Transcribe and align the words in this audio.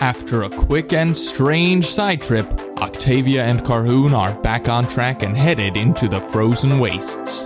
After 0.00 0.44
a 0.44 0.48
quick 0.48 0.94
and 0.94 1.14
strange 1.14 1.86
side 1.86 2.22
trip, 2.22 2.50
Octavia 2.78 3.44
and 3.44 3.62
Carhoon 3.62 4.16
are 4.16 4.32
back 4.40 4.66
on 4.66 4.88
track 4.88 5.22
and 5.22 5.36
headed 5.36 5.76
into 5.76 6.08
the 6.08 6.22
frozen 6.22 6.78
wastes. 6.78 7.44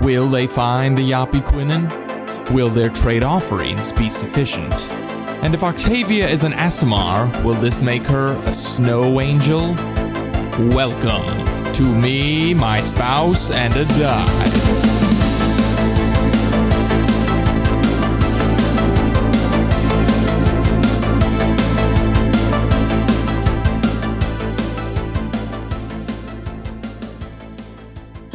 Will 0.00 0.28
they 0.28 0.46
find 0.46 0.96
the 0.96 1.10
Yappy 1.10 1.44
Quinnan? 1.44 1.90
Will 2.52 2.68
their 2.68 2.88
trade 2.88 3.24
offerings 3.24 3.90
be 3.90 4.08
sufficient? 4.08 4.72
And 5.42 5.54
if 5.54 5.64
Octavia 5.64 6.28
is 6.28 6.44
an 6.44 6.52
Aasimar, 6.52 7.42
will 7.42 7.60
this 7.60 7.82
make 7.82 8.06
her 8.06 8.40
a 8.44 8.52
snow 8.52 9.20
angel? 9.20 9.74
Welcome 10.70 11.72
to 11.72 11.82
me, 11.82 12.54
my 12.54 12.80
spouse, 12.80 13.50
and 13.50 13.74
a 13.76 13.84
die. 13.86 15.01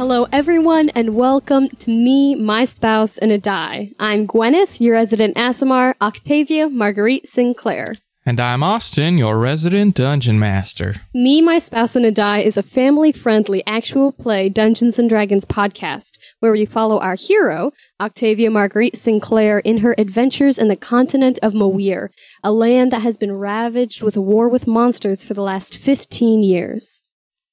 Hello, 0.08 0.26
everyone, 0.32 0.88
and 0.94 1.14
welcome 1.14 1.68
to 1.68 1.90
me, 1.90 2.34
my 2.34 2.64
spouse, 2.64 3.18
and 3.18 3.30
a 3.30 3.36
die. 3.36 3.90
I'm 4.00 4.26
Gwyneth, 4.26 4.80
your 4.80 4.94
resident 4.94 5.36
Aasimar, 5.36 5.96
Octavia 6.00 6.70
Marguerite 6.70 7.26
Sinclair. 7.26 7.94
And 8.24 8.40
I'm 8.40 8.62
Austin, 8.62 9.18
your 9.18 9.36
resident 9.36 9.96
dungeon 9.96 10.38
master. 10.38 10.94
Me, 11.12 11.42
My 11.42 11.58
Spouse, 11.58 11.94
and 11.94 12.06
a 12.06 12.10
Die 12.10 12.38
is 12.38 12.56
a 12.56 12.62
family 12.62 13.12
friendly 13.12 13.62
actual 13.66 14.10
play 14.10 14.48
Dungeons 14.48 14.98
and 14.98 15.10
Dragons 15.10 15.44
podcast 15.44 16.12
where 16.40 16.52
we 16.52 16.64
follow 16.64 16.98
our 16.98 17.14
hero, 17.14 17.72
Octavia 18.00 18.50
Marguerite 18.50 18.96
Sinclair, 18.96 19.58
in 19.58 19.78
her 19.78 19.94
adventures 19.98 20.56
in 20.56 20.68
the 20.68 20.76
continent 20.76 21.38
of 21.42 21.52
Mawir, 21.52 22.08
a 22.42 22.50
land 22.50 22.90
that 22.92 23.02
has 23.02 23.18
been 23.18 23.32
ravaged 23.32 24.02
with 24.02 24.16
a 24.16 24.22
war 24.22 24.48
with 24.48 24.66
monsters 24.66 25.22
for 25.22 25.34
the 25.34 25.42
last 25.42 25.76
15 25.76 26.42
years. 26.42 27.02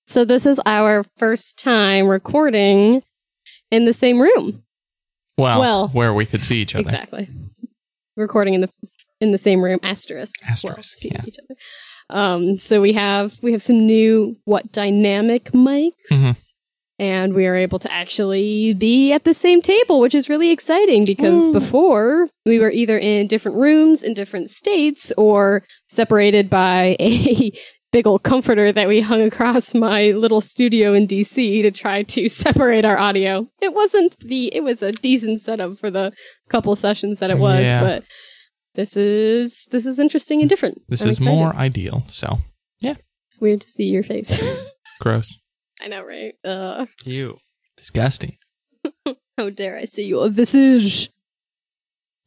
So, 0.07 0.23
this 0.23 0.45
is 0.45 0.59
our 0.65 1.03
first 1.17 1.57
time 1.57 2.07
recording 2.07 3.01
in 3.71 3.85
the 3.85 3.93
same 3.93 4.21
room. 4.21 4.63
Well, 5.37 5.59
Well, 5.59 5.87
where 5.89 6.13
we 6.13 6.25
could 6.25 6.43
see 6.45 6.57
each 6.61 6.75
other. 6.75 6.83
Exactly. 6.83 7.27
Recording 8.15 8.53
in 8.53 8.61
the 8.61 8.69
in 9.19 9.31
the 9.31 9.37
same 9.37 9.63
room, 9.63 9.79
asterisk. 9.83 10.35
Asterisk, 10.47 11.03
Well, 11.03 11.11
yeah. 11.13 11.21
each 11.25 11.37
other. 11.49 11.59
Um, 12.09 12.57
so 12.59 12.81
we 12.81 12.93
have 12.93 13.37
we 13.41 13.51
have 13.51 13.61
some 13.61 13.85
new 13.85 14.37
what 14.45 14.71
dynamic 14.71 15.45
mics, 15.51 15.93
Mhm. 16.11 16.51
and 16.99 17.33
we 17.33 17.45
are 17.47 17.55
able 17.55 17.79
to 17.79 17.91
actually 17.91 18.73
be 18.73 19.11
at 19.11 19.23
the 19.23 19.33
same 19.33 19.61
table, 19.61 19.99
which 19.99 20.13
is 20.15 20.29
really 20.29 20.51
exciting 20.51 21.03
because 21.03 21.47
Woo. 21.47 21.53
before 21.53 22.29
we 22.45 22.59
were 22.59 22.69
either 22.71 22.97
in 22.97 23.27
different 23.27 23.57
rooms 23.57 24.03
in 24.03 24.13
different 24.13 24.49
states 24.49 25.11
or 25.17 25.63
separated 25.87 26.49
by 26.49 26.95
a 27.01 27.51
big 27.95 28.05
old 28.05 28.23
comforter 28.23 28.73
that 28.73 28.89
we 28.89 28.99
hung 28.99 29.21
across 29.21 29.73
my 29.73 30.07
little 30.11 30.41
studio 30.41 30.93
in 30.93 31.07
DC 31.07 31.61
to 31.61 31.71
try 31.71 32.03
to 32.03 32.27
separate 32.43 32.83
our 32.83 32.97
audio. 32.97 33.47
It 33.61 33.73
wasn't 33.73 34.19
the 34.19 34.53
it 34.53 34.65
was 34.65 34.81
a 34.81 34.91
decent 34.91 35.39
setup 35.39 35.77
for 35.77 35.89
the 35.89 36.11
couple 36.49 36.75
sessions 36.75 37.19
that 37.19 37.29
it 37.29 37.37
was, 37.37 37.63
Yeah. 37.63 37.79
but 37.81 38.03
this 38.73 38.97
is 38.97 39.65
this 39.71 39.85
is 39.85 39.97
interesting 39.97 40.41
and 40.41 40.49
different. 40.49 40.81
This 40.89 41.01
I'm 41.03 41.07
is 41.07 41.19
excited. 41.19 41.33
more 41.37 41.55
ideal. 41.55 42.05
So, 42.11 42.39
yeah, 42.81 42.95
It's 43.29 43.39
weird 43.39 43.61
to 43.61 43.69
see 43.69 43.85
your 43.85 44.03
face. 44.03 44.41
gross. 44.99 45.39
I 45.81 45.87
know, 45.87 46.03
right? 46.03 46.33
Uh, 46.43 46.87
You. 47.05 47.37
Disgusting. 47.77 48.35
how 49.37 49.49
dare 49.51 49.77
I 49.77 49.85
see 49.85 50.05
your 50.07 50.27
visage? 50.27 51.09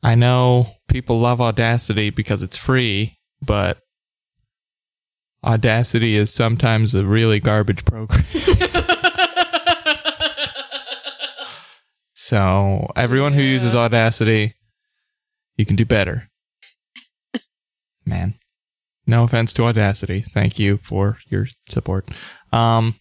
I 0.03 0.15
know 0.15 0.69
people 0.89 1.19
love 1.21 1.43
Audacity 1.43 2.09
because 2.09 2.43
it's 2.43 2.57
free, 2.57 3.19
but 3.43 3.81
Audacity 5.45 6.17
is 6.17 6.33
sometimes 6.33 6.95
a 6.95 7.07
really 7.07 7.41
garbage 7.41 7.85
program. 7.85 8.25
so, 12.15 12.89
everyone 12.97 13.33
who 13.35 13.43
uses 13.43 13.75
Audacity, 13.75 14.55
you 15.57 15.65
can 15.65 15.77
do 15.77 15.87
better. 15.87 16.29
Man. 18.05 18.35
No 19.07 19.25
offense 19.25 19.53
to 19.55 19.65
Audacity. 19.65 20.21
Thank 20.21 20.59
you 20.59 20.79
for 20.79 21.19
your 21.29 21.47
support. 21.69 22.11
Um, 22.53 22.97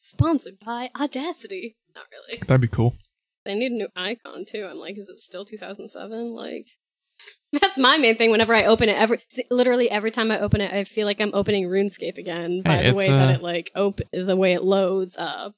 Sponsored 0.00 0.58
by 0.64 0.90
Audacity. 0.98 1.76
Not 1.94 2.06
really. 2.12 2.40
that'd 2.46 2.60
be 2.60 2.68
cool. 2.68 2.96
They 3.44 3.54
need 3.54 3.72
a 3.72 3.76
new 3.76 3.88
icon 3.94 4.44
too. 4.46 4.66
I'm 4.70 4.78
like, 4.78 4.98
is 4.98 5.08
it 5.08 5.18
still 5.18 5.44
2007? 5.44 6.28
Like, 6.28 6.68
that's 7.52 7.78
my 7.78 7.96
main 7.98 8.16
thing. 8.16 8.30
Whenever 8.30 8.54
I 8.54 8.64
open 8.64 8.88
it, 8.88 8.96
every 8.96 9.18
literally 9.50 9.90
every 9.90 10.10
time 10.10 10.30
I 10.30 10.40
open 10.40 10.60
it, 10.60 10.72
I 10.72 10.84
feel 10.84 11.06
like 11.06 11.20
I'm 11.20 11.30
opening 11.34 11.64
RuneScape 11.66 12.18
again 12.18 12.62
by 12.62 12.76
Hey, 12.78 12.90
the 12.90 12.94
way 12.94 13.08
that 13.08 13.28
uh, 13.30 13.32
it 13.34 13.42
like 13.42 13.70
op- 13.74 14.00
the 14.12 14.36
way 14.36 14.52
it 14.54 14.62
loads 14.64 15.16
up. 15.16 15.54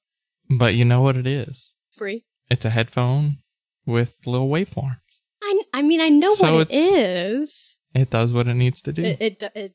But 0.50 0.74
you 0.74 0.84
know 0.84 1.00
what 1.02 1.16
it 1.16 1.26
is? 1.26 1.74
Free. 1.90 2.24
It's 2.50 2.64
a 2.64 2.70
headphone 2.70 3.38
with 3.86 4.18
little 4.26 4.48
waveform. 4.48 4.98
I 5.42 5.62
I 5.72 5.82
mean 5.82 6.00
I 6.00 6.08
know 6.08 6.34
So 6.34 6.54
what 6.56 6.72
it's- 6.72 7.76
It 7.94 8.10
does 8.10 8.32
what 8.32 8.46
it 8.48 8.54
needs 8.54 8.80
to 8.82 8.92
do. 8.92 9.02
It, 9.02 9.20
it 9.20 9.52
it 9.54 9.74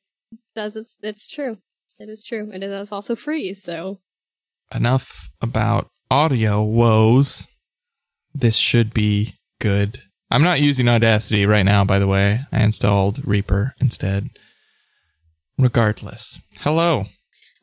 does. 0.55 0.75
It's 0.75 0.95
it's 1.01 1.27
true. 1.27 1.57
It 1.99 2.09
is 2.09 2.23
true. 2.23 2.49
And 2.51 2.63
it 2.63 2.69
is 2.71 2.91
also 2.91 3.15
free. 3.15 3.53
So 3.53 3.99
Enough 4.73 5.29
about 5.41 5.89
audio 6.09 6.63
woes. 6.63 7.45
This 8.33 8.55
should 8.55 8.93
be 8.93 9.35
good. 9.59 10.01
I'm 10.33 10.41
not 10.41 10.61
using 10.61 10.89
Audacity 10.89 11.45
right 11.45 11.61
now, 11.61 11.85
by 11.85 11.99
the 11.99 12.07
way. 12.07 12.41
I 12.51 12.63
installed 12.63 13.21
Reaper 13.23 13.75
instead. 13.79 14.31
Regardless. 15.59 16.41
Hello. 16.61 17.05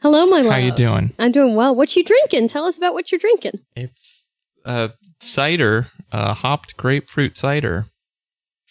hello, 0.01 0.25
my 0.27 0.43
love. 0.43 0.53
How 0.53 0.59
you 0.59 0.71
doing? 0.71 1.13
I'm 1.19 1.33
doing 1.33 1.57
well. 1.57 1.75
What 1.75 1.97
you 1.97 2.05
drinking? 2.05 2.47
Tell 2.47 2.67
us 2.67 2.79
about 2.79 2.95
what 2.95 3.11
you're 3.11 3.19
drinking. 3.19 3.59
It's 3.75 4.29
a 4.65 4.93
cider, 5.19 5.89
a 6.13 6.33
hopped 6.33 6.77
grapefruit 6.77 7.37
cider 7.37 7.87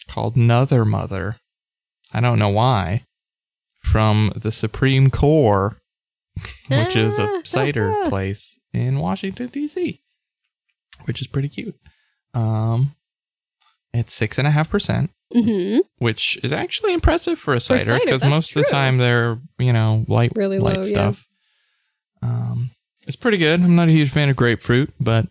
called 0.08 0.34
Nother 0.34 0.86
Mother. 0.86 1.36
I 2.10 2.22
don't 2.22 2.38
know 2.38 2.48
why. 2.48 3.04
From 3.80 4.32
the 4.34 4.50
Supreme 4.50 5.10
Core, 5.10 5.76
which 6.70 6.96
is 6.96 7.18
a 7.18 7.42
cider 7.44 7.94
place 8.06 8.58
in 8.72 8.98
Washington 8.98 9.48
D.C., 9.48 10.00
which 11.04 11.20
is 11.20 11.26
pretty 11.26 11.50
cute. 11.50 11.76
Um, 12.32 12.94
it's 13.92 14.12
six 14.14 14.38
and 14.38 14.46
a 14.46 14.50
half 14.50 14.70
percent, 14.70 15.10
Mm-hmm. 15.34 15.80
which 15.98 16.38
is 16.42 16.52
actually 16.52 16.92
impressive 16.92 17.38
for 17.38 17.54
a 17.54 17.60
cider 17.60 17.84
cider, 17.84 18.00
because 18.04 18.22
that's 18.22 18.30
most 18.30 18.50
of 18.50 18.54
the 18.54 18.62
true. 18.62 18.70
time 18.70 18.98
they're 18.98 19.38
you 19.58 19.72
know 19.72 20.04
light 20.08 20.32
Really 20.36 20.58
light 20.58 20.76
low, 20.78 20.82
yeah. 20.82 20.88
stuff. 20.88 21.26
Um, 22.22 22.70
it's 23.06 23.16
pretty 23.16 23.38
good. 23.38 23.60
I'm 23.60 23.76
not 23.76 23.88
a 23.88 23.92
huge 23.92 24.10
fan 24.10 24.28
of 24.28 24.36
grapefruit, 24.36 24.90
but 25.00 25.26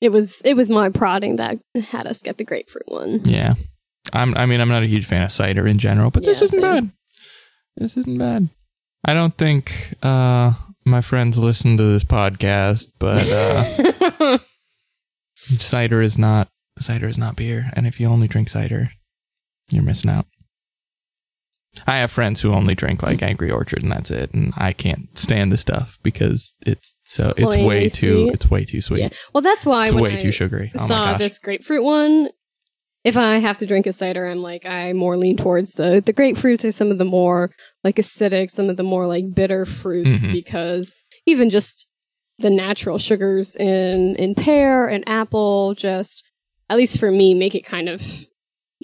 It 0.00 0.10
was 0.10 0.40
it 0.44 0.54
was 0.54 0.70
my 0.70 0.88
prodding 0.90 1.36
that 1.36 1.58
had 1.90 2.06
us 2.06 2.22
get 2.22 2.38
the 2.38 2.44
grapefruit 2.44 2.84
one. 2.88 3.20
Yeah. 3.24 3.54
I'm 4.12 4.36
I 4.36 4.46
mean 4.46 4.60
I'm 4.60 4.68
not 4.68 4.82
a 4.84 4.86
huge 4.86 5.04
fan 5.06 5.22
of 5.22 5.32
cider 5.32 5.66
in 5.66 5.78
general, 5.78 6.10
but 6.10 6.22
this 6.22 6.38
Yeah, 6.40 6.44
isn't 6.44 6.60
same. 6.60 6.74
bad. 6.86 6.90
This 7.76 7.96
isn't 7.96 8.18
bad. 8.18 8.48
I 9.04 9.12
don't 9.12 9.36
think 9.36 9.94
uh 10.02 10.52
my 10.86 11.00
friends 11.00 11.36
listen 11.36 11.76
to 11.76 11.82
this 11.82 12.04
podcast, 12.04 12.86
but 13.00 13.26
uh 13.28 14.38
cider 15.34 16.00
is 16.00 16.16
not 16.18 16.48
cider 16.82 17.08
is 17.08 17.18
not 17.18 17.36
beer, 17.36 17.70
and 17.74 17.86
if 17.86 17.98
you 18.00 18.08
only 18.08 18.28
drink 18.28 18.48
cider, 18.48 18.90
you're 19.70 19.82
missing 19.82 20.10
out. 20.10 20.26
I 21.86 21.98
have 21.98 22.10
friends 22.10 22.40
who 22.40 22.52
only 22.54 22.74
drink 22.74 23.02
like 23.02 23.22
Angry 23.22 23.50
Orchard 23.50 23.82
and 23.82 23.92
that's 23.92 24.10
it, 24.10 24.32
and 24.32 24.52
I 24.56 24.72
can't 24.72 25.16
stand 25.16 25.52
the 25.52 25.58
stuff 25.58 25.98
because 26.02 26.54
it's 26.64 26.94
so 27.04 27.34
it's 27.36 27.54
way 27.56 27.88
too 27.90 28.22
sweet. 28.24 28.34
it's 28.34 28.50
way 28.50 28.64
too 28.64 28.80
sweet. 28.80 29.00
Yeah. 29.00 29.08
Well, 29.34 29.42
that's 29.42 29.66
why 29.66 29.84
It's 29.84 29.92
when 29.92 30.02
way 30.04 30.14
I 30.14 30.18
too 30.18 30.32
sugary. 30.32 30.72
Oh 30.74 30.86
saw 30.86 31.04
gosh. 31.12 31.18
this 31.18 31.38
grapefruit 31.38 31.82
one, 31.82 32.30
if 33.04 33.16
I 33.18 33.36
have 33.38 33.58
to 33.58 33.66
drink 33.66 33.86
a 33.86 33.92
cider, 33.92 34.26
I'm 34.26 34.40
like 34.40 34.64
I 34.66 34.94
more 34.94 35.18
lean 35.18 35.36
towards 35.36 35.72
the 35.72 36.02
the 36.04 36.14
grapefruits 36.14 36.64
or 36.64 36.72
some 36.72 36.90
of 36.90 36.96
the 36.96 37.04
more 37.04 37.50
like 37.84 37.96
acidic, 37.96 38.50
some 38.50 38.70
of 38.70 38.78
the 38.78 38.82
more 38.82 39.06
like 39.06 39.34
bitter 39.34 39.66
fruits 39.66 40.22
Mhm. 40.24 40.32
because 40.32 40.94
even 41.26 41.50
just 41.50 41.86
the 42.38 42.50
natural 42.50 42.96
sugars 42.96 43.54
in 43.54 44.16
in 44.16 44.34
pear 44.34 44.86
and 44.88 45.06
apple 45.06 45.74
just 45.74 46.22
at 46.68 46.76
least 46.76 46.98
for 47.00 47.10
me 47.10 47.34
make 47.34 47.54
it 47.54 47.64
kind 47.64 47.88
of 47.88 48.02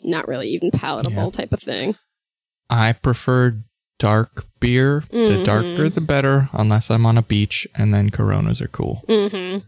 not 0.03 0.27
really 0.29 0.49
even 0.49 0.71
palatable 0.71 1.25
Yeah. 1.25 1.31
type 1.31 1.53
of 1.53 1.61
thing. 1.61 1.97
I 2.71 2.93
prefer 2.93 3.63
dark 3.99 4.47
beer. 4.61 5.05
The 5.11 5.17
Mhm. 5.39 5.45
darker 5.45 5.89
the 5.89 6.01
better, 6.01 6.49
unless 6.53 6.91
I'm 6.91 7.07
on 7.07 7.17
a 7.19 7.23
beach, 7.23 7.67
and 7.77 7.93
then 7.95 8.11
Coronas 8.11 8.61
are 8.61 8.69
cool. 8.69 9.05
hmm 9.09 9.59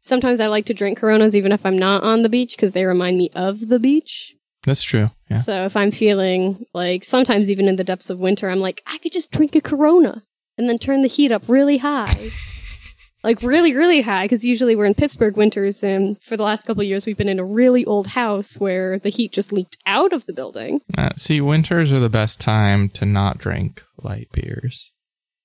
Sometimes 0.00 0.40
I 0.40 0.48
like 0.48 0.66
to 0.66 0.74
drink 0.74 0.98
Coronas 0.98 1.34
even 1.36 1.52
if 1.52 1.64
I'm 1.64 1.78
not 1.78 2.02
on 2.02 2.22
the 2.22 2.28
beach 2.28 2.56
because 2.56 2.72
they 2.72 2.84
remind 2.84 3.18
me 3.18 3.30
of 3.34 3.68
the 3.68 3.78
beach. 3.78 4.34
That's 4.64 4.82
true. 4.82 5.08
Yeah. 5.30 5.36
So 5.38 5.64
if 5.64 5.76
I'm 5.76 5.90
feeling 5.92 6.66
like 6.74 7.04
sometimes 7.04 7.48
even 7.50 7.68
in 7.68 7.76
the 7.76 7.84
depths 7.84 8.10
of 8.10 8.18
winter, 8.18 8.50
I'm 8.50 8.58
like, 8.60 8.82
I 8.86 8.98
could 8.98 9.12
just 9.12 9.30
drink 9.30 9.54
a 9.54 9.60
Corona 9.60 10.24
and 10.58 10.68
then 10.68 10.78
turn 10.78 11.02
the 11.02 11.08
heat 11.08 11.30
up 11.32 11.44
really 11.48 11.78
high. 11.78 12.30
Like 13.22 13.42
really, 13.42 13.74
really 13.74 14.00
high. 14.02 14.24
Because 14.24 14.44
usually 14.44 14.74
we're 14.76 14.86
in 14.86 14.94
Pittsburgh 14.94 15.36
winters, 15.36 15.82
and 15.82 16.20
for 16.22 16.36
the 16.36 16.42
last 16.42 16.66
couple 16.66 16.80
of 16.82 16.88
years, 16.88 17.06
we've 17.06 17.16
been 17.16 17.28
in 17.28 17.38
a 17.38 17.44
really 17.44 17.84
old 17.84 18.08
house 18.08 18.58
where 18.58 18.98
the 18.98 19.08
heat 19.08 19.32
just 19.32 19.52
leaked 19.52 19.76
out 19.86 20.12
of 20.12 20.26
the 20.26 20.32
building. 20.32 20.80
Uh, 20.96 21.10
see, 21.16 21.40
winters 21.40 21.92
are 21.92 22.00
the 22.00 22.08
best 22.10 22.40
time 22.40 22.88
to 22.90 23.04
not 23.04 23.38
drink 23.38 23.82
light 24.02 24.28
beers. 24.32 24.92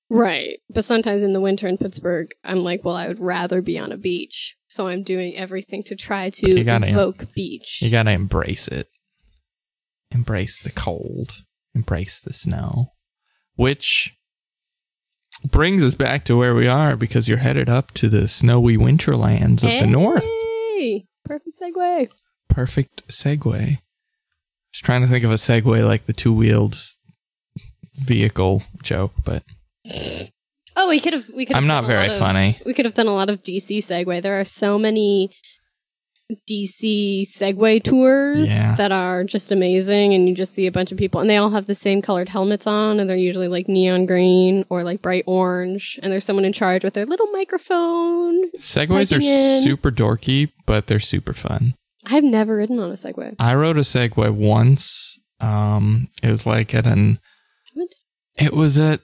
Right. 0.10 0.60
But 0.70 0.86
sometimes 0.86 1.22
in 1.22 1.34
the 1.34 1.42
winter 1.42 1.68
in 1.68 1.78
Pittsburgh, 1.78 2.32
I'm 2.44 2.60
like, 2.60 2.86
well, 2.86 2.96
I 2.96 3.10
would 3.10 3.20
rather 3.20 3.62
be 3.62 3.78
on 3.78 3.92
a 3.92 3.98
beach. 3.98 4.56
So 4.68 4.88
I'm 4.88 5.04
doing 5.04 5.36
everything 5.36 5.84
to 5.84 5.96
try 5.96 6.30
to 6.30 6.50
You 6.50 6.64
gotta- 6.64 6.90
evoke 6.90 7.34
beach. 7.34 7.82
You 7.82 7.90
gotta 7.92 8.12
embrace 8.12 8.68
it. 8.70 8.88
Embrace 10.12 10.62
the 10.62 10.72
cold. 10.72 11.44
Embrace 11.76 12.20
the 12.22 12.32
snow. 12.34 12.94
Which 13.56 14.14
brings 15.46 15.84
us 15.84 15.96
back 15.96 16.26
to 16.26 16.36
where 16.38 16.56
we 16.56 16.68
are 16.68 16.96
because 16.96 17.28
you're 17.28 17.38
headed 17.38 17.70
up 17.70 17.92
to 17.96 18.10
the 18.10 18.28
snowy 18.28 18.78
winterlands 18.78 19.64
of 19.64 19.70
the 19.70 19.88
north. 19.88 20.24
Hey! 20.24 21.06
Perfect 21.26 21.60
segue. 21.62 22.12
Perfect 22.50 23.08
segue. 23.08 23.78
Just 24.74 24.86
trying 24.86 25.02
to 25.02 25.08
think 25.08 25.24
of 25.26 25.32
a 25.32 25.36
segue 25.36 25.86
like 25.86 26.06
the 26.06 26.14
two 26.14 26.34
wheeled 26.34 26.78
vehicle 27.96 28.64
joke, 28.84 29.14
but 29.24 29.44
Oh, 30.80 30.88
we 30.90 31.00
could 31.00 31.14
have. 31.14 31.26
We 31.36 31.46
could. 31.46 31.56
I'm 31.56 31.66
not 31.66 31.86
very 31.86 32.08
of- 32.08 32.20
funny. 32.20 32.60
We 32.66 32.74
could 32.74 32.86
have 32.86 32.94
done 32.94 33.08
a 33.08 33.14
lot 33.16 33.32
of 33.32 33.42
DC 33.42 33.78
segue. 33.80 34.22
There 34.22 34.40
are 34.40 34.44
so 34.46 34.78
many 34.78 35.32
DC 36.50 37.22
Segway 37.22 37.82
tours 37.82 38.50
Yeah. 38.50 38.76
that 38.76 38.92
are 38.92 39.24
just 39.24 39.52
amazing, 39.52 40.14
and 40.14 40.28
you 40.28 40.36
just 40.36 40.54
see 40.54 40.68
a 40.68 40.72
bunch 40.72 40.92
of 40.92 40.98
people, 40.98 41.22
and 41.22 41.30
they 41.30 41.38
all 41.38 41.52
have 41.52 41.66
the 41.68 41.76
same 41.76 42.02
colored 42.02 42.30
helmets 42.30 42.68
on, 42.68 43.00
and 43.00 43.10
they're 43.10 43.16
usually 43.18 43.48
like 43.48 43.68
neon 43.70 44.06
green 44.06 44.66
or 44.70 44.84
like 44.84 45.02
bright 45.02 45.24
orange, 45.26 46.00
and 46.04 46.12
there's 46.12 46.26
someone 46.26 46.44
in 46.46 46.54
charge 46.54 46.84
with 46.84 46.94
their 46.96 47.06
little 47.06 47.28
microphone. 47.32 48.52
Segways 48.60 49.16
are 49.16 49.22
in. 49.22 49.62
super 49.64 49.90
dorky, 49.92 50.52
but 50.66 50.88
they're 50.88 51.00
super 51.00 51.34
fun. 51.34 51.76
I've 52.06 52.24
never 52.24 52.58
ridden 52.58 52.80
on 52.80 52.90
a 52.92 52.96
Segway. 52.96 53.36
I 53.40 53.56
rode 53.56 53.78
a 53.78 53.82
Segway 53.82 54.32
once. 54.32 55.20
Um, 55.40 56.10
it 56.24 56.30
was 56.32 56.46
like 56.46 56.74
at 56.74 56.86
an. 56.88 57.20
What? 57.74 57.90
It 58.40 58.54
was 58.54 58.78
at. 58.78 59.02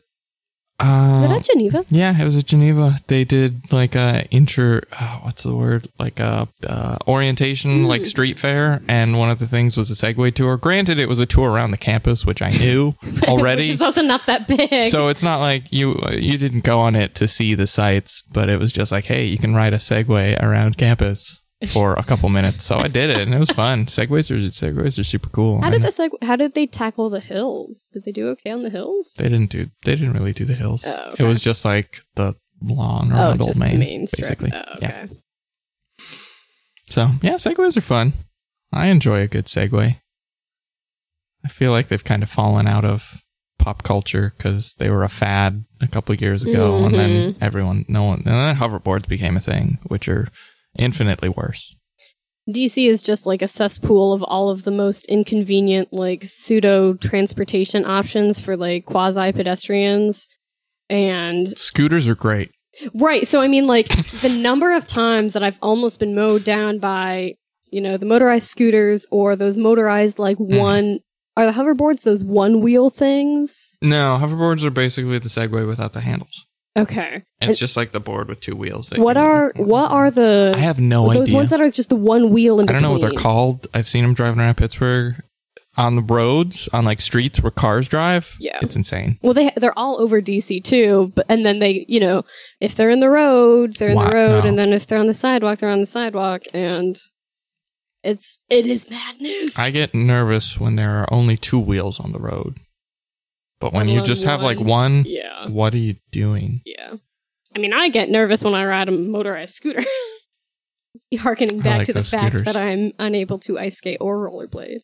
Is 0.84 0.90
Uh, 0.90 1.28
that 1.30 1.44
Geneva? 1.46 1.86
yeah, 1.90 2.20
it 2.20 2.24
was 2.26 2.36
at 2.36 2.46
Geneva. 2.46 2.98
They 3.08 3.24
did 3.24 3.72
like 3.72 3.96
a 3.96 4.26
inter. 4.32 4.82
Uh, 4.92 5.20
what's 5.22 5.44
the 5.44 5.56
word? 5.56 5.88
Like 5.98 6.20
a 6.20 6.48
uh, 6.68 6.98
orientation, 7.08 7.84
Hmm. 7.84 7.86
like 7.86 8.06
street 8.06 8.38
fair, 8.38 8.82
and 8.88 9.18
one 9.18 9.30
of 9.30 9.40
the 9.40 9.48
things 9.48 9.78
was 9.78 9.90
a 9.90 9.94
Segway 9.96 10.34
tour. 10.34 10.58
Granted, 10.58 11.00
it 11.00 11.08
was 11.08 11.20
a 11.20 11.26
tour 11.26 11.50
around 11.52 11.72
the 11.72 11.78
campus, 11.78 12.26
which 12.26 12.42
I 12.42 12.52
knew 12.52 12.92
Which 13.04 13.24
already. 13.24 13.70
is 13.70 13.82
also 13.82 14.02
not 14.02 14.26
that 14.26 14.48
big. 14.48 14.92
so 14.92 15.08
it's 15.08 15.24
not 15.24 15.40
like 15.40 15.72
you 15.72 15.96
you 16.12 16.38
didn't 16.38 16.64
go 16.64 16.80
on 16.80 16.96
it 16.96 17.16
to 17.16 17.28
see 17.28 17.56
the 17.56 17.68
sights, 17.68 18.24
but 18.32 18.50
it 18.50 18.60
was 18.60 18.72
just 18.74 18.92
like, 18.92 19.06
hey, 19.06 19.26
you 19.26 19.38
can 19.38 19.56
ride 19.56 19.74
a 19.74 19.78
Segway 19.78 20.38
around 20.42 20.78
campus 20.78 21.42
for 21.74 21.94
a 21.94 22.04
couple 22.04 22.30
minutes. 22.30 22.64
So 22.64 22.78
I 22.78 22.88
did 22.88 23.10
it, 23.10 23.20
and 23.22 23.34
it 23.34 23.40
was 23.40 23.50
fun. 23.52 23.86
Segways 23.86 24.30
are 24.32 24.36
segways 24.50 24.98
are 25.00 25.04
super 25.04 25.30
cool. 25.30 25.62
how 25.62 25.70
did 25.70 25.82
the 25.82 25.88
seg- 25.90 26.22
How 26.24 26.36
did 26.36 26.54
they 26.54 26.68
tackle 26.68 27.10
the 27.10 27.20
hills? 27.20 27.90
Did 27.94 28.06
they 28.06 28.12
do 28.12 28.28
okay 28.30 28.52
on 28.52 28.64
the 28.64 28.70
hills? 28.70 29.14
They 29.18 29.26
didn't 29.30 29.50
do. 29.50 29.68
They 29.86 29.96
didn't 29.96 30.14
really 30.14 30.34
do 30.34 30.46
the 30.46 30.56
hills. 30.56 30.84
Oh, 30.88 31.12
okay. 31.14 31.24
It 31.24 31.28
was 31.28 31.42
just 31.44 31.64
like 31.66 32.02
the 32.16 32.36
lawn 32.62 33.12
oh, 33.14 33.36
Old 33.40 33.60
Main, 33.60 33.80
main 33.80 34.02
basically. 34.16 34.52
Oh, 34.54 34.76
Yeah. 34.82 35.08
So 36.90 37.10
yeah, 37.22 37.36
segways 37.36 37.78
are 37.78 37.82
fun. 37.82 38.14
I 38.72 38.88
enjoy 38.88 39.22
a 39.22 39.28
good 39.28 39.46
segue. 39.46 39.98
I 41.46 41.48
feel 41.50 41.72
like 41.72 41.88
they've 41.88 42.04
kind 42.04 42.24
of 42.24 42.30
fallen 42.30 42.68
out 42.68 42.86
of 42.86 43.22
pop 43.60 43.84
culture 43.84 44.34
because 44.38 44.76
they 44.76 44.90
were 44.90 45.04
a 45.04 45.10
fad 45.10 45.66
a 45.82 45.88
couple 45.88 46.16
years 46.16 46.44
ago, 46.46 46.84
and 46.86 46.94
then 46.96 47.10
Mm-hmm. 47.34 47.44
everyone, 47.44 47.86
no 47.88 48.04
one, 48.04 48.20
and 48.20 48.28
then 48.28 48.56
hoverboards 48.58 49.08
became 49.08 49.38
a 49.38 49.42
thing, 49.42 49.78
which 49.84 50.08
are 50.08 50.28
infinitely 50.78 51.30
worse. 51.30 51.76
DC 52.50 52.88
is 52.90 53.02
just 53.02 53.26
like 53.26 53.42
a 53.42 53.48
cesspool 53.48 54.12
of 54.14 54.22
all 54.24 54.50
of 54.50 54.64
the 54.64 54.72
most 54.72 55.06
inconvenient, 55.06 55.94
like 55.94 56.24
pseudo 56.26 56.94
transportation 56.94 57.86
options 57.86 58.38
for 58.40 58.58
like 58.58 58.86
quasi 58.86 59.32
pedestrians. 59.32 60.28
And 60.90 61.48
Scooters 61.58 62.08
are 62.08 62.16
great. 62.16 62.52
right, 62.94 63.26
so 63.26 63.40
I 63.42 63.48
mean, 63.48 63.66
like 63.66 63.88
the 64.22 64.30
number 64.30 64.76
of 64.76 64.86
times 64.86 65.34
that 65.34 65.44
I've 65.44 65.60
almost 65.62 66.00
been 66.00 66.14
mowed 66.16 66.44
down 66.44 66.80
by, 66.80 67.36
you 67.72 67.80
know, 67.80 67.96
the 67.96 68.06
motorized 68.06 68.50
scooters 68.50 69.08
or 69.10 69.36
those 69.36 69.58
motorized 69.58 70.20
like 70.20 70.38
Mm-hmm. 70.38 70.58
one. 70.58 71.00
Are 71.36 71.48
the 71.48 71.52
hoverboards 71.54 72.04
those 72.04 72.24
one 72.24 72.60
wheel 72.62 72.92
things? 72.92 73.76
No, 73.82 74.20
hoverboards 74.22 74.64
are 74.64 74.70
basically 74.70 75.18
the 75.18 75.30
Segway 75.30 75.66
without 75.66 75.94
the 75.94 76.02
handles. 76.02 76.46
Okay. 76.78 77.24
It's 77.40 77.60
just 77.60 77.78
like 77.78 77.92
the 77.92 78.00
board 78.00 78.28
with 78.30 78.42
two 78.42 78.56
wheels. 78.56 78.92
What 78.96 79.16
you- 79.16 79.22
are 79.22 79.54
what 79.58 79.92
are 79.92 80.10
the 80.10 80.54
I 80.56 80.60
have 80.60 80.80
no 80.80 81.04
those 81.08 81.12
idea. 81.12 81.26
Those 81.26 81.34
ones 81.34 81.50
that 81.52 81.62
are 81.62 81.70
just 81.72 81.90
the 81.90 81.96
one 81.96 82.32
wheel 82.32 82.60
in 82.60 82.68
I 82.70 82.72
don't 82.74 82.82
know 82.82 82.92
what 82.92 83.02
they're 83.02 83.12
called. 83.12 83.68
I've 83.74 83.88
seen 83.88 84.04
them 84.04 84.14
driving 84.14 84.40
around 84.40 84.56
Pittsburgh 84.58 85.22
on 85.78 85.96
the 85.96 86.02
roads, 86.04 86.70
on 86.72 86.86
like 86.86 87.02
streets 87.02 87.42
where 87.42 87.52
cars 87.52 87.88
drive. 87.88 88.36
Yeah. 88.40 88.60
It's 88.62 88.76
insane. 88.76 89.18
Well, 89.22 89.34
they 89.34 89.52
they're 89.58 89.78
all 89.78 90.00
over 90.02 90.22
DC 90.22 90.64
too, 90.64 91.12
but 91.16 91.26
and 91.30 91.46
then 91.46 91.60
they, 91.60 91.86
you 91.88 92.00
know, 92.00 92.24
if 92.60 92.76
they're 92.76 92.90
in 92.92 93.00
the 93.02 93.10
road, 93.10 93.76
they're 93.76 93.90
in 93.90 93.96
Wow, 93.96 94.10
the 94.10 94.16
road, 94.16 94.44
no. 94.44 94.50
and 94.50 94.58
then 94.60 94.72
if 94.74 94.88
they're 94.88 95.00
on 95.00 95.08
the 95.08 95.14
sidewalk, 95.14 95.60
they're 95.60 95.70
on 95.72 95.80
the 95.80 95.86
sidewalk, 95.86 96.44
and 96.54 96.98
it's 98.04 98.38
it 98.50 98.66
is 98.66 98.90
madness. 98.90 99.58
I 99.58 99.70
get 99.72 99.94
nervous 99.94 100.60
when 100.60 100.76
there 100.76 100.92
are 101.00 101.12
only 101.14 101.38
two 101.38 101.60
wheels 101.60 102.00
on 102.00 102.12
the 102.14 102.20
road. 102.20 102.58
But 103.64 103.72
when 103.74 103.88
you 103.88 104.02
just 104.04 104.26
have 104.26 104.42
like 104.42 104.60
one. 104.60 104.68
one, 104.68 105.04
yeah, 105.08 105.48
what 105.48 105.74
are 105.74 105.78
you 105.78 105.96
doing? 106.12 106.62
yeah. 106.66 106.96
I 107.56 107.60
mean, 107.60 107.72
I 107.72 107.88
get 107.90 108.10
nervous 108.10 108.44
when 108.44 108.54
I 108.56 108.66
ride 108.66 108.90
a 108.90 108.92
motorized 108.92 109.56
scooter. 109.56 109.84
Harkening 111.20 111.60
back 111.60 111.78
like 111.80 111.86
to 111.88 111.94
the 111.94 112.04
fact 112.04 112.34
scooters. 112.36 112.46
that 112.46 112.56
I'm 112.56 112.92
unable 113.00 113.38
to 113.40 113.60
ice 113.60 113.78
skate 113.78 113.98
or 114.02 114.18
rollerblade. 114.30 114.80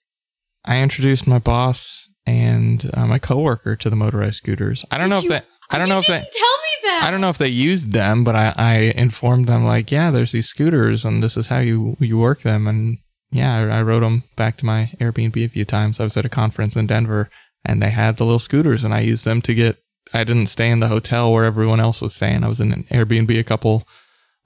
I 0.64 0.82
introduced 0.82 1.26
my 1.28 1.40
boss 1.40 2.08
and 2.26 2.90
uh, 2.94 3.08
my 3.08 3.18
coworker 3.20 3.76
to 3.76 3.90
the 3.90 3.96
motorized 3.96 4.36
scooters. 4.38 4.86
I 4.92 4.98
don't 5.00 5.10
Did 5.10 5.14
know 5.16 5.18
if 5.18 5.24
you- 5.24 5.30
that. 5.32 5.46
I 5.72 5.78
don't 5.78 5.88
You 5.88 5.94
know 5.94 6.00
if 6.00 6.06
didn't 6.06 6.22
that. 6.22 6.32
tell 6.32 6.42
me 6.58 6.90
that. 6.90 7.04
I 7.04 7.12
don't 7.12 7.22
know 7.22 7.30
if 7.30 7.38
they 7.38 7.48
used 7.48 7.92
them, 7.94 8.24
but 8.24 8.36
I, 8.36 8.54
I 8.58 8.76
informed 8.96 9.48
them 9.48 9.66
like, 9.66 9.92
yeah, 9.92 10.10
there's 10.12 10.32
these 10.32 10.48
scooters, 10.48 11.04
and 11.06 11.22
this 11.24 11.36
is 11.38 11.48
how 11.48 11.60
you 11.60 11.96
you 12.00 12.18
work 12.18 12.42
them. 12.42 12.68
And 12.68 12.98
yeah, 13.32 13.56
I, 13.56 13.78
I 13.80 13.82
rode 13.84 14.02
them 14.04 14.24
back 14.36 14.58
to 14.58 14.66
my 14.66 14.92
Airbnb 15.00 15.44
a 15.44 15.48
few 15.50 15.66
times. 15.66 16.00
I 16.00 16.04
was 16.04 16.18
at 16.18 16.26
a 16.26 16.30
conference 16.30 16.76
in 16.76 16.88
Denver, 16.88 17.30
and 17.66 17.82
they 17.82 17.90
had 17.90 18.18
the 18.18 18.24
little 18.24 18.40
scooters, 18.40 18.84
and 18.84 18.94
I 18.94 19.02
used 19.02 19.26
them 19.26 19.42
to 19.44 19.54
get. 19.54 19.78
I 20.14 20.24
didn't 20.24 20.48
stay 20.48 20.72
in 20.72 20.80
the 20.80 20.88
hotel 20.88 21.32
where 21.32 21.46
everyone 21.46 21.80
else 21.80 22.02
was 22.02 22.16
staying. 22.16 22.44
I 22.44 22.48
was 22.48 22.60
in 22.60 22.72
an 22.72 22.86
Airbnb 22.90 23.38
a 23.38 23.44
couple, 23.44 23.88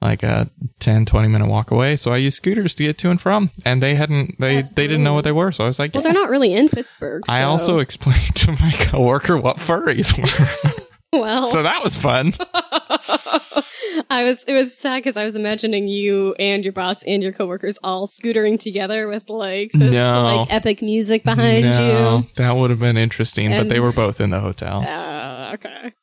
like 0.01 0.21
a 0.21 0.49
10, 0.81 1.05
20 1.05 1.27
minute 1.29 1.47
walk 1.47 1.71
away. 1.71 1.95
So 1.95 2.11
I 2.11 2.17
used 2.17 2.35
scooters 2.35 2.75
to 2.75 2.83
get 2.83 2.97
to 2.97 3.09
and 3.09 3.21
from, 3.21 3.49
and 3.63 3.81
they 3.81 3.95
hadn't. 3.95 4.37
They 4.39 4.55
That's 4.55 4.71
they 4.71 4.87
didn't 4.87 5.05
know 5.05 5.13
what 5.13 5.23
they 5.23 5.31
were. 5.31 5.53
So 5.53 5.63
I 5.63 5.67
was 5.67 5.79
like, 5.79 5.93
Well, 5.93 6.03
yeah. 6.03 6.11
they're 6.11 6.21
not 6.21 6.29
really 6.29 6.53
in 6.53 6.67
Pittsburgh. 6.67 7.21
I 7.29 7.43
also 7.43 7.79
explained 7.85 8.35
to 8.35 8.51
my 8.53 8.71
coworker 8.77 9.37
what 9.37 9.57
furries 9.57 10.11
were. 10.17 10.71
well, 11.21 11.45
so 11.45 11.63
that 11.63 11.83
was 11.83 11.95
fun. 11.95 12.33
I 14.09 14.23
was 14.23 14.43
it 14.47 14.53
was 14.53 14.77
sad 14.77 14.97
because 15.03 15.17
I 15.17 15.23
was 15.23 15.35
imagining 15.35 15.87
you 15.87 16.33
and 16.39 16.63
your 16.63 16.73
boss 16.73 17.03
and 17.03 17.21
your 17.21 17.31
coworkers 17.31 17.77
all 17.83 18.07
scootering 18.07 18.59
together 18.59 19.07
with 19.07 19.29
like 19.29 19.71
this 19.73 19.91
No. 19.91 20.23
like 20.23 20.53
epic 20.53 20.81
music 20.81 21.23
behind 21.23 21.65
no, 21.65 22.25
that 22.35 22.55
would 22.55 22.69
have 22.69 22.79
been 22.79 22.97
interesting, 22.97 23.51
but 23.51 23.69
they 23.69 23.79
were 23.79 23.91
both 23.91 24.19
in 24.19 24.29
the 24.31 24.39
hotel. 24.39 24.81
Uh, 24.81 25.53
okay. 25.53 25.93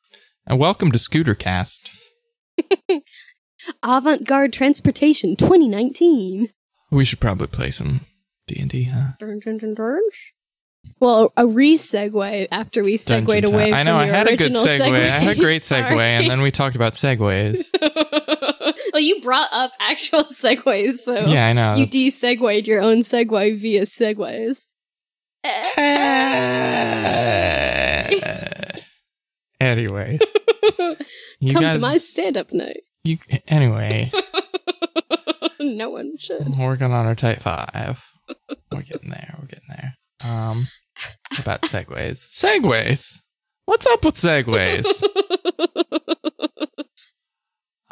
And 0.47 0.59
welcome 0.59 0.91
to 0.91 0.97
Scootercast. 0.97 1.89
Avant 3.83 4.25
Garde 4.25 4.53
Transportation 4.53 5.35
2019. 5.35 6.49
We 6.89 7.05
should 7.05 7.19
probably 7.19 7.47
play 7.47 7.71
some 7.71 8.01
D 8.47 8.57
and 8.59 8.69
D, 8.69 8.83
huh? 8.85 9.11
Dun, 9.19 9.39
dun, 9.39 9.57
dun, 9.57 9.73
dun. 9.73 10.01
Well, 10.99 11.31
a 11.35 11.45
re 11.47 11.77
segue 11.77 12.47
after 12.51 12.83
we 12.83 12.97
segued 12.97 13.27
Dungeon 13.27 13.53
away. 13.53 13.73
I 13.73 13.83
know. 13.83 13.93
from 13.93 14.01
I 14.01 14.05
had 14.07 14.27
a 14.27 14.35
good 14.37 14.55
original 14.55 14.65
segue. 14.65 15.01
I 15.01 15.19
had 15.19 15.37
a 15.37 15.39
great 15.39 15.61
segue, 15.63 15.99
and 15.99 16.29
then 16.29 16.41
we 16.41 16.51
talked 16.51 16.75
about 16.75 16.93
segues. 16.93 17.65
well, 18.93 19.01
you 19.01 19.19
brought 19.21 19.49
up 19.51 19.71
actual 19.79 20.23
segues, 20.25 20.97
so 20.97 21.25
yeah, 21.27 21.47
I 21.47 21.53
know. 21.53 21.75
you 21.75 21.85
de-segued 21.85 22.67
your 22.67 22.81
own 22.81 22.99
segue 22.99 23.57
via 23.57 23.81
segues. 23.83 24.65
anyway, 29.59 30.19
you 31.39 31.53
Come 31.53 31.61
guys. 31.63 31.75
to 31.75 31.79
my 31.79 31.97
stand-up 31.97 32.53
night. 32.53 32.81
you 33.03 33.17
anyway. 33.47 34.11
no 35.59 35.89
one 35.89 36.17
should. 36.17 36.41
I'm 36.41 36.57
working 36.59 36.91
on 36.91 37.05
our 37.05 37.15
type 37.15 37.39
five. 37.41 38.03
We're 38.71 38.81
getting 38.83 39.09
there. 39.09 39.35
We're 39.39 39.47
getting 39.47 39.67
there. 39.69 39.95
Um, 40.25 40.67
about 41.39 41.63
segways. 41.63 42.27
Segways. 42.31 43.19
What's 43.65 43.85
up 43.87 44.03
with 44.03 44.15
segways? 44.15 44.85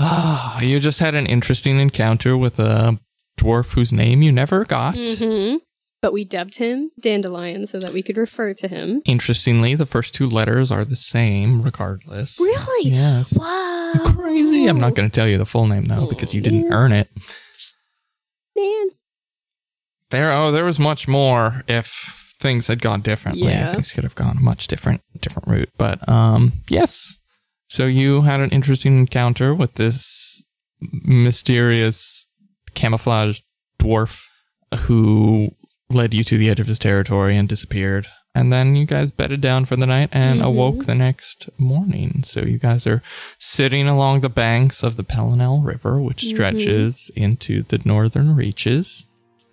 Ah, 0.02 0.62
you 0.62 0.80
just 0.80 1.00
had 1.00 1.14
an 1.14 1.26
interesting 1.26 1.78
encounter 1.78 2.38
with 2.38 2.58
a 2.58 2.98
dwarf 3.38 3.74
whose 3.74 3.92
name 3.92 4.22
you 4.22 4.32
never 4.32 4.64
got. 4.64 4.96
hmm 4.98 5.58
but 6.02 6.14
we 6.14 6.24
dubbed 6.24 6.56
him 6.56 6.92
Dandelion 7.00 7.68
so 7.68 7.80
that 7.80 7.94
we 7.94 8.02
could 8.02 8.18
refer 8.18 8.54
to 8.54 8.68
him. 8.68 9.02
Interestingly, 9.06 9.76
the 9.76 9.86
first 9.86 10.14
two 10.14 10.26
letters 10.28 10.72
are 10.72 10.86
the 10.86 10.96
same 10.96 11.62
regardless. 11.62 12.40
Really? 12.40 12.90
Yeah. 12.90 13.24
Wow. 13.36 14.14
Crazy. 14.16 14.68
I'm 14.68 14.80
not 14.80 14.96
going 14.96 15.10
to 15.10 15.14
tell 15.14 15.28
you 15.28 15.38
the 15.38 15.46
full 15.46 15.68
name 15.68 15.86
though 15.86 16.08
because 16.08 16.34
you 16.34 16.42
didn't 16.42 16.72
earn 16.72 16.94
it. 16.94 17.10
Man. 18.56 18.90
There 20.10 20.32
oh, 20.32 20.52
there 20.52 20.66
was 20.66 20.80
much 20.80 21.08
more 21.08 21.64
if 21.68 22.19
things 22.40 22.68
had 22.68 22.82
gone 22.82 23.02
differently. 23.02 23.48
Yeah. 23.50 23.74
Things 23.74 23.92
could 23.94 24.04
have 24.04 24.16
gone 24.16 24.38
a 24.38 24.42
much 24.42 24.68
different 24.68 25.02
different 25.22 25.48
route. 25.48 25.70
But 25.78 26.08
um 26.08 26.54
yes. 26.70 27.18
So 27.68 27.86
you 27.86 28.22
had 28.22 28.40
an 28.40 28.50
interesting 28.50 28.98
encounter 28.98 29.54
with 29.54 29.76
this 29.76 30.42
mysterious 30.82 32.26
camouflaged 32.74 33.44
dwarf 33.80 34.26
who 34.82 35.52
led 35.90 36.14
you 36.14 36.24
to 36.24 36.38
the 36.38 36.50
edge 36.50 36.60
of 36.60 36.68
his 36.68 36.80
territory 36.80 37.36
and 37.36 37.48
disappeared. 37.50 38.08
And 38.36 38.54
then 38.54 38.76
you 38.76 38.86
guys 38.86 39.10
bedded 39.12 39.42
down 39.42 39.66
for 39.66 39.76
the 39.76 39.88
night 39.88 40.10
and 40.12 40.40
Mhm. 40.40 40.46
awoke 40.46 40.86
the 40.86 40.94
next 40.96 41.50
morning. 41.58 42.22
So 42.24 42.42
you 42.42 42.60
guys 42.60 42.86
are 42.86 43.02
sitting 43.40 43.88
along 43.88 44.22
the 44.22 44.30
banks 44.30 44.84
of 44.84 44.96
the 44.98 45.04
Pelinel 45.04 45.66
River, 45.66 46.00
which 46.00 46.24
stretches 46.26 47.10
into 47.16 47.64
the 47.64 47.82
northern 47.84 48.36
reaches. 48.36 49.06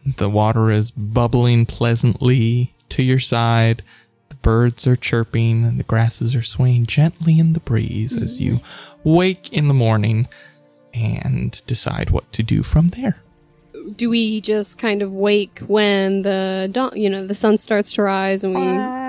The 0.04 0.28
water 0.30 0.70
is 0.70 0.90
bubbling 0.90 1.64
pleasantly 1.66 2.74
to 2.90 3.02
your 3.02 3.20
side. 3.20 3.82
The 4.28 4.36
birds 4.36 4.86
are 4.86 4.96
chirping 4.96 5.64
and 5.64 5.78
the 5.78 5.84
grasses 5.84 6.34
are 6.34 6.42
swaying 6.42 6.86
gently 6.86 7.38
in 7.38 7.52
the 7.52 7.60
breeze 7.60 8.16
as 8.16 8.40
you 8.40 8.54
mm-hmm. 8.54 9.10
wake 9.10 9.52
in 9.52 9.68
the 9.68 9.74
morning 9.74 10.28
and 10.92 11.62
decide 11.66 12.10
what 12.10 12.30
to 12.32 12.42
do 12.42 12.62
from 12.62 12.88
there. 12.88 13.18
Do 13.94 14.10
we 14.10 14.40
just 14.40 14.78
kind 14.78 15.02
of 15.02 15.12
wake 15.12 15.60
when 15.60 16.22
the 16.22 16.68
dawn, 16.72 16.96
you 16.96 17.08
know, 17.08 17.26
the 17.26 17.34
sun 17.34 17.56
starts 17.56 17.92
to 17.92 18.02
rise 18.02 18.42
and 18.42 18.54
we 18.54 18.62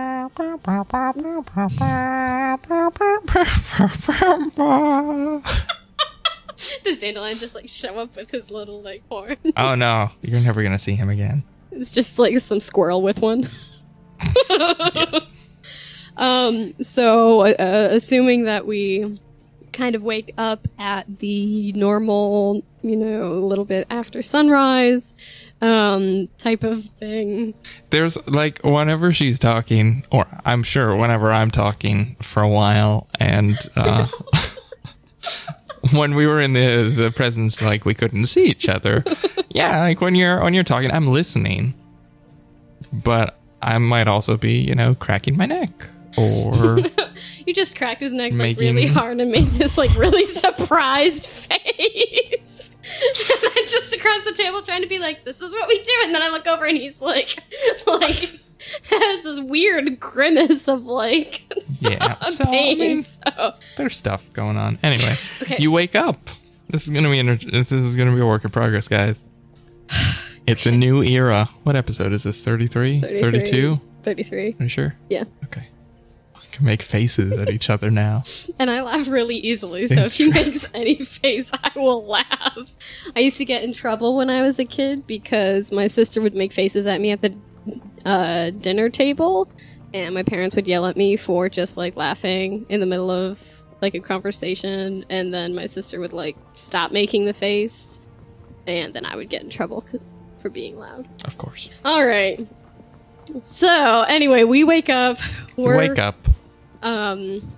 Does 6.84 7.00
Dandelion 7.00 7.38
just 7.38 7.55
like 7.55 7.69
show 7.69 7.98
up 7.98 8.15
with 8.15 8.31
his 8.31 8.51
little 8.51 8.81
like 8.81 9.03
horn? 9.10 9.38
oh 9.55 9.75
no, 9.75 10.12
you're 10.22 10.41
never 10.41 10.63
gonna 10.63 10.79
see 10.79 10.96
him 10.96 11.10
again. 11.10 11.43
It's 11.81 11.91
just 11.91 12.17
like 12.19 12.38
some 12.39 12.60
squirrel 12.60 13.01
with 13.01 13.19
one. 13.19 13.50
Yes. 14.50 15.25
Um, 16.17 16.74
so, 16.81 17.41
uh, 17.41 17.89
assuming 17.91 18.46
that 18.46 18.65
we 18.65 19.19
kind 19.72 19.96
of 19.96 20.03
wake 20.03 20.34
up 20.36 20.67
at 20.79 21.19
the 21.19 21.72
normal, 21.74 22.63
you 22.81 22.96
know, 22.96 23.34
a 23.34 23.46
little 23.46 23.65
bit 23.65 23.86
after 23.91 24.24
sunrise, 24.24 25.13
um, 25.62 26.27
type 26.39 26.63
of 26.63 26.86
thing. 26.86 27.53
There's 27.91 28.17
like 28.27 28.60
whenever 28.63 29.13
she's 29.13 29.38
talking, 29.38 30.05
or 30.12 30.25
I'm 30.43 30.63
sure 30.63 30.96
whenever 30.96 31.31
I'm 31.31 31.51
talking 31.51 32.15
for 32.22 32.41
a 32.41 32.50
while, 32.50 33.07
and 33.19 33.55
uh, 33.75 34.07
when 35.91 36.15
we 36.15 36.25
were 36.25 36.41
in 36.41 36.53
the 36.53 36.91
the 36.93 37.12
presence, 37.12 37.62
like 37.62 37.86
we 37.86 37.93
couldn't 37.93 38.25
see 38.27 38.46
each 38.46 38.67
other. 38.67 39.03
Yeah, 39.57 39.81
like 39.81 40.01
when 40.01 40.15
you're 40.15 40.41
when 40.43 40.53
you're 40.53 40.63
talking, 40.63 40.91
I'm 40.91 41.07
listening, 41.07 41.73
but 42.93 43.37
I 43.61 43.77
might 43.77 44.07
also 44.07 44.37
be, 44.37 44.53
you 44.53 44.75
know, 44.75 44.95
cracking 44.95 45.35
my 45.37 45.45
neck 45.45 45.71
or 46.17 46.79
You 47.45 47.53
just 47.53 47.77
cracked 47.77 48.01
his 48.01 48.11
neck 48.11 48.33
like 48.33 48.59
really 48.59 48.87
hard 48.87 49.19
and 49.19 49.31
made 49.31 49.47
this 49.51 49.77
like 49.77 49.95
really 49.95 50.25
surprised 50.43 51.25
face. 51.27 52.69
and 52.89 53.41
then 53.41 53.63
just 53.65 53.93
across 53.93 54.23
the 54.23 54.33
table 54.33 54.61
trying 54.61 54.81
to 54.81 54.87
be 54.87 54.99
like, 54.99 55.25
this 55.25 55.41
is 55.41 55.51
what 55.53 55.67
we 55.67 55.81
do. 55.81 55.91
And 56.03 56.13
then 56.15 56.21
I 56.21 56.29
look 56.29 56.47
over 56.47 56.65
and 56.65 56.77
he's 56.77 57.01
like, 57.01 57.37
like, 57.85 58.39
has 58.89 59.23
this 59.23 59.39
weird 59.41 59.99
grimace 59.99 60.67
of 60.67 60.85
like 60.85 61.43
yeah. 61.79 62.15
So, 62.25 62.43
I 62.45 62.47
pain. 62.47 62.79
mean, 62.79 63.03
so, 63.03 63.53
there's 63.77 63.95
stuff 63.97 64.31
going 64.33 64.57
on. 64.57 64.79
Anyway, 64.83 65.15
Okay, 65.41 65.57
you 65.59 65.69
so- 65.69 65.75
wake 65.75 65.95
up. 65.95 66.29
This 66.69 66.85
is 66.85 66.89
gonna 66.93 67.09
be 67.09 67.19
an, 67.19 67.27
this 67.49 67.71
is 67.71 67.95
gonna 67.95 68.13
be 68.13 68.19
a 68.21 68.25
work 68.25 68.43
in 68.43 68.51
progress, 68.51 68.87
guys. 68.89 69.15
It's 70.48 70.65
a 70.65 70.72
new 70.72 71.03
era. 71.03 71.50
What 71.63 71.75
episode 71.75 72.13
is 72.13 72.24
this? 72.24 72.41
33? 72.41 73.01
33. 73.01 73.20
32? 73.32 73.82
33. 74.03 74.56
Are 74.58 74.63
you 74.63 74.70
sure? 74.70 74.96
Yeah. 75.10 75.25
Okay. 75.44 75.67
I 76.36 76.39
can 76.53 76.65
make 76.65 76.82
faces 76.82 77.34
at 77.34 77.50
each 77.50 77.70
other 77.70 77.91
now. 77.91 78.24
And 78.60 78.72
I 78.72 78.82
laugh 78.82 79.10
really 79.10 79.36
easily, 79.36 79.88
so 79.88 79.96
It's 80.06 80.13
if 80.17 80.25
he 80.25 80.32
true. 80.32 80.41
makes 80.46 80.65
any 80.74 80.96
face, 81.03 81.51
I 81.53 81.72
will 81.75 82.06
laugh. 82.06 82.75
I 83.13 83.20
used 83.20 83.38
to 83.39 83.46
get 83.46 83.63
in 83.63 83.74
trouble 83.74 84.15
when 84.15 84.29
I 84.29 84.41
was 84.41 84.58
a 84.58 84.63
kid 84.63 85.06
because 85.06 85.70
my 85.74 85.88
sister 85.88 86.22
would 86.22 86.34
make 86.34 86.53
faces 86.53 86.86
at 86.86 87.01
me 87.01 87.12
at 87.12 87.22
the 87.22 87.36
uh, 88.06 88.51
dinner 88.51 88.89
table, 88.89 89.51
and 89.94 90.15
my 90.15 90.24
parents 90.24 90.56
would 90.56 90.65
yell 90.65 90.86
at 90.86 90.96
me 90.96 91.17
for 91.17 91.50
just 91.50 91.75
like 91.75 91.98
laughing 91.98 92.65
in 92.70 92.79
the 92.79 92.86
middle 92.86 93.12
of 93.12 93.65
like 93.82 93.94
a 93.96 94.00
conversation, 94.00 95.03
and 95.10 95.34
then 95.34 95.53
my 95.53 95.65
sister 95.65 96.00
would 96.00 96.13
like 96.13 96.38
stop 96.53 96.94
making 96.94 97.25
the 97.25 97.34
face, 97.34 98.00
and 98.67 98.93
then 98.93 99.05
I 99.05 99.15
would 99.15 99.29
get 99.29 99.41
in 99.41 99.50
trouble 99.50 99.83
for 100.39 100.50
being 100.50 100.77
loud. 100.77 101.07
Of 101.25 101.38
course. 101.38 101.69
All 101.86 102.05
right. 102.05 102.45
So 103.43 104.03
anyway, 104.07 104.43
we 104.43 104.63
wake 104.63 104.89
up. 104.89 105.17
We're, 105.57 105.77
wake 105.77 106.00
up. 106.00 106.15
um 106.83 107.53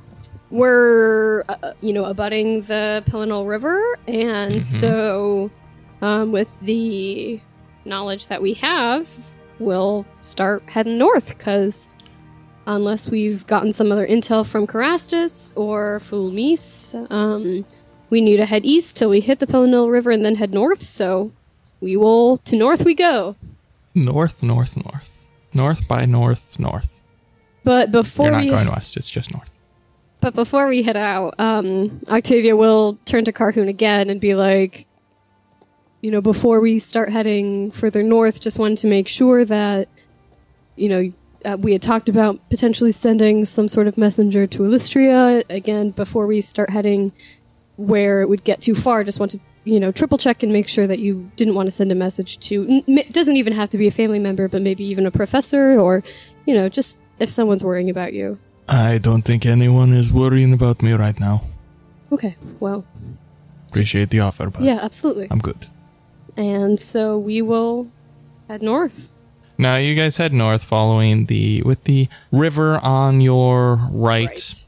we're 0.51 1.43
uh, 1.47 1.73
you 1.81 1.93
know 1.93 2.05
abutting 2.05 2.61
the 2.63 3.03
Pelinal 3.07 3.47
River 3.47 3.79
and 4.07 4.65
so 4.65 5.51
um 6.01 6.31
with 6.31 6.59
the 6.61 7.39
knowledge 7.85 8.25
that 8.27 8.41
we 8.41 8.53
have 8.55 9.07
we'll 9.59 10.07
start 10.21 10.63
heading 10.67 10.97
north 10.97 11.37
cuz 11.37 11.87
unless 12.65 13.09
we've 13.09 13.45
gotten 13.45 13.71
some 13.71 13.91
other 13.91 14.07
intel 14.07 14.43
from 14.43 14.65
Carastus 14.65 15.53
or 15.55 15.99
Fulmis 15.99 16.95
um 17.11 17.63
we 18.09 18.21
need 18.21 18.37
to 18.37 18.45
head 18.45 18.65
east 18.65 18.95
till 18.95 19.09
we 19.09 19.19
hit 19.19 19.39
the 19.39 19.47
Pelinal 19.47 19.91
River 19.91 20.11
and 20.11 20.25
then 20.25 20.35
head 20.35 20.53
north 20.53 20.83
so 20.83 21.31
we 21.81 21.95
will 21.95 22.37
to 22.37 22.55
north 22.55 22.83
we 22.83 22.93
go 22.93 23.35
North, 23.95 24.43
north, 24.43 24.77
north. 24.85 25.25
North 25.55 25.87
by 25.87 26.05
north, 26.05 26.59
north. 26.59 27.01
but 27.63 27.91
before 27.91 28.27
You're 28.27 28.35
not 28.35 28.43
we 28.43 28.49
going 28.49 28.67
west, 28.69 28.95
it's 28.95 29.09
just 29.09 29.33
north. 29.33 29.51
But 30.21 30.35
before 30.35 30.67
we 30.67 30.83
head 30.83 30.95
out, 30.97 31.33
um, 31.39 32.01
Octavia 32.07 32.55
will 32.55 32.99
turn 33.05 33.25
to 33.25 33.31
Carhoon 33.31 33.67
again 33.67 34.09
and 34.09 34.21
be 34.21 34.35
like, 34.35 34.85
you 36.01 36.11
know, 36.11 36.21
before 36.21 36.59
we 36.59 36.77
start 36.77 37.09
heading 37.09 37.71
further 37.71 38.03
north, 38.03 38.39
just 38.39 38.59
wanted 38.59 38.77
to 38.79 38.87
make 38.87 39.07
sure 39.07 39.43
that, 39.45 39.87
you 40.75 40.87
know, 40.89 41.13
uh, 41.45 41.57
we 41.59 41.71
had 41.71 41.81
talked 41.81 42.09
about 42.09 42.47
potentially 42.49 42.91
sending 42.91 43.45
some 43.45 43.67
sort 43.67 43.87
of 43.87 43.97
messenger 43.97 44.45
to 44.45 44.65
Illustria. 44.65 45.43
Again, 45.49 45.91
before 45.91 46.27
we 46.27 46.41
start 46.41 46.69
heading 46.69 47.11
where 47.79 48.21
it 48.21 48.27
would 48.29 48.43
get 48.43 48.61
too 48.61 48.75
far, 48.75 49.03
just 49.03 49.19
want 49.19 49.31
to, 49.31 49.39
you 49.63 49.79
know, 49.79 49.91
triple 49.91 50.17
check 50.17 50.43
and 50.43 50.51
make 50.51 50.67
sure 50.67 50.85
that 50.85 50.99
you 50.99 51.31
didn't 51.35 51.55
want 51.55 51.67
to 51.67 51.71
send 51.71 51.91
a 51.91 51.95
message 51.95 52.37
to, 52.39 52.67
n- 52.67 52.83
m- 52.87 52.97
it 52.97 53.13
doesn't 53.13 53.37
even 53.37 53.53
have 53.53 53.69
to 53.69 53.77
be 53.77 53.87
a 53.87 53.91
family 53.91 54.19
member, 54.19 54.47
but 54.47 54.61
maybe 54.61 54.83
even 54.83 55.05
a 55.05 55.11
professor 55.11 55.79
or, 55.79 56.03
you 56.45 56.53
know, 56.53 56.67
just 56.67 56.99
if 57.19 57.29
someone's 57.29 57.63
worrying 57.63 57.89
about 57.89 58.13
you. 58.13 58.37
I 58.67 58.97
don't 58.97 59.23
think 59.23 59.45
anyone 59.45 59.93
is 59.93 60.11
worrying 60.11 60.53
about 60.53 60.81
me 60.81 60.91
right 60.93 61.17
now. 61.19 61.43
Okay, 62.11 62.35
well, 62.59 62.85
Appreciate 63.69 64.09
the 64.09 64.19
offer, 64.21 64.49
but 64.49 64.63
yeah, 64.63 64.79
absolutely. 64.81 65.27
I'm 65.29 65.39
good. 65.39 65.67
And 66.35 66.79
so 66.79 67.17
we 67.19 67.41
will 67.41 67.87
head 68.47 68.61
north. 68.63 69.11
Now 69.59 69.75
you 69.75 69.93
guys 69.93 70.17
head 70.17 70.33
north 70.33 70.63
following 70.63 71.25
the 71.27 71.61
with 71.63 71.83
the 71.83 72.07
river 72.31 72.79
on 72.83 73.21
your 73.21 73.75
right, 73.91 74.65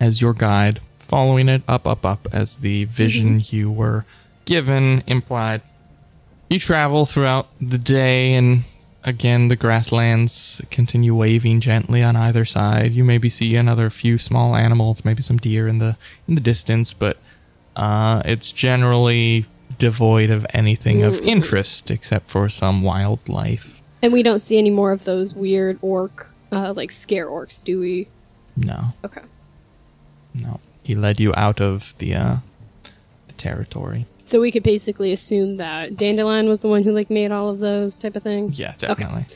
as 0.00 0.22
your 0.22 0.32
guide, 0.32 0.80
following 1.06 1.48
it 1.48 1.62
up, 1.68 1.86
up, 1.86 2.04
up 2.04 2.28
as 2.32 2.58
the 2.58 2.84
vision 2.86 3.40
you 3.48 3.70
were 3.70 4.04
given 4.44 5.02
implied. 5.06 5.62
You 6.50 6.58
travel 6.58 7.06
throughout 7.06 7.48
the 7.60 7.78
day, 7.78 8.34
and 8.34 8.64
again, 9.04 9.48
the 9.48 9.56
grasslands 9.56 10.60
continue 10.70 11.14
waving 11.14 11.60
gently 11.60 12.02
on 12.02 12.14
either 12.16 12.44
side. 12.44 12.92
You 12.92 13.04
maybe 13.04 13.28
see 13.28 13.56
another 13.56 13.90
few 13.90 14.18
small 14.18 14.54
animals, 14.54 15.04
maybe 15.04 15.22
some 15.22 15.38
deer 15.38 15.66
in 15.66 15.78
the 15.78 15.96
in 16.28 16.34
the 16.36 16.40
distance, 16.40 16.92
but 16.94 17.16
uh, 17.74 18.22
it's 18.24 18.52
generally 18.52 19.46
devoid 19.78 20.30
of 20.30 20.46
anything 20.54 21.02
of 21.02 21.20
interest 21.20 21.90
except 21.90 22.30
for 22.30 22.48
some 22.48 22.82
wildlife. 22.82 23.82
And 24.02 24.12
we 24.12 24.22
don't 24.22 24.40
see 24.40 24.56
any 24.58 24.70
more 24.70 24.92
of 24.92 25.04
those 25.04 25.34
weird 25.34 25.78
orc, 25.82 26.28
uh, 26.52 26.72
like 26.76 26.92
scare 26.92 27.26
orcs, 27.26 27.62
do 27.62 27.80
we? 27.80 28.08
No, 28.56 28.94
Okay. 29.04 29.22
no. 30.34 30.60
He 30.86 30.94
led 30.94 31.18
you 31.18 31.32
out 31.36 31.60
of 31.60 31.94
the 31.98 32.14
uh, 32.14 32.36
the 33.26 33.32
territory. 33.34 34.06
So 34.24 34.40
we 34.40 34.50
could 34.52 34.62
basically 34.62 35.12
assume 35.12 35.54
that 35.54 35.96
Dandelion 35.96 36.48
was 36.48 36.60
the 36.60 36.68
one 36.68 36.84
who 36.84 36.92
like 36.92 37.10
made 37.10 37.32
all 37.32 37.48
of 37.48 37.58
those 37.58 37.98
type 37.98 38.14
of 38.14 38.22
thing. 38.22 38.52
Yeah, 38.52 38.74
definitely. 38.78 39.26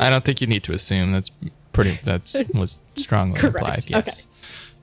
I 0.00 0.10
don't 0.10 0.24
think 0.24 0.40
you 0.42 0.46
need 0.46 0.62
to 0.64 0.72
assume 0.72 1.12
that's 1.12 1.30
pretty. 1.72 1.98
That 2.04 2.34
was 2.54 2.78
strongly 2.96 3.38
Correct. 3.40 3.56
implied. 3.56 3.84
Yes, 3.88 3.96
Okay. 4.08 4.28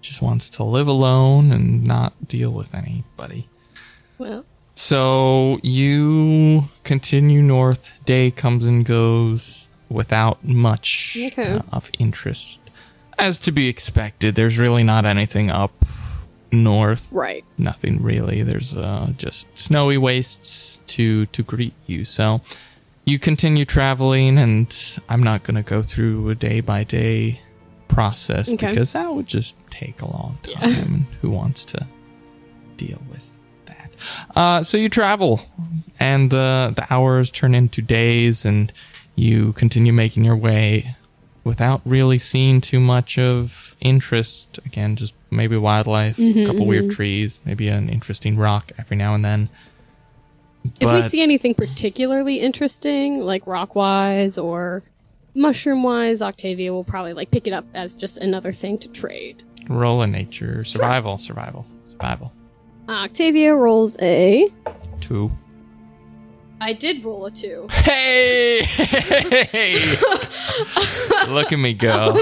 just 0.02 0.22
wants 0.24 0.50
to 0.52 0.64
live 0.64 0.88
alone 0.88 1.52
and 1.52 1.84
not 1.86 2.28
deal 2.28 2.50
with 2.52 2.74
anybody. 2.74 3.48
Well, 4.18 4.44
So 4.74 5.60
you 5.62 6.70
continue 6.84 7.44
north. 7.44 7.92
Day 8.06 8.32
comes 8.32 8.66
and 8.66 8.84
goes 8.86 9.68
without 9.90 10.44
much 10.44 11.16
Okay. 11.28 11.52
uh, 11.54 11.62
of 11.72 11.92
interest. 12.00 12.60
As 13.22 13.38
to 13.42 13.52
be 13.52 13.68
expected, 13.68 14.34
there's 14.36 14.58
really 14.58 14.84
not 14.84 15.06
anything 15.06 15.52
up 15.52 15.72
north. 16.52 17.08
Right. 17.12 17.46
Nothing 17.58 18.02
really. 18.02 18.42
There's 18.42 18.76
uh, 18.76 19.14
just 19.16 19.56
snowy 19.58 19.98
wastes 19.98 20.82
to 20.88 21.28
to 21.28 21.44
greet 21.44 21.74
you. 21.86 22.04
So 22.04 22.42
you 23.06 23.20
continue 23.20 23.64
traveling, 23.66 24.38
and 24.38 24.76
I'm 25.08 25.22
not 25.24 25.44
going 25.44 25.56
to 25.56 25.64
go 25.70 25.82
through 25.84 26.30
a 26.30 26.36
day 26.36 26.62
by 26.62 26.84
day 26.84 27.40
process 27.88 28.50
Okay. 28.50 28.70
because 28.70 28.94
that 28.94 29.14
would 29.14 29.28
just 29.28 29.56
take 29.70 30.02
a 30.02 30.10
long 30.10 30.38
time. 30.44 30.54
Yeah. 30.60 30.84
And 30.84 31.06
who 31.22 31.30
wants 31.30 31.64
to 31.66 31.88
deal 32.78 33.02
with 33.10 33.30
that? 33.66 33.96
Uh, 34.36 34.64
so 34.64 34.78
you 34.78 34.90
travel, 34.90 35.42
and 36.00 36.32
the 36.32 36.74
the 36.76 36.92
hours 36.92 37.30
turn 37.32 37.54
into 37.54 37.82
days, 37.84 38.46
and 38.46 38.74
you 39.16 39.54
continue 39.54 39.94
making 39.94 40.24
your 40.26 40.36
way 40.38 40.96
without 41.44 41.82
really 41.86 42.20
seeing 42.20 42.62
too 42.62 42.80
much 42.80 43.18
of 43.18 43.76
interest. 43.80 44.60
Again, 44.66 44.96
just 44.96 45.14
maybe 45.30 45.58
wildlife, 45.58 46.18
a 46.18 46.22
mm-hmm, 46.22 46.46
couple 46.46 46.66
weird 46.66 46.86
mm-hmm. 46.86 46.96
trees, 46.96 47.40
maybe 47.46 47.68
an 47.68 47.90
interesting 47.90 48.38
rock 48.38 48.72
every 48.78 48.98
now 48.98 49.14
and 49.14 49.26
then. 49.26 49.50
if 50.80 50.92
we 50.92 51.02
see 51.10 51.22
anything 51.22 51.56
particularly 51.56 52.40
interesting, 52.40 53.22
like 53.22 53.48
rock 53.48 53.76
wise 53.76 54.38
or 54.38 54.84
mushroom 55.34 55.84
wise, 55.84 56.22
Octavia 56.22 56.72
will 56.72 56.84
probably 56.84 57.14
like 57.14 57.32
pick 57.32 57.48
it 57.48 57.54
up 57.54 57.66
as 57.74 57.96
just 57.96 58.18
another 58.18 58.52
thing 58.52 58.78
to 58.80 58.88
trade. 58.90 59.44
roll 59.70 60.02
in 60.02 60.12
nature, 60.12 60.64
survival, 60.64 61.18
survival, 61.18 61.66
survival. 61.90 62.32
Octavia 62.90 63.56
rolls 63.56 63.98
a. 64.02 64.52
Two. 65.00 65.32
I 66.64 66.74
did 66.74 67.04
roll 67.04 67.26
a 67.26 67.32
two. 67.32 67.68
Hey! 67.72 68.62
hey! 68.64 69.96
Look 71.28 71.52
at 71.52 71.58
me 71.58 71.74
go. 71.74 72.14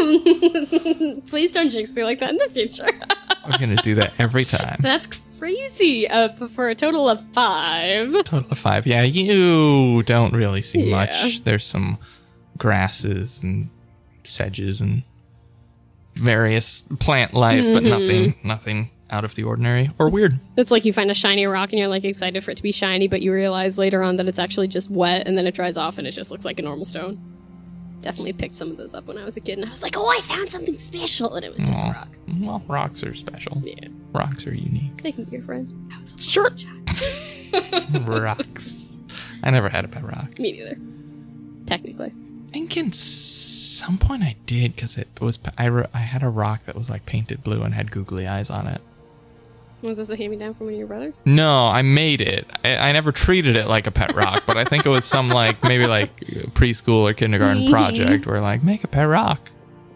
Please 1.28 1.52
don't 1.52 1.70
jinx 1.70 1.94
me 1.94 2.06
like 2.06 2.22
that 2.22 2.30
in 2.30 2.38
the 2.38 2.48
future. 2.50 2.88
We're 3.50 3.58
gonna 3.58 3.76
do 3.82 3.96
that 3.96 4.14
every 4.18 4.46
time. 4.46 4.78
That's 4.80 5.08
crazy. 5.38 6.08
Uh, 6.08 6.30
for 6.48 6.70
a 6.70 6.76
total 6.76 7.10
of 7.10 7.22
five. 7.34 8.14
Total 8.24 8.50
of 8.50 8.58
five. 8.58 8.88
Yeah, 8.88 9.02
you 9.04 10.04
don't 10.04 10.34
really 10.34 10.62
see 10.62 10.84
Yeah. 10.84 10.96
much. 10.96 11.44
There's 11.44 11.66
some 11.66 11.98
grasses 12.58 13.44
and 13.44 13.70
sedges 14.24 14.80
and 14.80 15.04
various 16.16 16.84
plant 17.00 17.34
life, 17.34 17.66
but 17.74 17.84
Mm-hmm. 17.84 17.90
nothing, 17.90 18.36
nothing 18.44 18.92
out 19.12 19.24
of 19.26 19.36
the 19.36 19.44
ordinary 19.44 19.92
or 20.00 20.10
weird. 20.10 20.40
It's 20.58 20.72
like 20.72 20.86
you 20.86 20.94
find 20.94 21.10
a 21.10 21.14
shiny 21.14 21.46
rock 21.46 21.72
and 21.72 21.80
you're 21.80 21.88
like 21.88 22.04
excited 22.06 22.44
for 22.44 22.52
it 22.52 22.58
to 22.58 22.64
be 22.64 22.72
shiny, 22.72 23.08
but 23.08 23.22
you 23.22 23.34
realize 23.34 23.78
later 23.78 24.04
on 24.04 24.18
that 24.18 24.28
it's 24.28 24.40
actually 24.40 24.68
just 24.68 24.90
wet 24.90 25.28
and 25.28 25.38
then 25.38 25.48
it 25.48 25.54
dries 25.56 25.78
off 25.78 25.98
and 25.98 26.08
it 26.08 26.12
just 26.12 26.32
looks 26.32 26.46
like 26.46 26.60
a 26.60 26.62
normal 26.62 26.86
stone. 26.86 27.20
Definitely 28.02 28.34
picked 28.34 28.56
some 28.56 28.72
of 28.72 28.78
those 28.78 28.94
up 28.94 29.08
when 29.08 29.18
I 29.18 29.26
was 29.26 29.36
a 29.36 29.42
kid 29.42 29.58
and 29.60 29.68
I 29.68 29.72
was 29.72 29.84
like, 29.84 29.96
oh, 29.98 30.06
I 30.08 30.22
found 30.22 30.50
something 30.50 30.78
special. 30.78 31.36
And 31.36 31.44
it 31.44 31.52
was 31.52 31.62
just 31.62 31.80
a 31.80 31.84
rock. 31.84 32.10
Well, 32.40 32.64
rocks 32.68 33.04
are 33.04 33.14
special. 33.14 33.62
Yeah. 33.66 33.90
Rocks 34.14 34.48
are 34.48 34.54
unique. 34.56 35.04
They 35.04 35.12
can 35.12 35.26
be 35.26 35.34
your 35.38 35.46
friend. 35.46 35.92
I 35.94 36.00
was 36.00 36.14
a 36.14 36.18
Sure. 36.18 36.50
rocks. 38.22 38.98
I 39.44 39.50
never 39.52 39.70
had 39.70 39.86
a 39.86 39.88
pet 39.88 40.04
rock. 40.04 40.38
Me 40.40 40.52
neither. 40.54 40.78
Technically. 41.66 42.14
I 42.48 42.52
think 42.52 42.78
in 42.78 42.92
some 42.92 43.98
point 43.98 44.24
I 44.24 44.36
did 44.46 44.76
because 44.76 44.98
it 44.98 45.08
was 45.22 45.38
I, 45.58 45.66
re- 45.66 45.86
I 45.94 46.00
had 46.00 46.24
a 46.24 46.30
rock 46.30 46.66
that 46.66 46.76
was 46.76 46.90
like 46.90 47.06
painted 47.06 47.44
blue 47.44 47.62
and 47.64 47.74
had 47.74 47.92
googly 47.92 48.28
eyes 48.28 48.50
on 48.50 48.68
it. 48.68 48.82
Was 49.82 49.98
this 49.98 50.10
a 50.10 50.16
hand 50.18 50.32
me 50.32 50.38
down 50.38 50.54
from 50.54 50.66
one 50.68 50.74
of 50.74 50.78
your 50.78 50.88
brothers? 50.88 51.16
No, 51.26 51.66
I 51.68 51.82
made 51.82 52.20
it. 52.22 52.50
I, 52.66 52.76
I 52.76 52.92
never 52.92 53.12
treated 53.12 53.56
it 53.56 53.68
like 53.68 53.88
a 53.88 53.92
pet 53.92 54.14
rock, 54.14 54.44
but 54.46 54.58
I 54.58 54.66
think 54.66 54.86
it 54.86 54.90
was 54.90 55.06
some 55.06 55.30
like 55.30 55.64
maybe 55.64 55.88
like 55.88 56.16
preschool 56.54 57.10
or 57.10 57.14
kindergarten 57.14 57.68
project 57.72 58.26
where 58.28 58.42
like 58.42 58.62
make 58.64 58.84
a 58.84 58.88
pet 58.88 59.08
rock. 59.08 59.40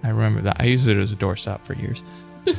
I 0.04 0.10
remember 0.10 0.42
that. 0.42 0.58
I 0.60 0.66
used 0.66 0.88
it 0.88 0.98
as 0.98 1.12
a 1.12 1.16
doorstop 1.16 1.66
for 1.66 1.74
years. 1.76 2.02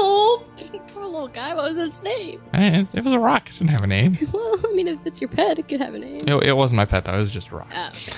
Oh, 0.00 0.44
poor 0.88 1.04
little 1.06 1.28
guy. 1.28 1.54
What 1.54 1.74
was 1.74 1.76
its 1.76 2.02
name? 2.02 2.40
It 2.54 3.04
was 3.04 3.12
a 3.12 3.18
rock. 3.18 3.48
It 3.48 3.54
didn't 3.54 3.70
have 3.70 3.82
a 3.82 3.88
name. 3.88 4.16
Well, 4.32 4.56
I 4.64 4.72
mean, 4.72 4.86
if 4.88 5.04
it's 5.04 5.20
your 5.20 5.28
pet, 5.28 5.58
it 5.58 5.66
could 5.68 5.80
have 5.80 5.94
a 5.94 5.98
name. 5.98 6.20
It, 6.26 6.44
it 6.48 6.56
wasn't 6.56 6.76
my 6.76 6.84
pet 6.84 7.04
though. 7.04 7.14
It 7.14 7.18
was 7.18 7.30
just 7.30 7.50
a 7.50 7.56
rock 7.56 7.68
Oh, 7.74 7.88
okay. 7.88 8.12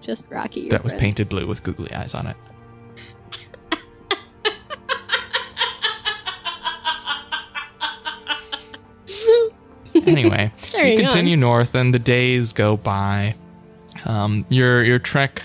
Just 0.00 0.24
Rocky. 0.30 0.68
That 0.70 0.84
was 0.84 0.94
painted 0.94 1.28
blue 1.28 1.46
with 1.46 1.62
googly 1.62 1.92
eyes 1.92 2.14
on 2.14 2.26
it. 2.26 2.36
anyway, 10.18 10.52
you 10.74 10.80
on. 10.80 10.96
continue 10.96 11.36
north, 11.36 11.74
and 11.74 11.92
the 11.94 11.98
days 11.98 12.52
go 12.52 12.76
by. 12.76 13.34
Um, 14.04 14.44
your 14.48 14.82
your 14.84 14.98
trek 14.98 15.42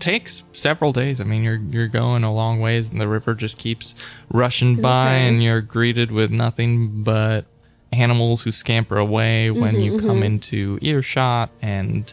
takes 0.00 0.44
several 0.52 0.92
days. 0.92 1.20
I 1.20 1.24
mean, 1.24 1.42
you're 1.42 1.60
you're 1.70 1.88
going 1.88 2.24
a 2.24 2.32
long 2.32 2.60
ways, 2.60 2.90
and 2.90 3.00
the 3.00 3.08
river 3.08 3.34
just 3.34 3.58
keeps 3.58 3.94
rushing 4.30 4.80
by, 4.80 5.14
Okay. 5.16 5.28
and 5.28 5.42
you're 5.42 5.60
greeted 5.60 6.10
with 6.12 6.30
nothing 6.30 7.02
but 7.02 7.46
animals 7.92 8.42
who 8.42 8.50
scamper 8.50 8.96
away 8.98 9.50
when 9.50 9.80
you 9.80 9.92
Mm-hmm, 9.92 10.06
come 10.08 10.22
into 10.22 10.78
earshot, 10.82 11.50
and 11.62 12.12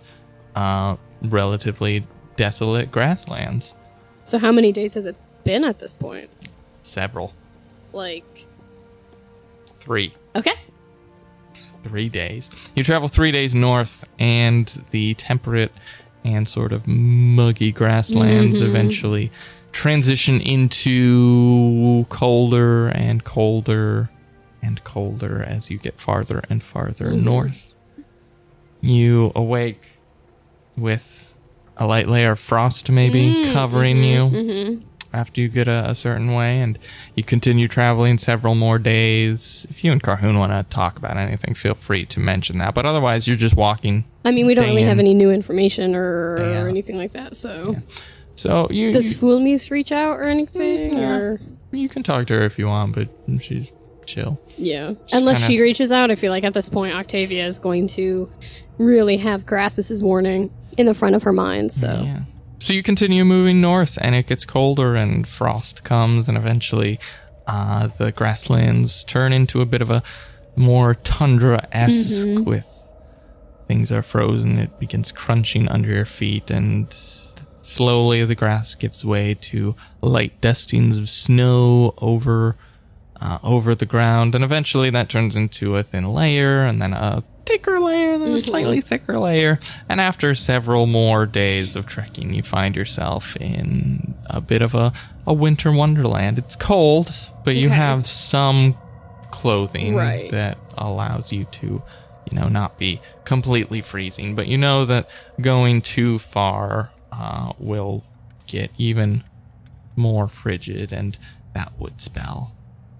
uh, 0.55 0.95
relatively 1.23 2.05
desolate 2.37 2.91
grasslands. 2.91 3.73
So, 4.23 4.37
how 4.37 4.51
many 4.51 4.71
days 4.71 4.93
has 4.93 5.05
it 5.05 5.15
been 5.43 5.63
at 5.63 5.79
this 5.79 5.93
point? 5.93 6.29
Several, 6.83 7.33
Like, 7.93 8.45
three. 9.77 10.13
okay. 10.35 10.53
Three 11.83 12.09
days. 12.09 12.49
You 12.75 12.83
travel 12.83 13.07
three 13.07 13.31
days 13.31 13.55
north, 13.55 14.03
and 14.19 14.67
the 14.91 15.13
temperate 15.15 15.71
and 16.23 16.47
sort 16.47 16.71
of 16.71 16.87
muggy 16.87 17.71
grasslands 17.71 18.57
mm-hmm. 18.57 18.67
eventually 18.67 19.31
transition 19.71 20.39
into 20.41 22.05
colder 22.09 22.87
and 22.89 23.23
colder 23.23 24.09
and 24.61 24.83
colder 24.83 25.41
as 25.41 25.69
you 25.69 25.77
get 25.77 25.99
farther 25.99 26.43
and 26.49 26.61
farther 26.61 27.07
mm-hmm. 27.07 27.25
north. 27.25 27.73
You 28.81 29.31
awake 29.35 29.99
with 30.77 31.33
a 31.77 31.87
light 31.87 32.07
layer 32.07 32.31
of 32.31 32.39
frost 32.39 32.89
maybe 32.91 33.21
mm-hmm. 33.21 33.53
covering 33.53 34.03
you 34.03 34.83
after 35.13 35.41
you 35.41 35.47
get 35.49 35.67
a, 35.67 35.89
a 35.89 35.95
certain 35.95 36.33
way, 36.33 36.61
and 36.61 36.77
you 37.15 37.23
continue 37.23 37.67
traveling 37.67 38.17
several 38.17 38.55
more 38.55 38.79
days. 38.79 39.65
If 39.69 39.83
you 39.83 39.91
and 39.91 40.01
Carhoon 40.01 40.37
want 40.37 40.51
to 40.51 40.63
talk 40.73 40.97
about 40.97 41.17
anything, 41.17 41.53
feel 41.53 41.73
free 41.75 42.05
to 42.05 42.19
mention 42.19 42.57
that. 42.59 42.73
But 42.73 42.85
otherwise, 42.85 43.27
you're 43.27 43.37
just 43.37 43.55
walking. 43.55 44.05
I 44.23 44.31
mean, 44.31 44.45
we 44.45 44.53
don't 44.53 44.65
really 44.65 44.81
Day 44.83 44.87
have 44.87 44.99
any 44.99 45.13
new 45.13 45.31
information 45.31 45.95
or, 45.95 46.35
or 46.35 46.67
anything 46.67 46.97
like 46.97 47.11
that. 47.13 47.35
So, 47.35 47.75
So 48.35 48.67
you 48.71 48.91
does 48.93 49.11
you, 49.11 49.17
Foolmeese 49.17 49.69
reach 49.71 49.91
out 49.91 50.17
or 50.17 50.23
anything? 50.23 50.91
Mm, 50.91 50.97
yeah. 50.97 51.15
Or 51.15 51.41
you 51.71 51.89
can 51.89 52.03
talk 52.03 52.27
to 52.27 52.33
her 52.35 52.45
if 52.45 52.57
you 52.59 52.67
want, 52.67 52.95
but 52.95 53.09
she's 53.41 53.71
chill. 54.05 54.39
yeah, 54.57 54.93
unless 55.13 55.37
kinda- 55.39 55.47
she 55.53 55.61
reaches 55.61 55.91
out, 55.91 56.11
I 56.11 56.15
feel 56.15 56.31
like 56.31 56.43
at 56.43 56.53
this 56.53 56.69
point 56.69 56.93
Octavia 56.95 57.45
is 57.45 57.59
going 57.59 57.87
to 57.89 58.29
really 58.77 59.17
have 59.17 59.45
Grassus's 59.45 60.01
warning 60.03 60.51
in 60.77 60.85
the 60.85 60.93
front 60.93 61.15
of 61.15 61.23
her 61.23 61.31
mind. 61.33 61.71
So, 61.71 61.87
Yeah. 62.03 62.21
So 62.61 62.73
you 62.73 62.83
continue 62.83 63.25
moving 63.25 63.59
north, 63.59 63.97
and 64.01 64.13
it 64.13 64.27
gets 64.27 64.45
colder, 64.45 64.93
and 64.95 65.27
frost 65.27 65.83
comes, 65.83 66.29
and 66.29 66.37
eventually, 66.37 66.99
uh, 67.47 67.87
the 67.97 68.11
grasslands 68.11 69.03
turn 69.03 69.33
into 69.33 69.61
a 69.61 69.65
bit 69.65 69.81
of 69.81 69.89
a 69.89 70.03
more 70.55 70.93
tundra 70.93 71.67
esque 71.71 72.45
with 72.45 72.67
things 73.67 73.91
are 73.91 74.03
frozen. 74.03 74.59
It 74.59 74.79
begins 74.79 75.11
crunching 75.11 75.69
under 75.69 75.89
your 75.89 76.05
feet, 76.05 76.51
and 76.51 76.93
slowly 77.63 78.23
the 78.25 78.35
grass 78.35 78.75
gives 78.75 79.03
way 79.03 79.33
to 79.33 79.75
light 80.01 80.39
dustings 80.39 80.99
of 80.99 81.09
snow 81.09 81.95
over 81.97 82.57
uh, 83.19 83.39
over 83.43 83.73
the 83.73 83.87
ground, 83.87 84.35
and 84.35 84.43
eventually 84.43 84.91
that 84.91 85.09
turns 85.09 85.35
into 85.35 85.77
a 85.77 85.81
thin 85.81 86.13
layer, 86.13 86.63
and 86.63 86.79
then 86.79 86.93
a 86.93 87.23
thicker 87.51 87.79
layer, 87.79 88.17
then 88.17 88.29
a 88.33 88.37
slightly 88.39 88.81
thicker 88.81 89.19
layer. 89.19 89.59
And 89.89 89.99
after 89.99 90.33
several 90.35 90.85
more 90.87 91.25
days 91.25 91.75
of 91.75 91.85
trekking, 91.85 92.33
you 92.33 92.43
find 92.43 92.75
yourself 92.75 93.35
in 93.37 94.15
a 94.29 94.39
bit 94.41 94.61
of 94.61 94.73
a, 94.73 94.93
a 95.27 95.33
winter 95.33 95.71
wonderland. 95.71 96.39
It's 96.39 96.55
cold, 96.55 97.11
but 97.43 97.55
you 97.55 97.67
Okay. 97.67 97.75
have 97.75 98.05
some 98.07 98.77
clothing 99.31 99.95
Right. 99.95 100.31
that 100.31 100.57
allows 100.77 101.31
you 101.31 101.43
to, 101.45 101.81
you 102.29 102.37
know, 102.39 102.47
not 102.47 102.77
be 102.77 103.01
completely 103.25 103.81
freezing. 103.81 104.35
But 104.35 104.47
you 104.47 104.57
know 104.57 104.85
that 104.85 105.09
going 105.41 105.81
too 105.81 106.19
far 106.19 106.91
uh, 107.11 107.53
will 107.59 108.03
get 108.47 108.71
even 108.77 109.23
more 109.95 110.27
frigid, 110.29 110.91
and 110.93 111.17
that 111.53 111.71
would 111.77 111.99
spell 111.99 112.53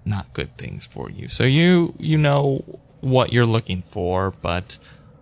not 0.04 0.32
good 0.34 0.56
things 0.58 0.84
for 0.84 1.10
you. 1.10 1.28
So 1.28 1.44
you 1.44 1.94
you 1.98 2.18
know 2.18 2.80
what 3.02 3.32
you're 3.32 3.44
looking 3.46 3.82
for, 3.82 4.32
but 4.40 4.78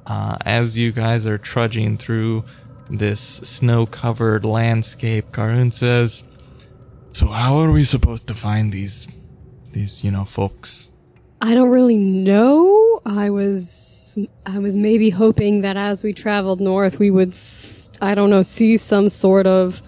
uh, 0.06 0.36
as 0.46 0.78
you 0.78 0.92
guys 0.92 1.26
are 1.26 1.38
trudging 1.38 1.96
through 1.96 2.44
this 2.88 3.20
snow-covered 3.20 4.44
landscape, 4.44 5.32
Carhoon 5.32 5.72
says, 5.72 6.22
"So 7.12 7.26
how 7.26 7.58
are 7.58 7.72
we 7.72 7.82
supposed 7.82 8.28
to 8.28 8.34
find 8.34 8.72
these 8.72 9.08
these 9.72 10.04
you 10.04 10.12
know 10.12 10.24
folks?" 10.24 10.90
I 11.42 11.54
don't 11.54 11.70
really 11.70 11.96
know. 11.96 13.00
I 13.04 13.30
was 13.30 13.90
was 14.16 14.28
I 14.46 14.58
was 14.58 14.76
maybe 14.76 15.10
hoping 15.10 15.62
that 15.62 15.76
as 15.76 16.02
we 16.02 16.12
traveled 16.12 16.60
north, 16.60 16.98
we 16.98 17.10
would, 17.10 17.34
I 18.00 18.14
don't 18.14 18.30
know, 18.30 18.42
see 18.42 18.76
some 18.76 19.08
sort 19.08 19.46
of 19.46 19.82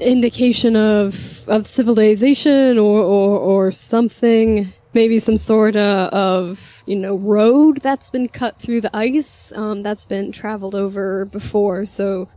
indication 0.00 0.76
of 0.76 1.48
of 1.48 1.66
civilization 1.66 2.78
or 2.78 3.00
or, 3.02 3.38
or 3.38 3.72
something. 3.72 4.68
Maybe 4.94 5.18
some 5.18 5.36
sort 5.36 5.76
of, 5.76 6.12
of 6.12 6.82
you 6.86 6.96
know 6.96 7.16
road 7.16 7.78
that's 7.82 8.10
been 8.10 8.28
cut 8.28 8.60
through 8.60 8.80
the 8.80 8.96
ice 8.96 9.52
um, 9.56 9.82
that's 9.82 10.04
been 10.04 10.32
traveled 10.32 10.74
over 10.74 11.24
before. 11.24 11.84
So 11.84 12.28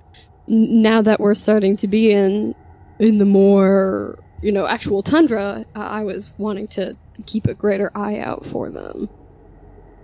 now 0.48 1.02
that 1.02 1.20
we're 1.20 1.36
starting 1.36 1.76
to 1.78 1.88
be 1.88 2.12
in 2.12 2.56
in 3.00 3.20
the 3.20 3.26
more 3.26 4.17
you 4.41 4.52
know 4.52 4.65
actual 4.65 5.02
tundra, 5.04 5.65
I 5.76 6.00
I 6.00 6.04
was 6.04 6.32
wanting 6.38 6.67
to 6.70 6.96
keep 7.26 7.46
a 7.48 7.54
greater 7.54 7.91
eye 7.96 8.20
out 8.20 8.46
for 8.46 8.70
them. 8.70 9.10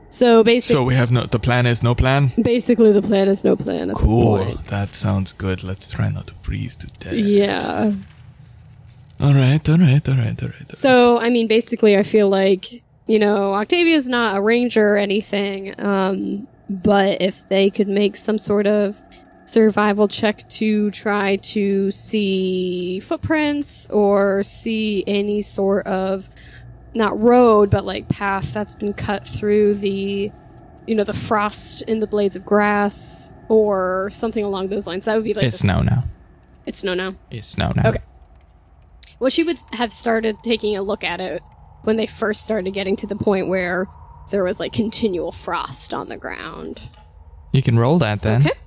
So 0.09 0.43
basically, 0.43 0.75
So 0.75 0.83
we 0.83 0.93
have 0.93 1.11
no. 1.11 1.23
The 1.23 1.39
plan 1.39 1.65
is 1.65 1.81
no 1.81 1.95
plan. 1.95 2.31
basically 2.39 2.91
the 2.91 3.01
plan 3.01 3.27
is 3.27 3.43
no 3.43 3.55
plan 3.55 3.91
Cool. 3.95 4.45
That 4.69 4.93
sounds 4.93 5.33
good. 5.33 5.63
Let's 5.63 5.91
try 5.91 6.09
not 6.09 6.27
to 6.27 6.35
freeze 6.35 6.75
to 6.77 6.87
death. 6.99 7.13
Yeah. 7.13 7.93
All 9.19 9.33
right. 9.33 9.67
All 9.69 9.77
right. 9.77 10.07
All 10.09 10.15
right. 10.15 10.43
All 10.43 10.49
right. 10.49 10.75
So, 10.75 11.17
I 11.19 11.29
mean, 11.29 11.47
basically, 11.47 11.97
I 11.97 12.03
feel 12.03 12.29
like, 12.29 12.83
you 13.07 13.19
know, 13.19 13.53
Octavia's 13.53 14.07
not 14.07 14.37
a 14.37 14.41
ranger 14.41 14.93
or 14.93 14.97
anything, 14.97 15.73
um, 15.79 16.47
but 16.69 17.21
if 17.21 17.47
they 17.49 17.69
could 17.69 17.87
make 17.87 18.15
some 18.15 18.37
sort 18.37 18.67
of 18.67 19.01
survival 19.45 20.07
check 20.07 20.47
to 20.49 20.89
try 20.91 21.35
to 21.37 21.91
see 21.91 22.99
footprints 23.01 23.87
or 23.89 24.43
see 24.43 25.03
any 25.07 25.41
sort 25.41 25.85
of, 25.87 26.29
not 26.95 27.19
road, 27.19 27.69
but 27.69 27.85
like 27.85 28.07
path 28.09 28.53
that's 28.53 28.75
been 28.75 28.93
cut 28.93 29.27
through 29.27 29.75
the, 29.75 30.31
you 30.87 30.95
know, 30.95 31.03
the 31.03 31.13
frost 31.13 31.81
in 31.83 31.99
the 31.99 32.07
blades 32.07 32.35
of 32.35 32.45
grass 32.45 33.31
or 33.49 34.09
something 34.11 34.43
along 34.43 34.67
those 34.67 34.85
lines, 34.87 35.05
that 35.05 35.15
would 35.15 35.23
be 35.23 35.33
like. 35.33 35.43
it's 35.45 35.55
the- 35.57 35.61
snow 35.61 35.81
now. 35.81 36.03
It's 36.65 36.79
snow 36.79 36.93
now. 36.93 37.15
It's 37.29 37.47
snow 37.47 37.73
now. 37.75 37.89
Okay. 37.89 37.99
Well, 39.23 39.29
she 39.29 39.43
would 39.43 39.57
have 39.71 39.93
started 39.93 40.43
taking 40.43 40.75
a 40.75 40.81
look 40.81 41.01
at 41.01 41.21
it 41.21 41.41
when 41.83 41.95
they 41.95 42.07
first 42.07 42.43
started 42.43 42.71
getting 42.71 42.97
to 42.97 43.07
the 43.07 43.15
point 43.15 43.47
where 43.47 43.87
there 44.31 44.43
was 44.43 44.59
like 44.59 44.73
continual 44.73 45.31
frost 45.31 45.93
on 45.93 46.09
the 46.09 46.17
ground. 46.17 46.81
You 47.53 47.61
can 47.61 47.79
roll 47.79 47.99
that 47.99 48.21
then. 48.21 48.41
Okay. 48.41 48.59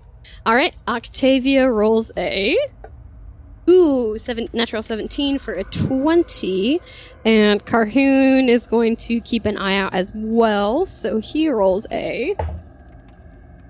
All 0.47 0.55
right, 0.55 0.75
Octavia 0.89 1.71
rolls 1.71 2.11
a 2.17 2.57
ooh 3.69 4.17
seven 4.17 4.49
natural 4.55 4.83
seventeen 4.83 5.39
for 5.39 5.53
a 5.53 5.63
twenty, 5.65 6.81
and 7.23 7.63
Carhoon 7.67 8.49
is 8.49 8.67
going 8.67 8.97
to 8.97 9.21
keep 9.21 9.45
an 9.45 9.59
eye 9.59 9.77
out 9.77 9.93
as 9.93 10.11
well. 10.15 10.87
So 10.87 11.19
he 11.19 11.51
rolls 11.51 11.87
a 11.93 12.35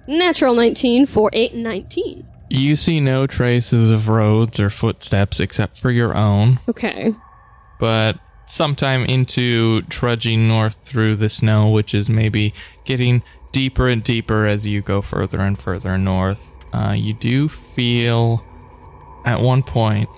natural 0.07 0.55
nineteen 0.55 1.05
for 1.05 1.31
a 1.33 1.49
nineteen. 1.49 2.29
You 2.49 2.77
see 2.77 3.01
no 3.01 3.27
traces 3.27 3.91
of 3.91 4.09
roads 4.09 4.61
or 4.61 4.71
footsteps 4.71 5.41
except 5.41 5.79
for 5.79 5.91
your 5.91 6.17
own, 6.17 6.61
Okay. 6.69 7.15
but 7.81 8.19
sometime 8.47 9.05
into 9.05 9.83
trudging 9.83 10.47
north 10.47 10.77
through 10.77 11.17
the 11.17 11.29
snow, 11.29 11.69
which 11.71 11.93
is 11.95 12.09
maybe 12.09 12.55
getting 12.85 13.23
deeper 13.53 13.89
and 13.89 14.03
deeper 14.05 14.47
as 14.47 14.65
you 14.67 14.83
go 14.83 15.03
further 15.03 15.41
and 15.41 15.59
further 15.59 15.99
north, 15.99 16.57
uh, 16.73 16.95
you 16.97 17.13
do 17.15 17.49
feel 17.49 18.45
at 19.25 19.41
one 19.41 19.63
point 19.63 20.09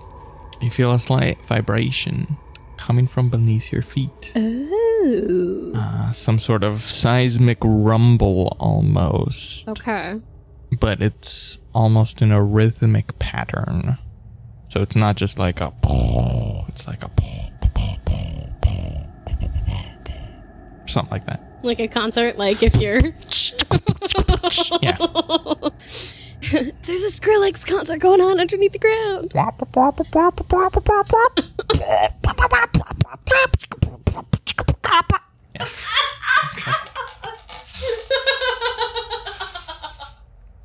you 0.60 0.70
feel 0.70 0.92
a 0.92 0.98
slight 0.98 1.40
vibration 1.46 2.36
coming 2.76 3.06
from 3.06 3.28
beneath 3.30 3.72
your 3.72 3.82
feet. 3.82 4.32
Oh. 4.36 5.72
Uh, 5.74 6.12
some 6.12 6.38
sort 6.38 6.62
of 6.64 6.80
seismic 6.82 7.58
rumble 7.62 8.56
almost. 8.60 9.68
Okay. 9.68 10.20
but 10.80 11.00
it's 11.00 11.58
almost 11.78 12.20
in 12.20 12.32
a 12.32 12.42
rhythmic 12.42 13.16
pattern. 13.20 13.98
So 14.66 14.82
it's 14.82 14.96
not 14.96 15.14
just 15.16 15.38
like 15.38 15.60
a 15.60 15.72
it's 16.68 16.88
like 16.88 17.04
a 17.04 17.10
something 20.86 21.12
like 21.12 21.24
that. 21.26 21.40
Like 21.62 21.78
a 21.78 21.86
concert, 21.86 22.36
like 22.36 22.64
if 22.64 22.74
you're 22.76 22.98
Yeah. 24.82 24.96
there's 26.82 27.04
a 27.04 27.10
Skrillex 27.10 27.64
concert 27.66 27.98
going 28.00 28.20
on 28.20 28.40
underneath 28.40 28.72
the 28.72 28.78
ground. 28.80 29.32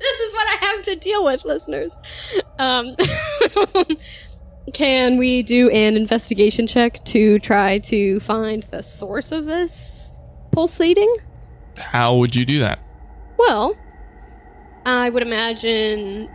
This 0.04 0.20
is 0.20 0.32
what 0.34 0.46
I 0.46 0.66
have 0.66 0.82
to 0.82 0.96
deal 0.96 1.24
with, 1.24 1.44
listeners. 1.46 1.96
Um, 2.58 2.94
can 4.74 5.16
we 5.16 5.42
do 5.42 5.70
an 5.70 5.96
investigation 5.96 6.66
check 6.66 7.02
to 7.06 7.38
try 7.38 7.78
to 7.78 8.20
find 8.20 8.64
the 8.64 8.82
source 8.82 9.32
of 9.32 9.46
this 9.46 10.12
pulsating? 10.52 11.12
How 11.78 12.16
would 12.16 12.36
you 12.36 12.44
do 12.44 12.58
that? 12.58 12.80
Well, 13.38 13.76
I 14.84 15.08
would 15.08 15.22
imagine, 15.22 16.28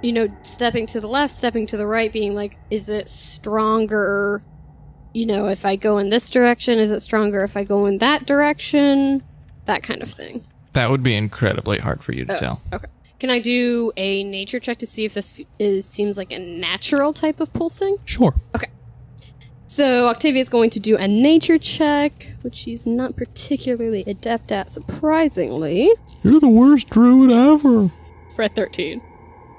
you 0.00 0.12
know, 0.12 0.28
stepping 0.42 0.86
to 0.86 1.00
the 1.00 1.08
left, 1.08 1.34
stepping 1.34 1.66
to 1.66 1.76
the 1.76 1.86
right, 1.86 2.12
being 2.12 2.34
like, 2.34 2.56
is 2.70 2.88
it 2.88 3.08
stronger? 3.08 4.42
You 5.12 5.26
know, 5.26 5.48
if 5.48 5.64
I 5.64 5.74
go 5.74 5.98
in 5.98 6.10
this 6.10 6.30
direction, 6.30 6.78
is 6.78 6.92
it 6.92 7.00
stronger 7.00 7.42
if 7.42 7.56
I 7.56 7.64
go 7.64 7.86
in 7.86 7.98
that 7.98 8.26
direction? 8.26 9.24
That 9.64 9.82
kind 9.82 10.02
of 10.02 10.10
thing. 10.10 10.46
That 10.76 10.90
would 10.90 11.02
be 11.02 11.14
incredibly 11.16 11.78
hard 11.78 12.04
for 12.04 12.12
you 12.12 12.26
to 12.26 12.36
tell. 12.36 12.60
Okay. 12.70 12.86
Can 13.18 13.30
I 13.30 13.38
do 13.38 13.92
a 13.96 14.22
nature 14.24 14.60
check 14.60 14.76
to 14.80 14.86
see 14.86 15.06
if 15.06 15.14
this 15.14 15.40
is 15.58 15.86
seems 15.86 16.18
like 16.18 16.30
a 16.32 16.38
natural 16.38 17.14
type 17.14 17.40
of 17.40 17.50
pulsing? 17.54 17.96
Sure. 18.04 18.34
Okay. 18.54 18.68
So 19.66 20.06
Octavia 20.06 20.42
is 20.42 20.50
going 20.50 20.68
to 20.70 20.78
do 20.78 20.98
a 20.98 21.08
nature 21.08 21.56
check, 21.56 22.34
which 22.42 22.54
she's 22.56 22.84
not 22.84 23.16
particularly 23.16 24.04
adept 24.06 24.52
at, 24.52 24.68
surprisingly, 24.68 25.90
You're 26.22 26.40
the 26.40 26.48
worst 26.48 26.90
druid 26.90 27.32
ever. 27.32 27.90
for 28.34 28.42
a 28.42 28.48
13. 28.50 29.00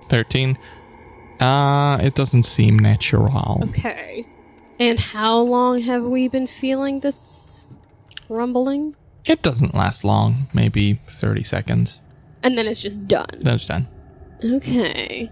13. 0.10 0.56
Uh, 1.40 1.98
it 2.00 2.14
doesn't 2.14 2.44
seem 2.44 2.78
natural. 2.78 3.64
Okay. 3.70 4.28
And 4.80 5.00
how 5.00 5.40
long 5.40 5.82
have 5.82 6.04
we 6.04 6.28
been 6.28 6.46
feeling 6.46 7.00
this 7.00 7.66
rumbling? 8.30 8.96
It 9.28 9.42
doesn't 9.42 9.76
last 9.76 10.06
long, 10.06 10.48
maybe 10.54 11.02
30 11.08 11.44
seconds. 11.44 12.02
And 12.42 12.58
then 12.58 12.66
it's 12.66 12.82
just 12.82 13.08
done. 13.10 13.28
Then 13.38 13.56
it's 13.56 13.66
done. 13.66 13.88
Okay. 14.44 15.30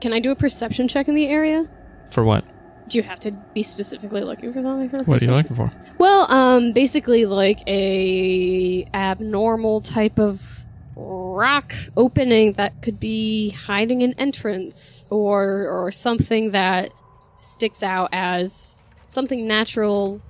Can 0.00 0.14
I 0.14 0.20
do 0.20 0.30
a 0.30 0.34
perception 0.34 0.88
check 0.88 1.06
in 1.06 1.14
the 1.14 1.28
area? 1.28 1.68
For 2.10 2.24
what? 2.24 2.46
Do 2.88 2.96
you 2.96 3.04
have 3.04 3.20
to 3.20 3.32
be 3.52 3.62
specifically 3.62 4.22
looking 4.22 4.52
for 4.52 4.62
something 4.62 4.88
for 4.88 5.02
What 5.04 5.20
are 5.20 5.24
you 5.24 5.32
looking 5.32 5.54
for? 5.54 5.70
Well, 5.98 6.30
um, 6.30 6.72
basically 6.72 7.26
like 7.26 7.60
a 7.66 8.86
abnormal 8.94 9.82
type 9.82 10.18
of 10.18 10.64
rock 10.96 11.74
opening 11.96 12.52
that 12.54 12.80
could 12.80 13.00
be 13.00 13.50
hiding 13.50 14.02
an 14.02 14.14
entrance 14.16 15.04
or 15.10 15.68
or 15.68 15.90
something 15.90 16.52
that 16.52 16.92
sticks 17.40 17.82
out 17.82 18.08
as 18.12 18.76
something 19.08 19.46
natural 19.46 20.22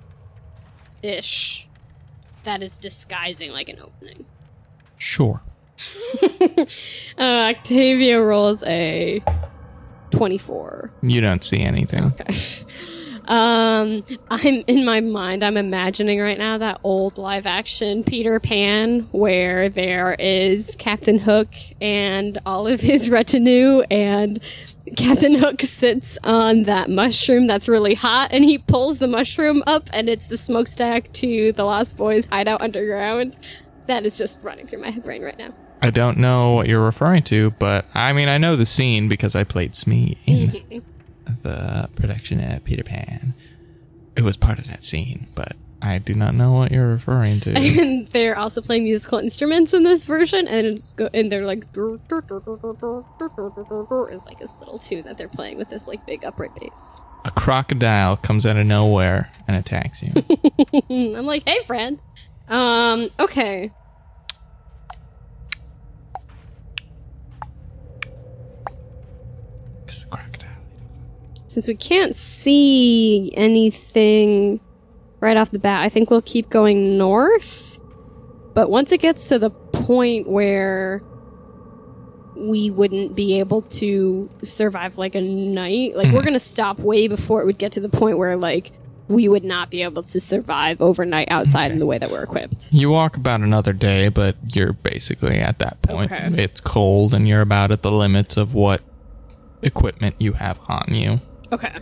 ish 1.03 1.67
that 2.45 2.63
is 2.63 2.77
disguising 2.77 3.51
like 3.51 3.69
an 3.69 3.79
opening. 3.79 4.25
Sure. 4.97 5.41
Uh, 7.17 7.53
Octavia 7.55 8.21
rolls 8.21 8.61
a 8.63 9.23
24. 10.11 10.91
You 11.01 11.21
don't 11.21 11.43
see 11.43 11.61
anything. 11.61 12.13
Um, 13.27 14.03
I'm 14.29 14.63
in 14.67 14.85
my 14.85 15.01
mind. 15.01 15.43
I'm 15.43 15.57
imagining 15.57 16.19
right 16.19 16.37
now 16.37 16.57
that 16.59 16.79
old 16.83 17.17
live 17.17 17.45
action 17.45 18.03
Peter 18.03 18.39
Pan, 18.39 19.07
where 19.11 19.69
there 19.69 20.15
is 20.19 20.75
Captain 20.77 21.19
Hook 21.19 21.49
and 21.81 22.37
all 22.45 22.67
of 22.67 22.81
his 22.81 23.09
retinue, 23.09 23.81
and 23.91 24.39
Captain 24.95 25.33
Hook 25.33 25.61
sits 25.61 26.17
on 26.23 26.63
that 26.63 26.89
mushroom 26.89 27.47
that's 27.47 27.67
really 27.67 27.95
hot, 27.95 28.31
and 28.31 28.43
he 28.43 28.57
pulls 28.57 28.99
the 28.99 29.07
mushroom 29.07 29.63
up, 29.65 29.89
and 29.93 30.09
it's 30.09 30.27
the 30.27 30.37
smokestack 30.37 31.11
to 31.13 31.51
the 31.51 31.63
Lost 31.63 31.97
Boys 31.97 32.25
hideout 32.25 32.61
underground. 32.61 33.35
That 33.87 34.05
is 34.05 34.17
just 34.17 34.39
running 34.43 34.67
through 34.67 34.81
my 34.81 34.91
brain 34.91 35.23
right 35.23 35.37
now. 35.37 35.53
I 35.81 35.89
don't 35.89 36.17
know 36.17 36.53
what 36.53 36.67
you're 36.67 36.83
referring 36.83 37.23
to, 37.23 37.51
but 37.51 37.85
I 37.93 38.13
mean, 38.13 38.27
I 38.27 38.37
know 38.37 38.55
the 38.55 38.65
scene 38.65 39.07
because 39.07 39.35
I 39.35 39.43
played 39.43 39.75
Smee 39.75 40.17
the 41.43 41.89
production 41.95 42.39
at 42.39 42.63
Peter 42.63 42.83
Pan. 42.83 43.33
It 44.15 44.23
was 44.23 44.37
part 44.37 44.59
of 44.59 44.67
that 44.67 44.83
scene, 44.83 45.27
but 45.35 45.55
I 45.81 45.99
do 45.99 46.13
not 46.13 46.33
know 46.33 46.53
what 46.53 46.71
you're 46.71 46.87
referring 46.87 47.39
to. 47.41 47.53
And 47.55 48.07
they're 48.07 48.37
also 48.37 48.61
playing 48.61 48.85
musical 48.85 49.19
instruments 49.19 49.73
in 49.73 49.83
this 49.83 50.05
version, 50.05 50.47
and 50.47 50.65
it's 50.65 50.91
go- 50.91 51.09
and 51.13 51.31
they're 51.31 51.45
like 51.45 51.71
dur, 51.73 51.99
dur, 52.07 52.21
dur, 52.21 54.09
is 54.11 54.25
like 54.25 54.39
this 54.39 54.57
little 54.59 54.79
tune 54.79 55.03
that 55.03 55.17
they're 55.17 55.27
playing 55.27 55.57
with 55.57 55.69
this 55.69 55.87
like 55.87 56.05
big 56.05 56.23
upright 56.23 56.55
bass. 56.55 56.99
A 57.25 57.31
crocodile 57.31 58.17
comes 58.17 58.45
out 58.45 58.57
of 58.57 58.65
nowhere 58.65 59.31
and 59.47 59.57
attacks 59.57 60.01
you. 60.01 60.13
I'm 61.17 61.25
like, 61.25 61.43
hey, 61.47 61.61
friend. 61.63 61.99
Um, 62.47 63.09
okay. 63.19 63.71
Since 71.55 71.67
we 71.69 71.73
can't 71.75 72.13
see 72.13 73.31
anything 73.37 74.59
right 75.21 75.37
off 75.37 75.51
the 75.51 75.57
bat, 75.59 75.83
I 75.83 75.87
think 75.87 76.09
we'll 76.09 76.21
keep 76.21 76.49
going 76.49 76.97
north. 76.97 77.79
But 78.53 78.69
once 78.69 78.91
it 78.91 78.99
gets 78.99 79.29
to 79.29 79.39
the 79.39 79.51
point 79.51 80.27
where 80.27 81.01
we 82.35 82.69
wouldn't 82.69 83.15
be 83.15 83.39
able 83.39 83.61
to 83.61 84.29
survive 84.43 84.97
like 84.97 85.15
a 85.15 85.21
night, 85.21 85.95
like 85.95 86.11
we're 86.11 86.19
Mhm. 86.21 86.25
gonna 86.25 86.39
stop 86.39 86.77
way 86.77 87.07
before 87.07 87.41
it 87.41 87.45
would 87.45 87.57
get 87.57 87.71
to 87.71 87.79
the 87.79 87.87
point 87.87 88.17
where 88.17 88.35
like 88.35 88.73
we 89.07 89.29
would 89.29 89.45
not 89.45 89.69
be 89.71 89.81
able 89.81 90.03
to 90.03 90.19
survive 90.19 90.81
overnight 90.81 91.29
outside 91.31 91.71
in 91.71 91.79
the 91.79 91.85
way 91.85 91.97
that 91.97 92.11
we're 92.11 92.23
equipped. 92.23 92.67
You 92.73 92.89
walk 92.89 93.15
about 93.15 93.39
another 93.39 93.71
day, 93.71 94.09
but 94.09 94.35
you're 94.53 94.73
basically 94.73 95.37
at 95.37 95.59
that 95.59 95.81
point. 95.83 96.11
Okay. 96.11 96.43
It's 96.43 96.59
cold 96.59 97.13
and 97.13 97.25
you're 97.25 97.39
about 97.41 97.71
at 97.71 97.81
the 97.81 97.91
limits 97.91 98.35
of 98.35 98.53
what 98.53 98.81
equipment 99.61 100.15
you 100.19 100.33
have 100.33 100.59
on 100.67 100.87
you. 100.93 101.21
Okay. 101.55 101.73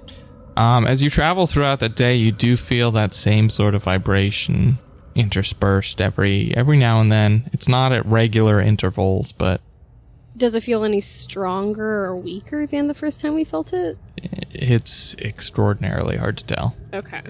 Um, 0.55 0.86
as 0.86 1.01
you 1.01 1.09
travel 1.09 1.47
throughout 1.47 1.79
the 1.79 1.89
day, 1.89 2.15
you 2.15 2.31
do 2.31 2.55
feel 2.55 2.91
that 2.91 3.13
same 3.13 3.49
sort 3.49 3.73
of 3.73 3.83
vibration 3.83 4.77
interspersed 5.15 5.99
every 5.99 6.55
every 6.55 6.77
now 6.77 7.01
and 7.01 7.12
then. 7.12 7.49
It's 7.53 7.67
not 7.67 7.91
at 7.91 8.05
regular 8.05 8.62
intervals, 8.62 9.31
but 9.31 9.62
Does 10.38 10.53
it 10.55 10.62
feel 10.63 10.83
any 10.83 11.01
stronger 11.01 12.05
or 12.05 12.15
weaker 12.15 12.65
than 12.67 12.88
the 12.88 12.93
first 12.93 13.19
time 13.21 13.33
we 13.33 13.43
felt 13.43 13.73
it? 13.73 13.97
it's 14.55 15.15
extraordinarily 15.15 16.17
hard 16.17 16.38
to 16.38 16.45
tell. 16.45 16.75
Okay. 16.93 17.21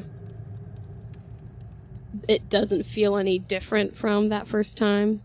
It 2.27 2.49
doesn't 2.49 2.83
feel 2.83 3.17
any 3.17 3.39
different 3.39 3.95
from 3.97 4.29
that 4.29 4.47
first 4.47 4.77
time. 4.77 5.21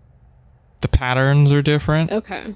The 0.80 0.88
patterns 0.88 1.52
are 1.52 1.62
different. 1.62 2.10
Okay. 2.12 2.54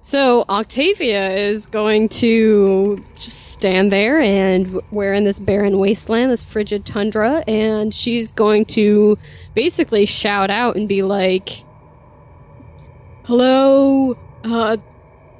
So 0.00 0.44
Octavia 0.48 1.30
is 1.30 1.66
going 1.66 2.08
to 2.10 3.02
just 3.16 3.50
stand 3.50 3.90
there 3.90 4.20
and 4.20 4.80
we're 4.90 5.14
in 5.14 5.24
this 5.24 5.40
barren 5.40 5.78
wasteland, 5.78 6.30
this 6.30 6.42
frigid 6.42 6.84
tundra, 6.84 7.42
and 7.48 7.92
she's 7.92 8.32
going 8.32 8.66
to 8.66 9.18
basically 9.54 10.06
shout 10.06 10.50
out 10.50 10.76
and 10.76 10.88
be 10.88 11.02
like, 11.02 11.64
"Hello, 13.24 14.16
uh, 14.44 14.76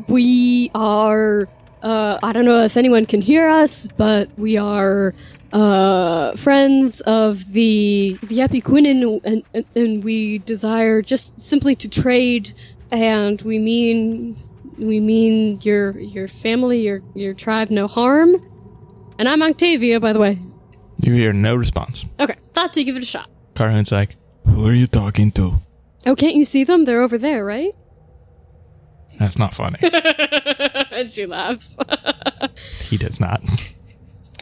we 0.09 0.71
are. 0.75 1.49
Uh, 1.83 2.19
I 2.23 2.33
don't 2.33 2.45
know 2.45 2.65
if 2.65 2.77
anyone 2.77 3.07
can 3.07 3.21
hear 3.21 3.49
us, 3.49 3.89
but 3.97 4.37
we 4.37 4.57
are 4.57 5.15
uh, 5.53 6.35
friends 6.35 7.01
of 7.03 7.53
the 7.53 8.19
the 8.23 8.39
Epiquinin, 8.39 9.21
and, 9.23 9.45
and 9.55 9.65
and 9.77 10.03
we 10.03 10.39
desire 10.39 11.03
just 11.03 11.41
simply 11.41 11.77
to 11.77 11.89
trade, 11.89 12.55
and 12.91 13.41
we 13.43 13.59
mean 13.59 14.37
we 14.79 15.01
mean 15.01 15.61
your 15.63 15.99
your 15.99 16.29
family, 16.29 16.81
your 16.81 17.03
your 17.15 17.35
tribe, 17.35 17.71
no 17.71 17.87
harm. 17.87 18.37
And 19.19 19.29
I'm 19.29 19.43
Octavia, 19.43 20.01
by 20.01 20.13
the 20.13 20.19
way. 20.19 20.39
You 21.01 21.15
hear 21.15 21.33
no 21.33 21.55
response. 21.55 22.05
Okay, 22.21 22.37
thought 22.53 22.73
to 22.75 22.85
give 22.85 22.97
it 22.97 23.03
a 23.03 23.07
shot. 23.07 23.31
Carhoon's 23.55 23.93
like, 23.93 24.17
"Who 24.47 24.67
are 24.67 24.75
you 24.75 24.87
talking 24.87 25.31
to?" 25.33 25.63
Oh, 26.07 26.15
can't 26.15 26.35
you 26.37 26.45
see 26.45 26.65
them? 26.65 26.85
They're 26.85 27.03
over 27.03 27.19
there, 27.19 27.45
right? 27.45 27.75
That's 29.19 29.39
not 29.39 29.55
funny. 29.55 29.79
and 30.93 31.11
she 31.11 31.27
laughs. 31.27 31.77
he 32.83 32.97
does 32.97 33.21
not. 33.21 33.43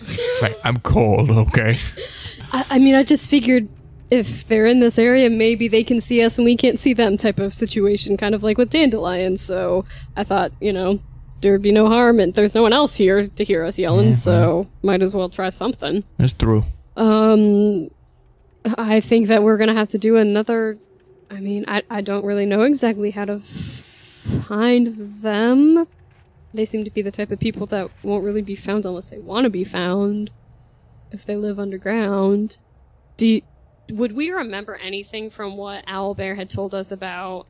It's 0.07 0.43
like, 0.43 0.59
I'm 0.65 0.81
cold, 0.81 1.31
okay? 1.31 1.79
I, 2.53 2.67
I 2.71 2.79
mean, 2.79 2.95
I 2.95 3.05
just 3.05 3.31
figured 3.31 3.69
if 4.11 4.47
they're 4.47 4.67
in 4.67 4.81
this 4.81 4.99
area, 4.99 5.31
maybe 5.31 5.69
they 5.69 5.83
can 5.83 6.01
see 6.01 6.23
us 6.23 6.39
and 6.39 6.45
we 6.45 6.57
can't 6.57 6.79
see 6.79 6.93
them 6.93 7.17
type 7.17 7.39
of 7.39 7.55
situation, 7.55 8.17
kind 8.17 8.35
of 8.35 8.43
like 8.43 8.59
with 8.59 8.71
dandelions. 8.71 9.41
So 9.41 9.85
I 10.17 10.25
thought, 10.25 10.53
you 10.61 10.73
know, 10.73 11.01
there'd 11.41 11.63
be 11.63 11.73
no 11.73 11.89
harm, 11.89 12.19
and 12.21 12.33
there's 12.35 12.55
no 12.55 12.63
one 12.63 12.73
else 12.73 12.97
here 12.97 13.29
to 13.29 13.45
hear 13.45 13.65
us 13.65 13.79
yelling, 13.79 14.15
so 14.15 14.67
might 14.83 15.03
as 15.03 15.15
well 15.15 15.29
try 15.29 15.51
something. 15.51 16.05
It's 16.19 16.33
true. 16.33 16.65
Um, 16.97 17.91
I 18.79 19.01
think 19.01 19.29
that 19.29 19.43
we're 19.43 19.59
gonna 19.59 19.75
have 19.75 19.89
to 19.89 19.99
do 19.99 20.17
another. 20.17 20.79
I 21.31 21.41
mean, 21.41 21.65
I 21.69 21.83
I 21.91 22.01
don't 22.01 22.25
really 22.25 22.47
know 22.47 22.63
exactly 22.63 23.11
how 23.11 23.27
to 23.27 23.39
find 23.39 24.87
them. 24.87 25.87
They 26.55 26.65
seem 26.65 26.85
to 26.85 26.91
be 26.91 27.03
the 27.03 27.11
type 27.11 27.31
of 27.31 27.41
people 27.41 27.67
that 27.67 27.91
won't 28.03 28.25
really 28.25 28.43
be 28.43 28.55
found 28.55 28.87
unless 28.87 29.11
they 29.11 29.19
want 29.19 29.45
to 29.45 29.51
be 29.51 29.65
found. 29.65 30.31
If 31.11 31.25
they 31.27 31.37
live 31.37 31.59
underground, 31.59 32.57
do 33.17 33.27
you, 33.27 33.43
would 33.91 34.13
we 34.13 34.31
remember 34.31 34.77
anything 34.77 35.31
from 35.31 35.57
what 35.57 35.85
Owl 35.87 36.15
Bear 36.15 36.35
had 36.35 36.49
told 36.51 36.75
us 36.75 36.91
about? 36.91 37.47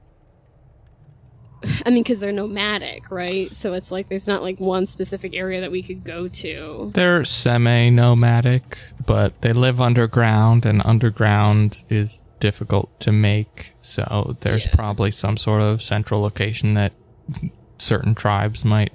I 1.86 1.90
mean, 1.90 2.02
because 2.02 2.20
they're 2.20 2.32
nomadic, 2.32 3.10
right? 3.10 3.54
So 3.56 3.72
it's 3.72 3.90
like 3.90 4.08
there's 4.10 4.26
not 4.26 4.42
like 4.42 4.60
one 4.60 4.84
specific 4.84 5.34
area 5.34 5.62
that 5.62 5.70
we 5.72 5.82
could 5.82 6.04
go 6.04 6.28
to. 6.28 6.90
They're 6.92 7.24
semi 7.24 7.88
nomadic, 7.88 8.76
but 9.06 9.40
they 9.40 9.52
live 9.54 9.80
underground, 9.80 10.66
and 10.66 10.82
underground 10.84 11.82
is 11.88 12.20
difficult 12.38 13.00
to 13.00 13.12
make. 13.12 13.72
So 13.80 14.36
there's 14.40 14.66
Yeah. 14.66 14.74
probably 14.74 15.10
some 15.10 15.38
sort 15.38 15.62
of 15.62 15.80
central 15.80 16.20
location 16.20 16.74
that 16.74 16.92
certain 17.78 18.14
tribes 18.14 18.62
might 18.64 18.92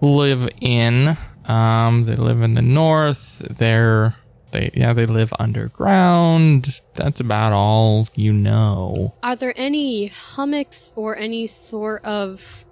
live 0.00 0.48
in. 0.60 1.16
Um, 1.46 2.04
they 2.04 2.14
live 2.14 2.42
in 2.42 2.54
the 2.54 2.62
north. 2.62 3.38
They're 3.50 4.14
they 4.52 4.70
yeah 4.74 4.92
they 4.92 5.04
live 5.04 5.32
underground. 5.38 6.80
That's 6.94 7.20
about 7.20 7.52
all 7.52 8.08
you 8.14 8.32
know. 8.32 9.14
Are 9.22 9.36
there 9.36 9.54
any 9.56 10.06
hummocks 10.08 10.92
or 10.96 11.16
any 11.16 11.46
sort 11.46 12.04
of, 12.04 12.64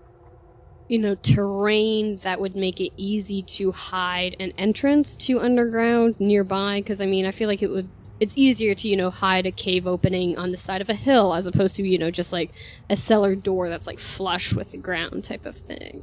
you 0.89 0.99
know, 0.99 1.15
terrain 1.17 2.17
that 2.19 2.41
would 2.41 2.57
make 2.57 2.81
it 2.81 2.93
easy 2.97 3.43
to 3.43 3.73
hide 3.73 4.37
an 4.41 4.53
entrance 4.59 5.17
to 5.17 5.41
underground 5.41 6.17
nearby? 6.19 6.81
Because 6.81 7.01
I 7.01 7.07
mean, 7.07 7.27
I 7.27 7.31
feel 7.31 7.49
like 7.49 7.63
it 7.63 7.69
would. 7.71 7.89
It's 8.19 8.37
easier 8.39 8.75
to 8.75 8.89
you 8.89 8.97
know 8.97 9.11
hide 9.11 9.47
a 9.47 9.53
cave 9.53 9.87
opening 9.87 10.39
on 10.39 10.51
the 10.51 10.57
side 10.57 10.81
of 10.81 10.89
a 10.89 10.95
hill 10.95 11.35
as 11.35 11.47
opposed 11.47 11.77
to 11.77 11.83
you 11.83 11.99
know 11.99 12.11
just 12.11 12.33
like 12.33 12.51
a 12.89 12.97
cellar 12.97 13.35
door 13.35 13.69
that's 13.69 13.87
like 13.87 13.99
flush 13.99 14.55
with 14.55 14.71
the 14.71 14.79
ground 14.79 15.25
type 15.25 15.45
of 15.45 15.57
thing. 15.57 16.03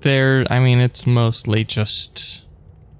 There, 0.00 0.44
I 0.50 0.60
mean, 0.60 0.78
it's 0.78 1.06
mostly 1.06 1.64
just 1.64 2.45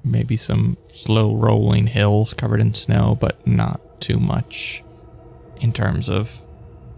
maybe 0.06 0.36
some 0.36 0.76
slow 0.92 1.34
rolling 1.34 1.88
hills 1.88 2.32
covered 2.32 2.60
in 2.60 2.74
snow, 2.74 3.16
but 3.20 3.46
not 3.46 4.00
too 4.00 4.18
much 4.18 4.82
in 5.60 5.72
terms 5.72 6.08
of 6.08 6.44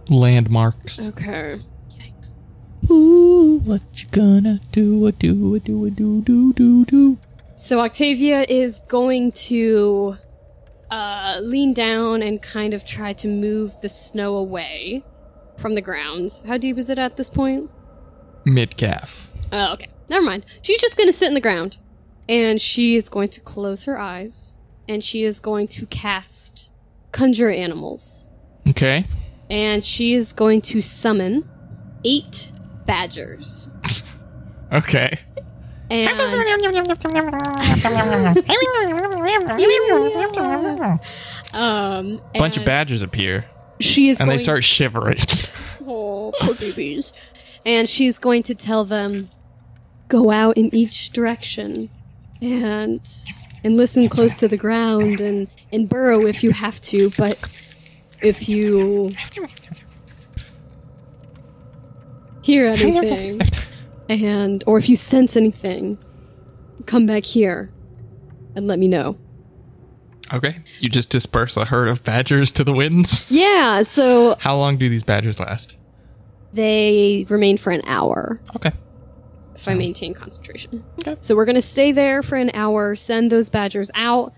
landmarks. 0.08 1.08
Okay. 1.08 1.60
Yikes. 1.90 2.90
Ooh, 2.90 3.60
what 3.64 3.82
you 3.94 4.08
gonna 4.10 4.60
do? 4.72 5.06
A 5.06 5.12
do, 5.12 5.54
a 5.54 5.60
do, 5.60 5.84
a 5.84 5.90
do, 5.90 6.22
do, 6.22 6.52
do, 6.52 6.84
do. 6.84 7.18
So 7.56 7.80
Octavia 7.80 8.46
is 8.48 8.80
going 8.86 9.32
to 9.32 10.16
uh, 10.90 11.38
lean 11.40 11.74
down 11.74 12.22
and 12.22 12.40
kind 12.40 12.72
of 12.72 12.84
try 12.84 13.12
to 13.14 13.28
move 13.28 13.80
the 13.80 13.88
snow 13.88 14.36
away 14.36 15.04
from 15.56 15.74
the 15.74 15.82
ground. 15.82 16.40
How 16.46 16.56
deep 16.56 16.78
is 16.78 16.88
it 16.88 16.98
at 16.98 17.16
this 17.16 17.28
point? 17.28 17.68
Mid 18.44 18.76
calf. 18.76 19.32
Oh, 19.52 19.72
okay. 19.72 19.88
Never 20.08 20.24
mind. 20.24 20.46
She's 20.62 20.80
just 20.80 20.96
going 20.96 21.08
to 21.08 21.12
sit 21.12 21.28
in 21.28 21.34
the 21.34 21.40
ground. 21.40 21.78
And 22.28 22.60
she 22.60 22.96
is 22.96 23.08
going 23.08 23.28
to 23.28 23.40
close 23.40 23.84
her 23.84 23.98
eyes. 23.98 24.54
And 24.88 25.04
she 25.04 25.22
is 25.22 25.40
going 25.40 25.68
to 25.68 25.86
cast 25.86 26.72
Conjure 27.12 27.50
Animals. 27.50 28.24
Okay. 28.68 29.04
And 29.50 29.84
she 29.84 30.14
is 30.14 30.32
going 30.32 30.62
to 30.62 30.80
summon 30.80 31.48
eight 32.04 32.52
badgers. 32.86 33.68
Okay. 34.72 35.18
And 35.90 36.10
um, 41.54 42.20
a 42.34 42.38
Bunch 42.38 42.58
of 42.58 42.64
badgers 42.64 43.02
appear, 43.02 43.46
She 43.80 44.10
is 44.10 44.20
and 44.20 44.30
they 44.30 44.38
start 44.38 44.64
shivering. 44.64 45.18
Oh, 45.90 46.32
poor 46.38 46.52
babies. 46.52 47.14
And 47.64 47.88
she's 47.88 48.18
going 48.18 48.42
to 48.42 48.54
tell 48.54 48.84
them 48.84 49.30
go 50.08 50.30
out 50.30 50.58
in 50.58 50.74
each 50.74 51.12
direction 51.12 51.88
and 52.40 53.00
and 53.64 53.76
listen 53.76 54.08
close 54.08 54.36
to 54.38 54.48
the 54.48 54.56
ground 54.56 55.20
and 55.20 55.48
and 55.72 55.88
burrow 55.88 56.26
if 56.26 56.42
you 56.44 56.50
have 56.52 56.80
to, 56.82 57.10
but 57.18 57.38
if 58.22 58.48
you 58.48 59.10
hear 62.42 62.66
anything 62.66 63.40
and 64.08 64.64
or 64.66 64.78
if 64.78 64.88
you 64.88 64.96
sense 64.96 65.36
anything, 65.36 65.98
come 66.86 67.06
back 67.06 67.24
here 67.24 67.70
and 68.56 68.66
let 68.66 68.78
me 68.78 68.88
know. 68.88 69.16
okay. 70.32 70.60
You 70.80 70.88
just 70.88 71.10
disperse 71.10 71.56
a 71.56 71.64
herd 71.66 71.88
of 71.88 72.02
badgers 72.04 72.50
to 72.52 72.64
the 72.64 72.72
winds. 72.72 73.26
Yeah, 73.30 73.82
so 73.82 74.36
How 74.40 74.56
long 74.56 74.76
do 74.78 74.88
these 74.88 75.02
badgers 75.02 75.38
last? 75.38 75.76
they 76.52 77.26
remain 77.28 77.58
for 77.58 77.70
an 77.70 77.82
hour. 77.86 78.40
Okay. 78.56 78.72
If 79.58 79.68
I 79.68 79.74
maintain 79.74 80.14
concentration. 80.14 80.84
Okay. 81.00 81.16
So 81.20 81.34
we're 81.34 81.44
going 81.44 81.56
to 81.56 81.62
stay 81.62 81.92
there 81.92 82.22
for 82.22 82.36
an 82.36 82.50
hour, 82.54 82.94
send 82.94 83.30
those 83.32 83.48
badgers 83.50 83.90
out, 83.94 84.32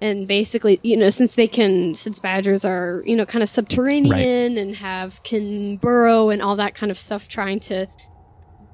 and 0.00 0.26
basically, 0.26 0.80
you 0.82 0.96
know, 0.96 1.10
since 1.10 1.34
they 1.34 1.48
can, 1.48 1.94
since 1.94 2.18
badgers 2.20 2.64
are, 2.64 3.02
you 3.04 3.16
know, 3.16 3.26
kind 3.26 3.42
of 3.42 3.48
subterranean 3.48 4.56
and 4.56 4.76
have 4.76 5.22
can 5.24 5.76
burrow 5.76 6.30
and 6.30 6.40
all 6.40 6.56
that 6.56 6.74
kind 6.74 6.90
of 6.90 6.98
stuff, 6.98 7.28
trying 7.28 7.60
to 7.60 7.86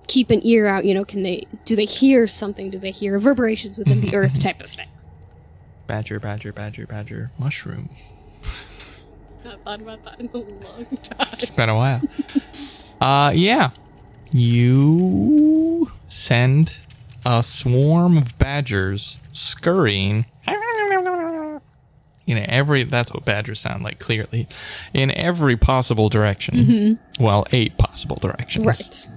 keep 0.06 0.30
an 0.30 0.40
ear 0.46 0.66
out. 0.66 0.84
You 0.84 0.94
know, 0.94 1.04
can 1.04 1.22
they 1.22 1.44
do 1.64 1.74
they 1.74 1.86
hear 1.86 2.26
something? 2.26 2.70
Do 2.70 2.78
they 2.78 2.90
hear 2.92 3.12
reverberations 3.14 3.78
within 3.78 4.02
the 4.02 4.14
earth 4.14 4.38
type 4.38 4.62
of 4.62 4.70
thing? 4.70 4.88
Badger, 5.86 6.20
badger, 6.20 6.52
badger, 6.52 6.86
badger, 6.86 7.30
mushroom. 7.38 7.90
Not 9.44 9.62
thought 9.64 9.80
about 9.80 10.04
that 10.04 10.20
in 10.20 10.28
a 10.34 10.38
long 10.38 10.86
time. 11.02 11.28
It's 11.34 11.50
been 11.50 11.68
a 11.68 11.74
while. 11.74 12.02
uh, 13.00 13.30
yeah. 13.34 13.70
You 14.32 15.90
send 16.08 16.76
a 17.24 17.42
swarm 17.42 18.16
of 18.16 18.38
badgers 18.38 19.18
scurrying. 19.32 20.26
In 22.26 22.38
every, 22.38 22.82
that's 22.82 23.12
what 23.12 23.24
badgers 23.24 23.60
sound 23.60 23.84
like, 23.84 24.00
clearly. 24.00 24.48
In 24.92 25.12
every 25.12 25.56
possible 25.56 26.08
direction. 26.08 26.54
Mm-hmm. 26.54 27.22
Well, 27.22 27.46
eight 27.52 27.78
possible 27.78 28.16
directions. 28.16 28.66
Right. 28.66 29.08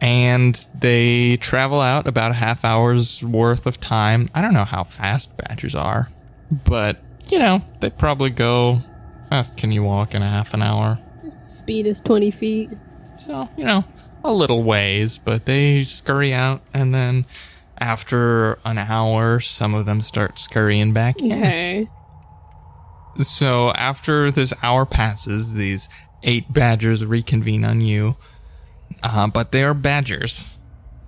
And 0.00 0.66
they 0.78 1.36
travel 1.36 1.80
out 1.80 2.06
about 2.06 2.30
a 2.30 2.34
half 2.34 2.64
hour's 2.64 3.22
worth 3.22 3.66
of 3.66 3.78
time. 3.78 4.30
I 4.34 4.40
don't 4.40 4.54
know 4.54 4.64
how 4.64 4.84
fast 4.84 5.36
badgers 5.36 5.74
are, 5.74 6.08
but, 6.50 6.98
you 7.28 7.38
know, 7.38 7.62
they 7.80 7.90
probably 7.90 8.30
go. 8.30 8.80
Fast 9.30 9.56
can 9.56 9.72
you 9.72 9.82
walk 9.82 10.14
in 10.14 10.22
a 10.22 10.28
half 10.28 10.54
an 10.54 10.62
hour? 10.62 10.98
Speed 11.38 11.86
is 11.86 12.00
twenty 12.00 12.30
feet. 12.30 12.70
So, 13.18 13.48
you 13.56 13.64
know, 13.64 13.84
a 14.28 14.32
little 14.32 14.62
ways, 14.62 15.18
but 15.18 15.46
they 15.46 15.82
scurry 15.82 16.32
out, 16.32 16.62
and 16.74 16.94
then 16.94 17.26
after 17.78 18.58
an 18.64 18.78
hour, 18.78 19.40
some 19.40 19.74
of 19.74 19.86
them 19.86 20.02
start 20.02 20.38
scurrying 20.38 20.92
back 20.92 21.20
in. 21.20 21.32
Okay. 21.32 21.88
So, 23.22 23.70
after 23.70 24.30
this 24.30 24.52
hour 24.62 24.84
passes, 24.84 25.54
these 25.54 25.88
eight 26.22 26.52
badgers 26.52 27.02
reconvene 27.02 27.64
on 27.64 27.80
you, 27.80 28.16
uh, 29.02 29.28
but 29.28 29.52
they 29.52 29.64
are 29.64 29.72
badgers. 29.72 30.54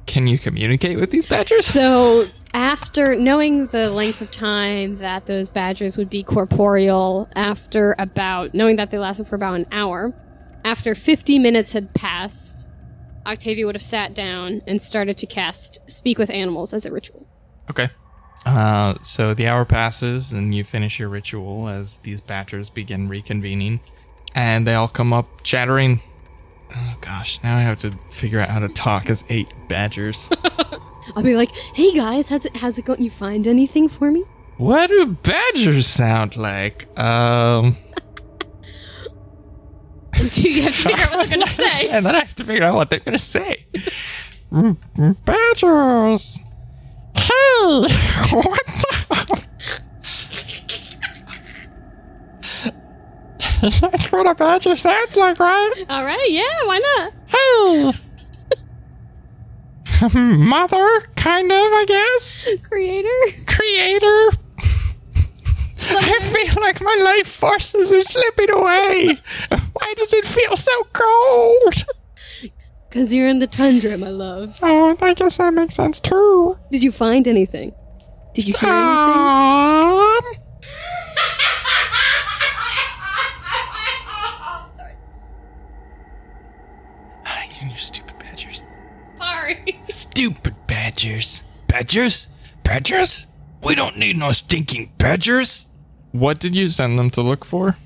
Can 0.07 0.27
you 0.27 0.39
communicate 0.39 0.99
with 0.99 1.11
these 1.11 1.27
badgers? 1.27 1.67
So 1.67 2.29
after 2.55 3.15
knowing 3.15 3.67
the 3.67 3.91
length 3.91 4.23
of 4.23 4.31
time 4.31 4.97
that 4.97 5.27
those 5.27 5.51
badgers 5.51 5.97
would 5.99 6.09
be 6.09 6.23
corporeal, 6.23 7.29
after 7.37 7.95
about 7.99 8.55
knowing 8.55 8.77
that 8.77 8.91
they 8.91 8.99
lasted 8.99 9.27
for 9.27 9.37
about 9.37 9.55
an 9.55 9.67
hour, 9.71 10.15
after 10.65 10.95
50 10.95 11.39
minutes 11.39 11.73
had 11.73 11.93
passed, 11.93 12.67
Octavia 13.29 13.67
would 13.67 13.75
have 13.75 13.83
sat 13.83 14.15
down 14.15 14.63
and 14.67 14.81
started 14.81 15.19
to 15.19 15.27
cast 15.27 15.79
Speak 15.89 16.19
with 16.19 16.31
Animals 16.31 16.73
as 16.73 16.87
a 16.87 16.91
ritual. 16.91 17.29
Okay. 17.71 17.91
Uh, 18.47 18.95
so 19.03 19.35
the 19.35 19.47
hour 19.47 19.67
passes, 19.67 20.33
and 20.33 20.55
you 20.55 20.65
finish 20.65 20.99
your 20.99 21.11
ritual 21.11 21.69
as 21.69 21.99
these 21.99 22.23
badgers 22.23 22.71
begin 22.71 23.09
reconvening, 23.09 23.81
and 24.35 24.67
they 24.67 24.75
all 24.75 24.89
come 24.89 25.13
up 25.13 25.43
chattering. 25.43 26.01
Oh 26.75 26.97
gosh, 27.03 27.39
now 27.43 27.57
I 27.57 27.61
have 27.61 27.79
to 27.81 27.99
figure 28.11 28.39
out 28.39 28.49
how 28.49 28.61
to 28.61 28.69
talk 28.69 29.11
as 29.11 29.25
eight 29.29 29.53
badgers. 29.69 30.31
I'll 31.17 31.23
be 31.23 31.37
like, 31.37 31.55
"Hey 31.75 31.93
guys, 31.93 32.29
how's 32.29 32.47
it 32.47 32.57
how's 32.57 32.79
it 32.79 32.85
going? 32.85 33.03
You 33.03 33.11
find 33.11 33.47
anything 33.47 33.89
for 33.89 34.11
me?" 34.11 34.25
what 34.59 34.89
do 34.89 35.07
badgers 35.07 35.87
sound 35.87 36.37
like? 36.37 36.87
Um, 36.99 37.77
Until 40.15 40.51
you 40.51 40.63
have 40.63 40.75
to 40.77 40.83
figure 40.83 41.05
out 41.05 41.11
what 41.17 41.29
they're 41.29 41.39
gonna 41.39 41.53
say. 41.53 41.89
and 41.89 42.07
then 42.07 42.17
I 42.17 42.19
have 42.21 42.35
to 42.37 42.45
figure 42.45 42.65
out 42.65 42.75
what 42.75 42.91
they're 42.91 42.99
gonna 43.01 43.19
say. 43.19 43.67
Mm, 44.53 44.77
mm, 44.97 45.17
badgers. 45.25 46.39
Hey, 47.17 47.87
what's 48.33 48.85
up? 49.11 49.29
That's 53.61 54.13
what 54.13 54.27
a 54.31 54.35
badger 54.35 54.77
sounds 54.77 55.17
like, 55.17 55.39
right? 55.39 55.85
All 55.89 56.05
right, 56.05 56.27
yeah, 56.31 56.65
why 56.65 56.79
not? 56.79 57.13
Hey! 57.27 57.93
Hmm, 60.01 60.49
mother, 60.49 61.09
kind 61.17 61.51
of, 61.51 61.59
I 61.59 61.85
guess. 61.89 62.47
Creator. 62.63 63.45
Creator. 63.47 64.31
I 65.91 66.19
feel 66.21 66.63
like 66.63 66.81
my 66.81 66.97
life 67.03 67.29
forces 67.29 67.93
are 67.93 68.03
slipping 68.03 68.51
away. 68.51 69.19
Why 69.73 69.95
does 69.97 70.13
it 70.13 70.25
feel 70.25 70.57
so 70.57 70.85
cold? 70.93 71.85
Because 72.89 73.13
you're 73.15 73.29
in 73.29 73.39
the 73.39 73.47
tundra, 73.47 73.97
my 73.99 74.09
love. 74.11 74.59
Oh, 74.63 74.97
I 75.01 75.15
guess 75.15 75.37
that 75.37 75.53
makes 75.55 75.75
sense 75.75 76.01
too. 76.01 76.59
Did 76.73 76.83
you 76.83 76.91
find 76.93 77.29
anything? 77.29 77.73
Did 78.35 78.47
you 78.49 78.55
hear 78.55 78.71
anything? 78.71 78.89
Um, 78.89 80.25
Ah, 87.27 87.45
you 87.63 87.77
stupid 87.77 88.19
badgers. 88.19 88.63
Sorry. 89.19 89.81
Stupid 89.89 90.55
badgers. 90.67 91.43
Badgers? 91.67 92.29
Badgers? 92.65 93.27
We 93.63 93.75
don't 93.75 93.99
need 93.99 94.17
no 94.17 94.33
stinking 94.33 94.93
badgers. 94.99 95.67
What 96.13 96.39
did 96.39 96.55
you 96.55 96.69
send 96.69 96.99
them 96.99 97.11
to 97.11 97.23
look 97.23 97.45
for? 97.45 97.77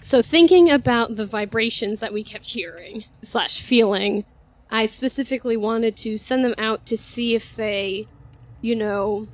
So, 0.00 0.20
thinking 0.20 0.70
about 0.70 1.16
the 1.16 1.26
vibrations 1.26 2.00
that 2.00 2.12
we 2.12 2.24
kept 2.24 2.48
hearing 2.48 3.04
slash 3.22 3.60
feeling, 3.60 4.24
I 4.70 4.86
specifically 4.86 5.56
wanted 5.56 5.96
to 5.98 6.18
send 6.18 6.44
them 6.44 6.54
out 6.58 6.86
to 6.86 6.96
see 6.96 7.34
if 7.34 7.54
they, 7.54 8.08
you 8.60 8.74
know, 8.74 9.28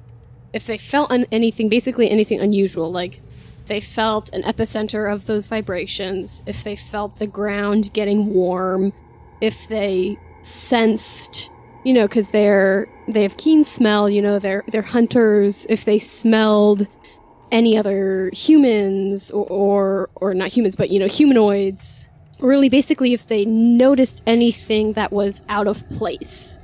if 0.53 0.67
they 0.67 0.79
felt 0.79 1.11
un- 1.11 1.27
anything, 1.33 1.69
basically 1.69 2.11
anything 2.11 2.41
unusual, 2.41 2.91
like 2.91 3.21
they 3.67 3.81
felt 3.81 4.33
an 4.35 4.43
epicenter 4.43 5.11
of 5.11 5.27
those 5.27 5.47
vibrations, 5.47 6.43
if 6.47 6.65
they 6.65 6.77
felt 6.77 7.17
the 7.17 7.27
ground 7.27 7.93
getting 7.93 8.35
warm, 8.35 8.93
if 9.41 9.69
they 9.69 10.19
sensed, 10.43 11.51
you 11.85 11.95
know, 11.95 12.07
because 12.07 12.29
they're 12.31 12.89
they 13.07 13.23
have 13.23 13.37
keen 13.37 13.65
smell, 13.65 14.11
you 14.11 14.21
know, 14.21 14.39
they're 14.39 14.65
they're 14.69 14.83
hunters. 14.83 15.67
If 15.69 15.85
they 15.85 15.99
smelled 15.99 16.89
any 17.51 17.77
other 17.79 18.31
humans 18.33 19.31
or, 19.31 19.45
or 19.47 20.11
or 20.17 20.35
not 20.35 20.49
humans 20.49 20.77
but 20.77 20.91
you 20.91 20.99
know 20.99 21.07
humanoids 21.07 22.07
really 22.41 22.69
basically 22.69 23.13
if 23.15 23.27
they 23.27 23.45
noticed 23.45 24.23
anything 24.27 24.93
that 24.93 25.11
was 25.13 25.41
out 25.49 25.67
of 25.67 25.89
place 25.91 26.59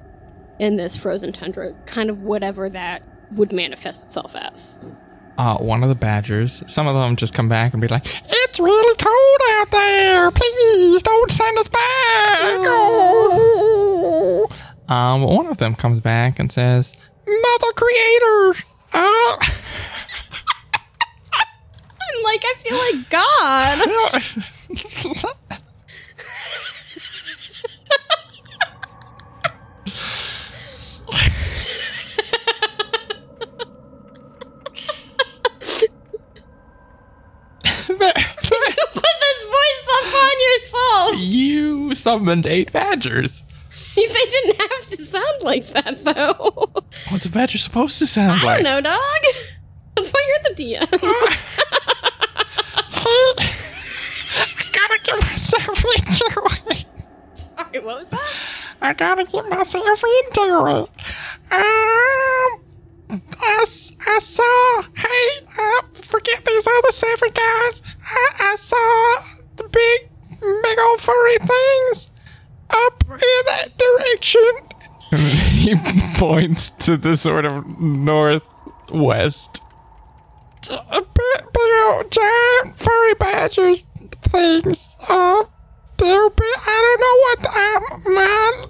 in 0.58 0.76
this 0.76 0.96
frozen 0.96 1.32
tundra 1.32 1.72
kind 1.86 2.10
of 2.10 2.20
whatever 2.20 2.68
that 2.68 3.02
would 3.32 3.52
manifest 3.52 4.04
itself 4.04 4.34
as 4.36 4.78
Uh, 5.36 5.56
one 5.58 5.82
of 5.82 5.88
the 5.88 5.96
badgers, 5.96 6.62
some 6.68 6.86
of 6.86 6.94
them 6.94 7.16
just 7.16 7.34
come 7.34 7.48
back 7.48 7.72
and 7.74 7.80
be 7.80 7.88
like, 7.88 8.04
It's 8.30 8.60
really 8.60 8.96
cold 8.96 9.40
out 9.58 9.70
there. 9.72 10.30
Please 10.30 11.02
don't 11.02 11.28
send 11.32 11.58
us 11.58 11.68
back. 11.68 12.60
Oh. 12.62 14.48
Um, 14.86 15.22
one 15.22 15.46
of 15.46 15.56
them 15.56 15.74
comes 15.74 16.00
back 16.00 16.38
and 16.38 16.52
says, 16.52 16.92
Mother 17.26 17.72
Creator. 17.74 18.54
Uh, 18.92 19.36
i'm 22.14 22.22
like 22.22 22.42
i 22.44 22.55
feel 22.59 22.79
like 22.79 23.11
god. 23.11 23.88
Put 37.87 37.98
this 37.98 39.42
voice 39.42 39.87
up 39.92 40.14
on 40.14 40.40
yourself 40.40 41.16
you 41.18 41.94
summoned 41.94 42.46
eight 42.46 42.72
badgers. 42.72 43.42
they 43.94 44.03
didn't 44.07 44.61
have 44.61 44.87
to 44.87 44.96
sound 45.05 45.42
like 45.42 45.66
that 45.68 46.05
though. 46.05 46.70
What's 47.11 47.27
a 47.27 47.31
badger 47.31 47.59
supposed 47.59 47.98
to 47.98 48.07
sound 48.07 48.33
i 48.33 48.35
like? 48.42 48.61
I 48.61 48.62
don't 48.62 48.64
know 48.64 48.81
dog 48.81 49.35
that's 49.96 50.11
why 50.11 50.20
you're 50.28 50.54
the 50.54 50.62
dm 50.62 50.88
I 54.37 54.64
gotta 54.72 54.98
get 55.02 55.20
myself 55.20 55.85
into 55.85 56.26
it. 56.70 56.87
sorry 57.35 57.80
what 57.80 58.00
was 58.00 58.11
that 58.11 58.35
I 58.85 58.92
gotta 58.92 59.24
get 59.24 59.48
myself 59.48 60.04
into 60.04 60.42
it. 60.42 60.90
Um, 61.50 62.61
I 63.46 64.18
saw, 64.18 64.83
hey, 64.94 65.46
uh, 65.59 65.83
forget 65.94 66.44
these 66.44 66.66
other 66.66 66.92
seven 66.92 67.30
guys. 67.30 67.83
I, 68.04 68.30
I 68.40 68.57
saw 68.57 69.24
the 69.57 69.68
big, 69.68 70.11
big 70.40 70.78
old 70.78 71.00
furry 71.00 71.38
things 71.38 72.11
up 72.68 73.04
in 73.09 73.18
that 73.46 73.68
direction. 73.79 74.52
he 75.50 75.77
points 76.18 76.71
to 76.85 76.98
the 76.98 77.16
sort 77.16 77.46
of 77.46 77.81
northwest. 77.81 79.62
Big 80.69 82.10
giant 82.10 82.79
furry 82.79 83.15
badgers 83.15 83.85
things. 84.23 84.96
Uh, 85.08 85.44
they're 85.96 86.31
big, 86.31 86.56
I 86.67 86.77
don't 86.85 87.00
know 87.00 87.17
what 87.25 87.40
um, 87.56 87.83
my 88.15 88.65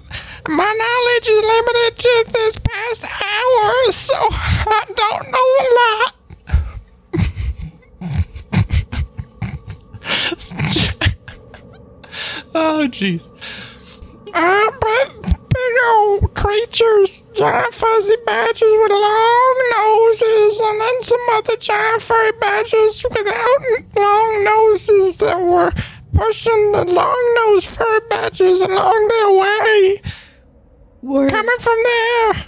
my 0.47 0.71
knowledge 0.81 1.27
is 1.27 1.41
limited 1.41 1.97
to 1.97 2.25
this 2.33 2.55
past 2.59 3.03
hour, 3.03 3.91
so 3.91 4.17
I 4.31 4.83
don't 4.95 5.31
know 5.31 5.47
a 5.59 5.67
lot. 5.79 6.11
oh, 12.55 12.87
jeez. 12.89 13.29
Uh, 14.33 14.71
but 14.79 15.34
big 15.65 15.83
old 15.87 16.33
creatures, 16.35 17.25
giant 17.33 17.73
fuzzy 17.73 18.15
badgers 18.25 18.61
with 18.61 18.91
long 18.91 19.71
noses, 19.77 20.59
and 20.59 20.81
then 20.81 21.03
some 21.03 21.19
other 21.33 21.57
giant 21.57 22.01
furry 22.01 22.31
badgers 22.33 23.03
without 23.09 23.59
long 23.95 24.43
noses 24.43 25.17
that 25.17 25.39
were 25.41 25.71
pushing 26.13 26.71
the 26.71 26.85
long 26.91 27.35
nosed 27.37 27.67
furry 27.67 27.99
badgers 28.09 28.61
along 28.61 29.07
their 29.07 29.31
way. 29.33 30.01
Were 31.01 31.29
Coming 31.29 31.59
from 31.59 31.77
there. 31.83 32.45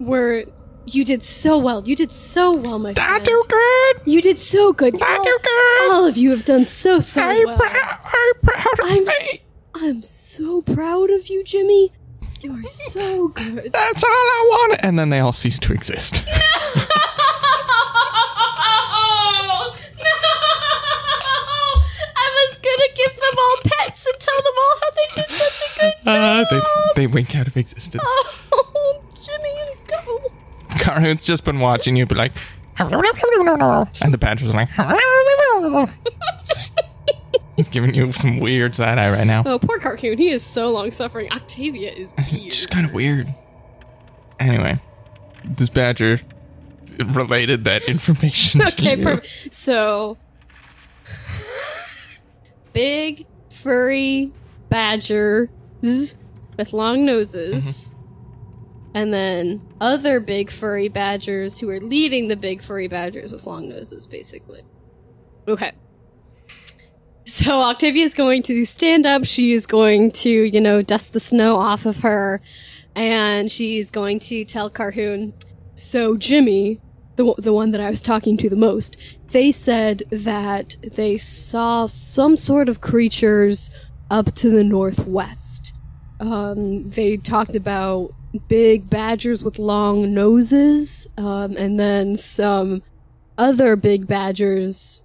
were 0.00 0.44
you 0.86 1.04
did 1.04 1.22
so 1.22 1.58
well. 1.58 1.86
You 1.86 1.94
did 1.94 2.10
so 2.10 2.52
well, 2.56 2.78
my 2.78 2.94
friend. 2.94 3.12
I 3.12 3.18
do 3.22 3.44
good. 3.46 4.00
You 4.10 4.22
did 4.22 4.38
so 4.38 4.72
good. 4.72 5.00
I 5.02 5.16
all, 5.18 5.24
do 5.24 5.38
good. 5.42 5.90
all 5.92 6.06
of 6.06 6.16
you 6.16 6.30
have 6.30 6.46
done 6.46 6.64
so 6.64 7.00
so 7.00 7.28
you 7.30 7.46
well. 7.46 7.58
proud? 7.58 7.74
Are 8.04 8.26
you 8.26 8.34
proud 8.42 8.80
of 8.80 8.90
I'm 8.90 9.04
me? 9.04 9.42
I'm 9.74 10.02
so 10.02 10.62
proud 10.62 11.10
of 11.10 11.28
you, 11.28 11.44
Jimmy. 11.44 11.92
You 12.40 12.52
are 12.54 12.66
so 12.66 13.28
good. 13.28 13.70
That's 13.72 14.02
all 14.04 14.10
I 14.10 14.46
want. 14.68 14.80
And 14.84 14.98
then 14.98 15.08
they 15.10 15.18
all 15.20 15.32
cease 15.32 15.58
to 15.60 15.72
exist. 15.72 16.26
No! 18.38 19.72
No! 19.98 20.14
I 22.16 22.26
was 22.34 22.58
gonna 22.58 22.90
give 22.96 23.14
them 23.14 23.34
all 23.38 23.56
pets 23.64 24.06
and 24.06 24.18
tell 24.20 24.36
them 24.36 24.52
all 24.58 24.74
how 24.80 24.90
they 24.90 25.08
did 25.22 25.30
such 25.30 25.62
a 25.62 25.80
good 25.80 25.94
Uh, 26.06 26.44
job. 26.44 26.46
they, 26.96 27.02
they 27.02 27.06
wink 27.06 27.34
out 27.36 27.46
of 27.46 27.56
existence. 27.56 28.02
Oh, 28.52 29.00
Jimmy, 29.14 29.54
go. 29.86 30.32
Carhoon's 30.78 31.24
just 31.24 31.44
been 31.44 31.60
watching 31.60 31.96
you, 31.96 32.06
be 32.06 32.14
like, 32.14 32.32
and 32.78 32.90
the 32.92 34.18
badgers 34.18 34.50
are 34.50 34.54
like, 34.54 34.68
It's 34.70 34.78
like- 36.56 36.57
he's 37.58 37.68
giving 37.68 37.92
you 37.92 38.12
some 38.12 38.38
weird 38.38 38.76
side 38.76 38.98
eye 38.98 39.10
right 39.10 39.26
now. 39.26 39.42
Oh, 39.44 39.58
poor 39.58 39.80
Carhoon. 39.80 40.16
He 40.16 40.30
is 40.30 40.44
so 40.44 40.70
long 40.70 40.92
suffering. 40.92 41.30
Octavia 41.32 41.90
is 41.90 42.12
weird. 42.30 42.52
just 42.52 42.70
kind 42.70 42.86
of 42.86 42.92
weird. 42.92 43.34
Anyway, 44.38 44.80
this 45.44 45.68
badger 45.68 46.20
related 47.04 47.64
that 47.64 47.82
information. 47.88 48.60
to 48.60 48.68
okay, 48.68 49.02
perfect. 49.02 49.52
So, 49.52 50.16
big 52.72 53.26
furry 53.50 54.32
badgers 54.68 55.48
with 55.82 56.72
long 56.72 57.04
noses, 57.04 57.90
mm-hmm. 57.90 58.90
and 58.94 59.12
then 59.12 59.66
other 59.80 60.20
big 60.20 60.52
furry 60.52 60.88
badgers 60.88 61.58
who 61.58 61.68
are 61.70 61.80
leading 61.80 62.28
the 62.28 62.36
big 62.36 62.62
furry 62.62 62.86
badgers 62.86 63.32
with 63.32 63.44
long 63.46 63.68
noses, 63.68 64.06
basically. 64.06 64.62
Okay. 65.48 65.72
So 67.38 67.60
Octavia 67.62 68.04
is 68.04 68.14
going 68.14 68.42
to 68.42 68.64
stand 68.64 69.06
up. 69.06 69.24
She 69.24 69.52
is 69.52 69.64
going 69.64 70.10
to, 70.10 70.28
you 70.28 70.60
know, 70.60 70.82
dust 70.82 71.12
the 71.12 71.20
snow 71.20 71.54
off 71.54 71.86
of 71.86 72.00
her, 72.00 72.40
and 72.96 73.48
she's 73.48 73.92
going 73.92 74.18
to 74.18 74.44
tell 74.44 74.68
Carhoon. 74.68 75.34
So 75.74 76.16
Jimmy, 76.16 76.80
the 77.14 77.36
the 77.38 77.52
one 77.52 77.70
that 77.70 77.80
I 77.80 77.90
was 77.90 78.02
talking 78.02 78.36
to 78.38 78.50
the 78.50 78.56
most, 78.56 78.96
they 79.28 79.52
said 79.52 80.02
that 80.10 80.78
they 80.82 81.16
saw 81.16 81.86
some 81.86 82.36
sort 82.36 82.68
of 82.68 82.80
creatures 82.80 83.70
up 84.10 84.34
to 84.34 84.50
the 84.50 84.64
northwest. 84.64 85.72
Um, 86.18 86.90
they 86.90 87.18
talked 87.18 87.54
about 87.54 88.14
big 88.48 88.90
badgers 88.90 89.44
with 89.44 89.60
long 89.60 90.12
noses, 90.12 91.06
um, 91.16 91.56
and 91.56 91.78
then 91.78 92.16
some 92.16 92.82
other 93.38 93.76
big 93.76 94.08
badgers 94.08 95.02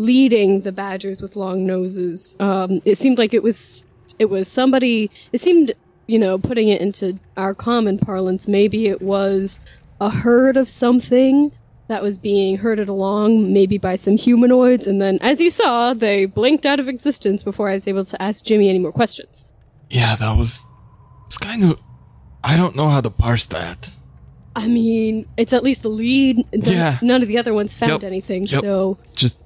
leading 0.00 0.62
the 0.62 0.72
badgers 0.72 1.20
with 1.22 1.36
long 1.36 1.66
noses. 1.66 2.34
Um, 2.40 2.80
it 2.84 2.96
seemed 2.98 3.18
like 3.18 3.34
it 3.34 3.42
was 3.42 3.84
it 4.18 4.26
was 4.26 4.48
somebody. 4.48 5.10
It 5.32 5.40
seemed 5.40 5.72
you 6.06 6.18
know 6.18 6.38
putting 6.38 6.68
it 6.68 6.80
into 6.80 7.18
our 7.36 7.54
common 7.54 7.98
parlance. 7.98 8.48
Maybe 8.48 8.88
it 8.88 9.02
was 9.02 9.60
a 10.00 10.10
herd 10.10 10.56
of 10.56 10.68
something 10.68 11.52
that 11.88 12.02
was 12.02 12.18
being 12.18 12.58
herded 12.58 12.88
along, 12.88 13.52
maybe 13.52 13.76
by 13.76 13.96
some 13.96 14.16
humanoids, 14.16 14.86
and 14.86 15.00
then, 15.00 15.18
as 15.20 15.40
you 15.40 15.50
saw, 15.50 15.92
they 15.92 16.24
blinked 16.24 16.64
out 16.64 16.78
of 16.78 16.88
existence 16.88 17.42
before 17.42 17.68
I 17.68 17.72
was 17.74 17.88
able 17.88 18.04
to 18.04 18.22
ask 18.22 18.44
Jimmy 18.44 18.68
any 18.68 18.78
more 18.78 18.92
questions. 18.92 19.44
Yeah, 19.90 20.14
that 20.16 20.36
was. 20.36 20.66
It's 21.26 21.36
kind 21.38 21.64
of. 21.64 21.78
I 22.42 22.56
don't 22.56 22.74
know 22.76 22.88
how 22.88 23.00
to 23.00 23.10
parse 23.10 23.44
that. 23.46 23.90
I 24.56 24.66
mean, 24.68 25.26
it's 25.36 25.52
at 25.52 25.62
least 25.62 25.82
the 25.82 25.88
lead. 25.90 26.38
None, 26.52 26.72
Yeah. 26.74 26.98
none 27.02 27.22
of 27.22 27.28
the 27.28 27.38
other 27.38 27.52
ones 27.52 27.76
found 27.76 28.02
Yep. 28.02 28.04
anything, 28.04 28.44
Yep. 28.44 28.60
so 28.62 28.98
Just 29.14 29.38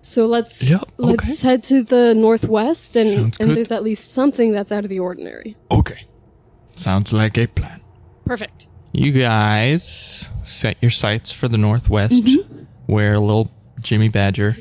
so 0.00 0.26
let's 0.26 0.62
Yep, 0.62 0.88
let's 0.98 1.42
head 1.42 1.62
to 1.64 1.82
the 1.82 2.14
northwest, 2.14 2.96
and 2.96 3.36
and 3.40 3.50
there's 3.52 3.70
at 3.70 3.82
least 3.82 4.12
something 4.12 4.52
that's 4.52 4.72
out 4.72 4.84
of 4.84 4.90
the 4.90 4.98
ordinary. 4.98 5.56
okay. 5.70 6.06
Sounds 6.74 7.12
like 7.12 7.36
a 7.36 7.46
plan. 7.46 7.82
Perfect. 8.24 8.66
You 8.92 9.12
guys 9.12 10.30
set 10.44 10.76
your 10.80 10.90
sights 10.90 11.30
for 11.30 11.46
the 11.46 11.58
northwest, 11.58 12.24
where 12.86 13.18
little 13.18 13.52
Jimmy 13.80 14.08
Badger 14.08 14.56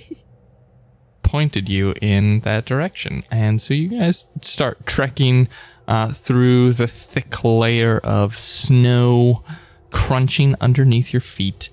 pointed 1.24 1.70
you 1.70 1.94
in 2.02 2.42
that 2.42 2.66
direction. 2.66 3.24
And 3.32 3.62
so 3.62 3.74
you 3.74 3.88
guys 3.88 4.26
start 4.42 4.86
trekking 4.86 5.48
uh, 5.88 6.10
through 6.10 6.74
the 6.74 6.88
thick 6.88 7.44
layer 7.44 8.00
of 8.00 8.36
snow 8.36 9.44
crunching 9.92 10.56
underneath 10.60 11.14
your 11.14 11.22
feet. 11.22 11.70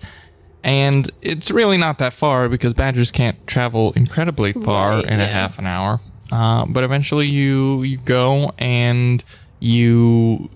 And 0.67 1.09
it's 1.23 1.53
really 1.53 1.77
not 1.77 1.99
that 1.99 2.13
far 2.13 2.49
because 2.49 2.75
badgers 2.75 3.13
can't 3.13 3.47
travel 3.47 3.93
incredibly 3.93 4.53
far 4.53 4.97
Right, 4.97 5.05
in 5.05 5.21
a 5.21 5.27
half 5.27 5.61
an 5.61 5.67
hour. 5.67 6.01
Uh, 6.33 6.67
but 6.67 6.83
eventually 6.83 7.29
you 7.29 7.85
you 7.85 7.99
go 7.99 8.53
and 8.59 9.23
you 9.61 10.51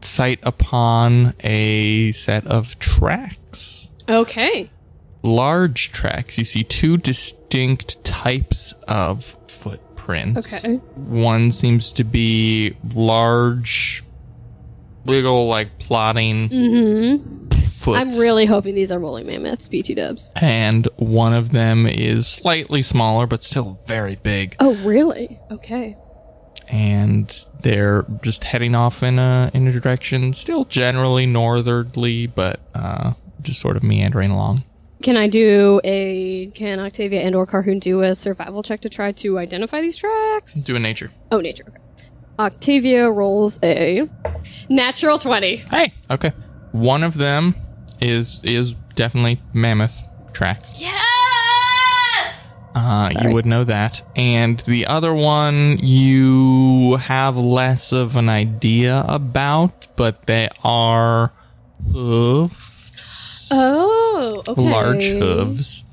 sight 0.00 0.38
upon 0.44 1.34
a 1.42 2.12
set 2.12 2.46
of 2.46 2.78
tracks 2.78 3.88
Okay. 4.08 4.70
large 5.24 5.90
tracks. 5.90 6.38
You 6.38 6.44
see 6.44 6.62
two 6.62 6.96
distinct 6.96 8.02
types 8.04 8.74
of 8.86 9.34
footprints. 9.48 10.54
Okay. 10.64 10.76
One 10.76 11.50
seems 11.50 11.92
to 11.94 12.04
be 12.04 12.76
large, 12.94 14.04
little 15.04 15.48
like 15.48 15.78
plotting 15.80 16.48
mm-hmm. 16.48 17.37
Foots. 17.78 17.98
I'm 17.98 18.10
really 18.18 18.46
hoping 18.46 18.74
these 18.74 18.90
are 18.90 18.98
woolly 18.98 19.24
mammoths, 19.24 19.68
BT 19.68 19.94
dubs. 19.94 20.32
And 20.36 20.86
one 20.96 21.32
of 21.34 21.52
them 21.52 21.86
is 21.86 22.26
slightly 22.26 22.82
smaller, 22.82 23.26
but 23.26 23.42
still 23.42 23.80
very 23.86 24.16
big. 24.16 24.56
Oh, 24.60 24.74
really? 24.76 25.38
Okay. 25.50 25.96
And 26.68 27.34
they're 27.62 28.04
just 28.22 28.44
heading 28.44 28.74
off 28.74 29.02
in 29.02 29.18
a 29.18 29.50
in 29.54 29.66
a 29.66 29.72
direction, 29.72 30.34
still 30.34 30.64
generally 30.64 31.24
northerly, 31.24 32.26
but 32.26 32.60
uh, 32.74 33.14
just 33.40 33.60
sort 33.60 33.76
of 33.76 33.82
meandering 33.82 34.30
along. 34.30 34.64
Can 35.02 35.16
I 35.16 35.28
do 35.28 35.80
a? 35.84 36.50
Can 36.54 36.78
Octavia 36.80 37.22
and 37.22 37.34
or 37.34 37.46
Carhoon 37.46 37.80
do 37.80 38.02
a 38.02 38.14
survival 38.14 38.62
check 38.62 38.80
to 38.82 38.88
try 38.88 39.12
to 39.12 39.38
identify 39.38 39.80
these 39.80 39.96
tracks? 39.96 40.54
Do 40.56 40.76
a 40.76 40.78
nature. 40.78 41.10
Oh, 41.30 41.40
nature. 41.40 41.64
Okay. 41.68 41.78
Octavia 42.38 43.10
rolls 43.10 43.58
a 43.62 44.08
natural 44.68 45.18
twenty. 45.18 45.56
Hey, 45.56 45.94
okay. 46.10 46.32
One 46.72 47.02
of 47.02 47.14
them 47.14 47.54
is 48.00 48.40
is 48.44 48.74
definitely 48.94 49.40
mammoth 49.52 50.02
tracks. 50.32 50.80
Yes. 50.80 52.54
Uh, 52.74 53.10
you 53.22 53.32
would 53.32 53.46
know 53.46 53.64
that. 53.64 54.02
And 54.14 54.60
the 54.60 54.86
other 54.86 55.12
one 55.12 55.78
you 55.78 56.96
have 56.96 57.36
less 57.36 57.92
of 57.92 58.14
an 58.16 58.28
idea 58.28 59.04
about, 59.08 59.88
but 59.96 60.26
they 60.26 60.48
are 60.62 61.32
hooves, 61.92 63.48
Oh, 63.52 64.42
okay. 64.46 64.60
large 64.62 65.04
hooves. 65.04 65.84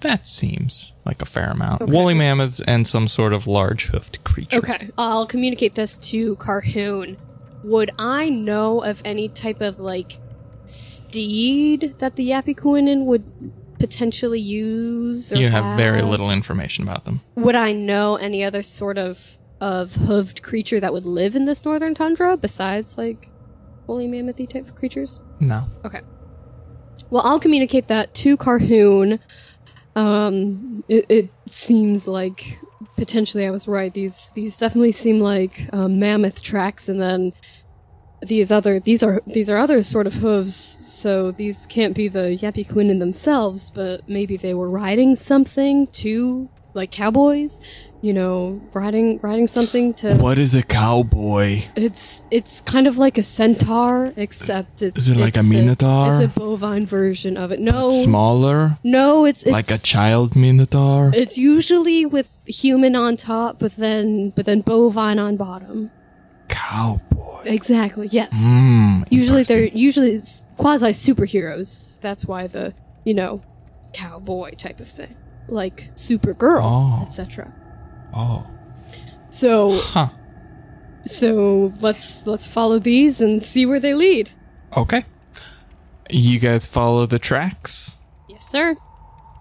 That 0.00 0.26
seems 0.26 0.92
like 1.04 1.22
a 1.22 1.26
fair 1.26 1.50
amount. 1.50 1.88
Woolly 1.88 2.14
mammoths 2.14 2.60
and 2.60 2.86
some 2.86 3.06
sort 3.08 3.32
of 3.32 3.46
large 3.46 3.86
hoofed 3.86 4.22
creature. 4.24 4.58
Okay, 4.58 4.90
I'll 4.98 5.26
communicate 5.26 5.74
this 5.74 5.96
to 5.98 6.36
Carhoon. 6.36 7.16
Would 7.64 7.92
I 7.98 8.28
know 8.28 8.82
of 8.82 9.00
any 9.04 9.28
type 9.28 9.60
of 9.60 9.78
like 9.78 10.18
steed 10.72 11.94
that 11.98 12.16
the 12.16 12.30
Yapikuinen 12.30 13.04
would 13.04 13.24
potentially 13.78 14.40
use? 14.40 15.32
Or 15.32 15.36
You 15.36 15.48
have 15.48 15.76
very 15.76 16.02
little 16.02 16.30
information 16.30 16.84
about 16.84 17.04
them. 17.04 17.20
Would 17.34 17.54
I 17.54 17.72
know 17.72 18.16
any 18.16 18.42
other 18.44 18.62
sort 18.62 18.98
of 18.98 19.38
of 19.60 19.92
hooved 19.92 20.42
creature 20.42 20.80
that 20.80 20.92
would 20.92 21.04
live 21.04 21.36
in 21.36 21.44
this 21.44 21.64
northern 21.64 21.94
tundra 21.94 22.36
besides 22.36 22.98
like 22.98 23.30
woolly 23.86 24.08
mammothy 24.08 24.46
type 24.46 24.66
of 24.66 24.74
creatures? 24.74 25.20
No. 25.40 25.64
Okay. 25.84 26.00
Well, 27.10 27.22
I'll 27.24 27.40
communicate 27.40 27.88
that 27.88 28.14
to 28.14 28.36
Carhoon. 28.36 29.18
Um, 29.94 30.82
it, 30.88 31.04
it 31.08 31.30
seems 31.46 32.08
like 32.08 32.58
potentially 32.96 33.46
I 33.46 33.50
was 33.50 33.68
right. 33.68 33.92
These 33.92 34.32
these 34.34 34.56
definitely 34.56 34.92
seem 34.92 35.20
like 35.20 35.68
um, 35.72 35.98
mammoth 35.98 36.40
tracks, 36.40 36.88
and 36.88 37.00
then 37.00 37.32
these 38.22 38.50
other 38.50 38.80
these 38.80 39.02
are 39.02 39.20
these 39.26 39.50
are 39.50 39.56
other 39.58 39.82
sort 39.82 40.06
of 40.06 40.14
hooves. 40.14 40.54
So 40.54 41.30
these 41.32 41.66
can't 41.66 41.94
be 41.94 42.08
the 42.08 42.38
Yappy 42.40 42.68
Quinn 42.68 42.90
in 42.90 42.98
themselves, 42.98 43.70
but 43.70 44.08
maybe 44.08 44.36
they 44.36 44.54
were 44.54 44.70
riding 44.70 45.14
something 45.16 45.86
to 45.88 46.48
like 46.74 46.90
cowboys, 46.90 47.60
you 48.00 48.12
know, 48.14 48.58
riding 48.72 49.18
riding 49.20 49.46
something 49.46 49.92
to. 49.94 50.14
What 50.14 50.38
is 50.38 50.54
a 50.54 50.62
cowboy? 50.62 51.62
It's 51.76 52.24
it's 52.30 52.60
kind 52.60 52.86
of 52.86 52.96
like 52.96 53.18
a 53.18 53.22
centaur, 53.22 54.12
except 54.16 54.80
it's 54.82 54.98
Is 54.98 55.08
it 55.10 55.16
like 55.18 55.36
a 55.36 55.42
minotaur? 55.42 56.14
it's 56.14 56.24
a 56.24 56.28
bovine 56.28 56.86
version 56.86 57.36
of 57.36 57.52
it. 57.52 57.60
No, 57.60 58.04
Smaller? 58.04 58.78
no, 58.82 59.24
it's, 59.26 59.42
it's 59.42 59.52
like 59.52 59.70
a 59.70 59.78
child 59.78 60.34
minotaur? 60.36 61.10
It's 61.14 61.36
usually 61.36 62.06
with 62.06 62.32
human 62.46 62.96
on 62.96 63.16
top, 63.16 63.58
but 63.58 63.76
then 63.76 64.30
but 64.30 64.46
then 64.46 64.60
bovine 64.62 65.18
on 65.18 65.36
bottom. 65.36 65.90
Cowboy. 66.72 67.42
Exactly. 67.44 68.08
Yes. 68.10 68.32
Mm, 68.44 69.04
usually 69.10 69.42
they're 69.42 69.66
usually 69.66 70.18
quasi 70.56 70.86
superheroes. 70.92 72.00
That's 72.00 72.24
why 72.24 72.46
the 72.46 72.74
you 73.04 73.14
know 73.14 73.42
cowboy 73.92 74.52
type 74.52 74.80
of 74.80 74.88
thing, 74.88 75.14
like 75.48 75.90
Supergirl, 75.94 76.60
Oh. 76.62 77.02
etc. 77.06 77.52
Oh. 78.14 78.46
So 79.30 79.72
Huh. 79.78 80.08
so 81.04 81.72
let's 81.80 82.26
let's 82.26 82.46
follow 82.46 82.78
these 82.78 83.20
and 83.20 83.42
see 83.42 83.66
where 83.66 83.80
they 83.80 83.94
lead. 83.94 84.30
Okay. 84.76 85.04
You 86.10 86.38
guys 86.38 86.64
follow 86.66 87.06
the 87.06 87.18
tracks? 87.18 87.96
Yes, 88.28 88.46
sir. 88.48 88.76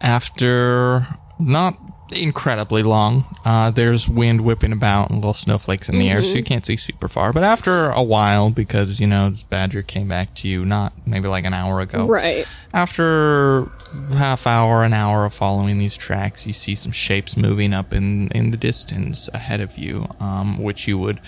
After 0.01 1.07
not 1.39 1.77
incredibly 2.13 2.83
long, 2.83 3.25
uh, 3.45 3.71
there's 3.71 4.07
wind 4.09 4.41
whipping 4.41 4.71
about 4.71 5.09
and 5.09 5.19
little 5.19 5.33
snowflakes 5.33 5.89
in 5.89 5.97
the 5.99 6.09
air, 6.09 6.23
so 6.23 6.35
you 6.37 6.43
can't 6.43 6.65
see 6.65 6.75
super 6.77 7.07
far. 7.07 7.33
But 7.33 7.43
after 7.43 7.89
a 7.89 8.03
while, 8.03 8.49
because, 8.49 8.99
you 8.99 9.07
know, 9.07 9.29
this 9.29 9.43
badger 9.43 9.81
came 9.81 10.07
back 10.07 10.33
to 10.35 10.47
you 10.47 10.65
not 10.65 10.93
maybe 11.05 11.27
like 11.27 11.45
an 11.45 11.53
hour 11.53 11.79
ago. 11.81 12.05
Right. 12.07 12.45
After 12.73 13.69
half 14.13 14.47
hour, 14.47 14.83
an 14.83 14.93
hour 14.93 15.25
of 15.25 15.33
following 15.33 15.77
these 15.77 15.97
tracks, 15.97 16.47
you 16.47 16.53
see 16.53 16.75
some 16.75 16.91
shapes 16.91 17.35
moving 17.35 17.73
up 17.73 17.93
in, 17.93 18.29
in 18.29 18.51
the 18.51 18.57
distance 18.57 19.29
ahead 19.33 19.59
of 19.61 19.77
you, 19.77 20.07
um, 20.19 20.57
which 20.57 20.87
you 20.87 20.97
would 20.97 21.19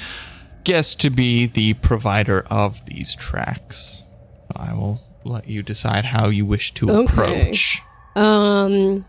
guess 0.63 0.95
to 0.95 1.09
be 1.09 1.45
the 1.45 1.73
provider 1.75 2.45
of 2.49 2.85
these 2.85 3.15
tracks. 3.15 4.03
I 4.55 4.73
will 4.73 5.01
let 5.25 5.47
you 5.47 5.63
decide 5.63 6.05
how 6.05 6.29
you 6.29 6.45
wish 6.45 6.73
to 6.75 6.89
Okay. 6.89 7.11
approach. 7.11 7.81
Um, 8.15 9.05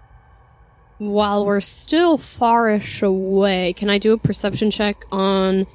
while 0.99 1.45
we're 1.45 1.61
still 1.61 2.17
farish 2.19 3.03
away, 3.03 3.73
can 3.73 3.91
I 3.91 3.99
do 3.99 4.13
a 4.13 4.19
perception 4.19 4.71
check 4.71 5.05
on 5.13 5.67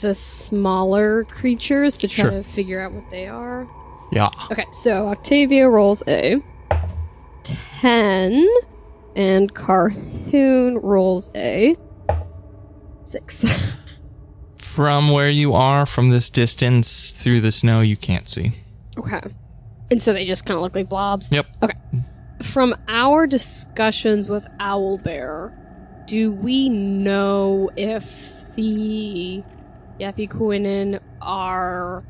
the 0.00 0.14
smaller 0.14 1.24
creatures 1.24 1.98
to 1.98 2.08
try 2.08 2.22
Sure. 2.24 2.30
to 2.32 2.42
figure 2.42 2.80
out 2.80 2.92
what 2.92 3.10
they 3.10 3.26
are? 3.26 3.68
Yeah. 4.12 4.30
Okay, 4.50 4.64
so 4.72 5.08
Octavia 5.08 5.68
rolls 5.68 6.02
a 6.08 6.40
10, 7.42 8.48
and 9.16 9.54
Carhoon 9.54 10.78
rolls 10.82 11.30
a 11.34 11.76
6. 13.04 13.44
From 14.56 15.10
where 15.10 15.30
you 15.30 15.52
are, 15.52 15.86
from 15.86 16.08
this 16.10 16.28
distance 16.30 17.12
through 17.12 17.40
the 17.42 17.52
snow, 17.52 17.80
you 17.80 17.96
can't 17.96 18.28
see. 18.28 18.52
okay. 18.98 19.20
And 19.90 20.02
so 20.02 20.12
they 20.12 20.24
just 20.24 20.44
kind 20.46 20.56
of 20.56 20.62
look 20.62 20.74
like 20.74 20.88
blobs? 20.88 21.30
Yep. 21.30 21.46
Okay. 21.62 21.76
From 22.44 22.76
our 22.86 23.26
discussions 23.26 24.28
with 24.28 24.46
Owlbear, 24.60 25.52
do 26.06 26.30
we 26.32 26.68
know 26.68 27.70
if 27.76 28.54
the 28.54 29.42
Yapikuinen 29.98 31.00
are 31.20 32.04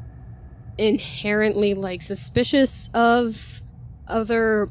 inherently 0.77 1.75
like 1.75 2.03
suspicious 2.03 2.91
of 2.93 3.63
other 4.07 4.71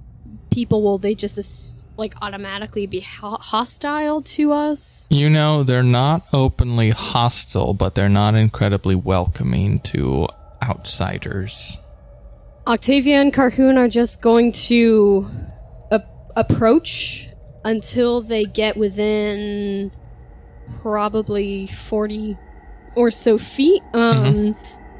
people? 0.52 0.84
Will 0.84 0.98
they 1.00 1.16
just 1.16 1.82
like 1.98 2.14
automatically 2.22 2.86
be 2.86 3.00
ho- 3.00 3.38
hostile 3.40 4.22
to 4.22 4.52
us? 4.52 5.08
You 5.10 5.30
know, 5.30 5.64
they're 5.64 5.82
not 5.82 6.24
openly 6.34 6.92
hostile, 6.92 7.74
but 7.74 7.96
they're 7.96 8.10
not 8.10 8.36
incredibly 8.36 8.96
welcoming 8.96 9.80
to 9.80 10.28
outsiders. 10.62 11.80
Octavia 12.68 13.20
and 13.20 13.34
Carhoon 13.34 13.78
are 13.78 13.90
just 13.90 14.22
going 14.22 14.52
to 14.54 15.30
approach 16.36 17.30
until 17.66 18.22
they 18.22 18.44
get 18.46 18.76
within 18.78 19.92
probably 20.82 21.68
40 21.68 22.38
or 22.96 23.12
so 23.12 23.38
feet. 23.38 23.82
Um, 23.94 24.56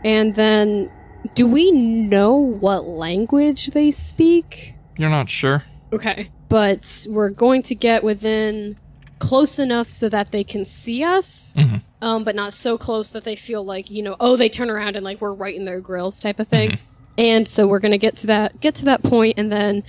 And 0.06 0.36
then, 0.36 0.92
do 1.34 1.48
we 1.48 1.72
know 1.72 2.36
what 2.36 2.86
language 2.86 3.68
they 3.68 3.90
speak? 3.90 4.76
You're 4.98 5.10
not 5.10 5.30
sure? 5.30 5.64
Okay. 5.94 6.30
But 6.50 7.06
we're 7.10 7.30
going 7.30 7.62
to 7.64 7.76
get 7.76 8.04
within 8.04 8.78
close 9.20 9.58
enough 9.58 9.90
so 9.90 10.10
that 10.10 10.34
they 10.34 10.44
can 10.44 10.66
see 10.66 11.04
us. 11.06 11.54
Mhm. 11.56 11.82
Um, 12.02 12.26
but 12.26 12.36
not 12.36 12.52
so 12.52 12.78
close 12.78 13.12
that 13.12 13.24
they 13.24 13.38
feel 13.38 13.64
like, 13.64 13.90
you 13.90 14.04
know, 14.04 14.18
oh, 14.20 14.36
they 14.36 14.50
turn 14.50 14.70
around 14.70 14.98
and 14.98 15.06
like 15.06 15.22
we're 15.22 15.32
right 15.34 15.56
in 15.56 15.64
their 15.64 15.80
grills 15.80 16.20
type 16.20 16.38
of 16.42 16.50
thing. 16.50 16.78
And 17.18 17.48
so 17.48 17.66
we're 17.66 17.80
gonna 17.80 17.98
get 17.98 18.18
to 18.18 18.28
that 18.28 18.60
get 18.60 18.76
to 18.76 18.86
that 18.86 19.04
point 19.04 19.36
and 19.38 19.50
then 19.50 19.84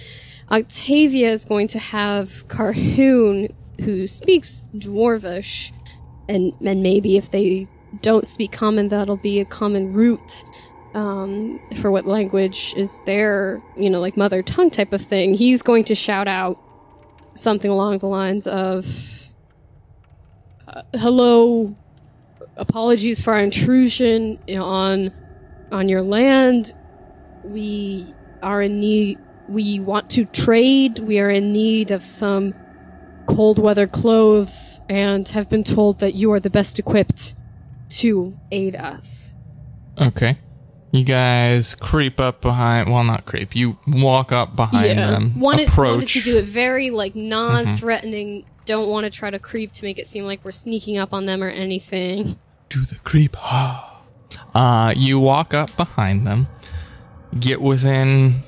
Octavia 0.51 1.31
is 1.31 1.45
going 1.45 1.69
to 1.69 1.79
have 1.79 2.47
Carhoon 2.49 3.55
who 3.81 4.07
speaks 4.07 4.69
Dwarvish 4.75 5.73
and 6.29 6.53
and 6.65 6.83
maybe 6.83 7.17
if 7.17 7.31
they 7.31 7.67
don't 8.03 8.27
speak 8.27 8.53
common 8.53 8.89
that'll 8.89 9.17
be 9.17 9.41
a 9.41 9.45
common 9.45 9.93
root 9.93 10.45
um, 10.95 11.61
for 11.81 11.91
what 11.91 12.07
language 12.07 12.73
is 12.77 12.99
their, 13.05 13.63
you 13.77 13.91
know, 13.91 14.01
like 14.01 14.17
mother 14.17 14.43
tongue 14.43 14.71
type 14.71 14.93
of 14.93 15.03
thing. 15.03 15.35
He's 15.35 15.61
going 15.61 15.85
to 15.85 15.95
shout 15.95 16.29
out 16.29 16.59
something 17.35 17.71
along 17.71 17.99
the 17.99 18.07
lines 18.07 18.47
of, 18.47 18.87
uh, 20.69 20.83
"Hello, 20.95 21.77
apologies 22.57 23.21
for 23.21 23.35
our 23.35 23.41
intrusion 23.41 24.39
on 24.57 25.13
on 25.73 25.89
your 25.89 26.03
land. 26.03 26.75
We 27.43 28.07
are 28.43 28.63
in 28.63 28.79
need. 28.81 29.19
We 29.49 29.81
want 29.81 30.11
to 30.11 30.25
trade. 30.25 30.99
We 31.01 31.19
are 31.21 31.31
in 31.31 31.53
need 31.53 31.91
of 31.91 32.05
some." 32.05 32.55
Cold 33.27 33.59
weather 33.59 33.87
clothes, 33.87 34.81
and 34.87 35.27
have 35.31 35.49
been 35.49 35.65
told 35.65 35.99
that 36.01 36.15
you 36.15 36.31
are 36.33 36.41
the 36.41 36.51
best 36.51 36.79
equipped 36.79 37.35
to 37.89 38.39
aid 38.53 38.77
us. 38.77 39.33
Okay. 39.99 40.39
You 40.93 41.05
guys 41.05 41.75
creep 41.75 42.21
up 42.21 42.41
behind. 42.41 42.93
Well, 42.93 43.03
not 43.03 43.25
creep. 43.25 43.57
You 43.57 43.79
walk 43.87 44.31
up 44.31 44.55
behind 44.55 44.99
them. 44.99 45.41
Wanted, 45.41 45.69
approach. 45.69 45.93
wanted 45.93 46.09
to 46.09 46.21
do 46.21 46.39
it 46.39 46.45
very 46.45 46.91
like 46.91 47.17
non-threatening. 47.17 48.45
Don't 48.65 48.89
want 48.89 49.05
to 49.05 49.11
try 49.11 49.31
to 49.31 49.39
creep 49.39 49.73
to 49.73 49.85
make 49.85 49.99
it 49.99 50.07
seem 50.07 50.25
like 50.25 50.45
we're 50.45 50.53
sneaking 50.53 50.97
up 50.99 51.13
on 51.13 51.27
them 51.27 51.43
or 51.43 51.49
anything. 51.49 52.39
Do 52.69 52.85
the 52.85 52.97
creep. 52.97 53.37
uh, 54.55 54.95
you 54.97 55.19
walk 55.19 55.53
up 55.53 55.77
behind 55.77 56.27
them, 56.27 56.47
get 57.41 57.61
within 57.61 58.43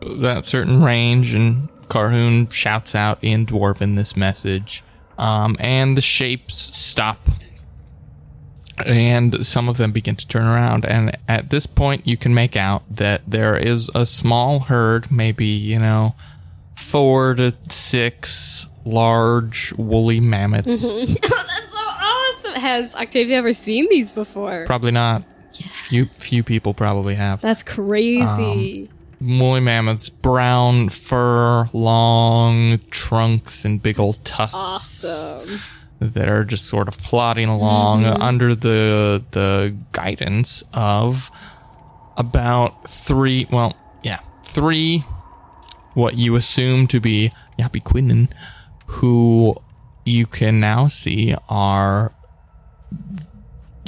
that 0.00 0.44
certain 0.44 0.82
range, 0.82 1.34
and 1.34 1.68
Carhoon 1.88 2.50
shouts 2.52 2.94
out 2.94 3.18
in 3.22 3.46
Dwarven 3.46 3.96
this 3.96 4.16
message. 4.16 4.84
Um, 5.16 5.56
and 5.58 5.96
the 5.96 6.00
shapes 6.00 6.76
stop. 6.76 7.18
And 8.86 9.44
some 9.44 9.68
of 9.68 9.76
them 9.76 9.90
begin 9.90 10.14
to 10.14 10.28
turn 10.28 10.46
around. 10.46 10.84
And 10.84 11.18
at 11.26 11.50
this 11.50 11.66
point, 11.66 12.06
you 12.06 12.16
can 12.16 12.32
make 12.32 12.54
out 12.54 12.84
that 12.88 13.22
there 13.26 13.56
is 13.56 13.90
a 13.94 14.06
small 14.06 14.60
herd, 14.60 15.10
maybe, 15.10 15.46
you 15.46 15.80
know, 15.80 16.14
four 16.76 17.34
to 17.34 17.56
six 17.68 18.68
large 18.84 19.72
woolly 19.76 20.20
mammoths. 20.20 20.84
oh, 20.84 21.04
that's 21.06 21.72
so 21.72 21.76
awesome! 21.76 22.60
Has 22.60 22.94
Octavia 22.94 23.36
ever 23.36 23.52
seen 23.52 23.88
these 23.90 24.12
before? 24.12 24.64
Probably 24.64 24.92
not. 24.92 25.24
Few 25.52 26.06
few 26.06 26.44
people 26.44 26.72
probably 26.72 27.16
have. 27.16 27.40
That's 27.40 27.64
crazy. 27.64 28.90
Woolly 29.20 29.60
mammoths, 29.60 30.08
brown 30.08 30.90
fur, 30.90 31.68
long 31.72 32.78
trunks, 32.90 33.64
and 33.64 33.82
big 33.82 33.98
old 33.98 34.24
tusks 34.24 35.04
awesome. 35.04 35.60
that 35.98 36.28
are 36.28 36.44
just 36.44 36.66
sort 36.66 36.86
of 36.86 36.98
plodding 36.98 37.48
along 37.48 38.02
mm-hmm. 38.02 38.22
under 38.22 38.54
the 38.54 39.24
the 39.32 39.76
guidance 39.92 40.62
of 40.72 41.30
about 42.16 42.88
three. 42.88 43.46
Well, 43.50 43.76
yeah, 44.02 44.20
three. 44.44 45.04
What 45.94 46.16
you 46.16 46.36
assume 46.36 46.86
to 46.88 47.00
be 47.00 47.32
Yapiquinen, 47.58 48.28
who 48.86 49.56
you 50.04 50.26
can 50.26 50.60
now 50.60 50.86
see 50.86 51.34
are 51.48 52.14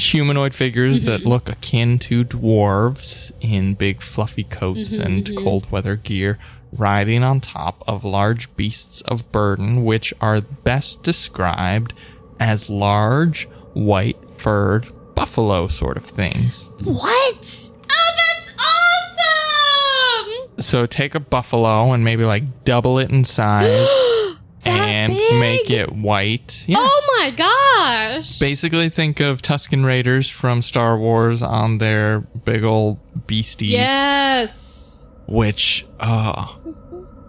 humanoid 0.01 0.55
figures 0.55 1.05
that 1.05 1.21
mm-hmm. 1.21 1.29
look 1.29 1.49
akin 1.49 1.99
to 1.99 2.25
dwarves 2.25 3.33
in 3.41 3.75
big 3.75 4.03
fluffy 4.03 4.45
coats 4.45 4.95
mm-hmm, 4.95 5.07
and 5.07 5.25
mm-hmm. 5.25 5.45
cold 5.45 5.71
weather 5.71 5.97
gear 5.97 6.39
riding 6.73 7.23
on 7.23 7.41
top 7.41 7.83
of 7.87 8.05
large 8.05 8.55
beasts 8.57 9.01
of 9.03 9.31
burden 9.33 9.85
which 9.85 10.15
are 10.21 10.41
best 10.41 11.03
described 11.03 11.93
as 12.39 12.71
large 12.71 13.49
white 13.75 14.19
furred 14.37 14.87
buffalo 15.15 15.69
sort 15.69 15.97
of 15.97 16.05
things 16.05 16.71
What? 16.85 17.71
Oh, 17.91 18.13
that's 18.17 18.53
awesome! 20.49 20.63
so 20.63 20.87
take 20.87 21.15
a 21.15 21.21
buffalo 21.21 21.93
and 21.93 22.05
maybe 22.05 22.25
like 22.25 22.65
double 22.65 22.99
it 22.99 23.11
in 23.11 23.25
size 23.25 23.89
and 24.67 25.13
big? 25.13 25.41
make 25.41 25.71
it 25.71 25.93
white. 25.93 26.65
Yeah. 26.67 26.77
Oh 26.81 27.17
my 27.19 27.31
gosh! 27.31 28.39
Basically, 28.39 28.89
think 28.89 29.21
of 29.21 29.43
Tusken 29.43 29.85
Raiders 29.85 30.29
from 30.29 30.63
Star 30.63 30.99
Wars 30.99 31.43
on 31.43 31.79
their 31.79 32.21
big 32.21 32.65
old 32.65 32.99
beasties. 33.27 33.71
Yes. 33.71 35.07
Which, 35.27 35.87
uh, 36.01 36.47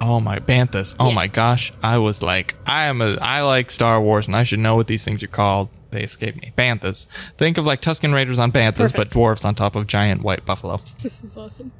oh 0.01 0.19
my 0.19 0.39
banthas! 0.39 0.95
Oh 0.99 1.09
Yeah. 1.09 1.15
my 1.15 1.27
gosh! 1.27 1.71
I 1.83 1.97
was 1.99 2.21
like, 2.23 2.55
I 2.65 2.85
am 2.85 3.01
a, 3.01 3.17
I 3.21 3.41
like 3.41 3.69
Star 3.71 4.01
Wars, 4.01 4.25
and 4.27 4.35
I 4.35 4.43
should 4.43 4.59
know 4.59 4.75
what 4.75 4.87
these 4.87 5.03
things 5.03 5.21
are 5.23 5.27
called. 5.27 5.69
They 5.91 6.03
escaped 6.03 6.41
me. 6.41 6.53
Banthas. 6.57 7.05
Think 7.37 7.57
of 7.57 7.65
like 7.65 7.81
Tusken 7.81 8.13
Raiders 8.13 8.39
on 8.39 8.51
banthas, 8.51 8.91
but 8.93 9.09
Perfect. 9.09 9.13
dwarves 9.13 9.45
on 9.45 9.55
top 9.55 9.75
of 9.75 9.87
giant 9.87 10.21
white 10.23 10.45
buffalo. 10.45 10.81
This 11.03 11.23
is 11.23 11.35
awesome. 11.37 11.73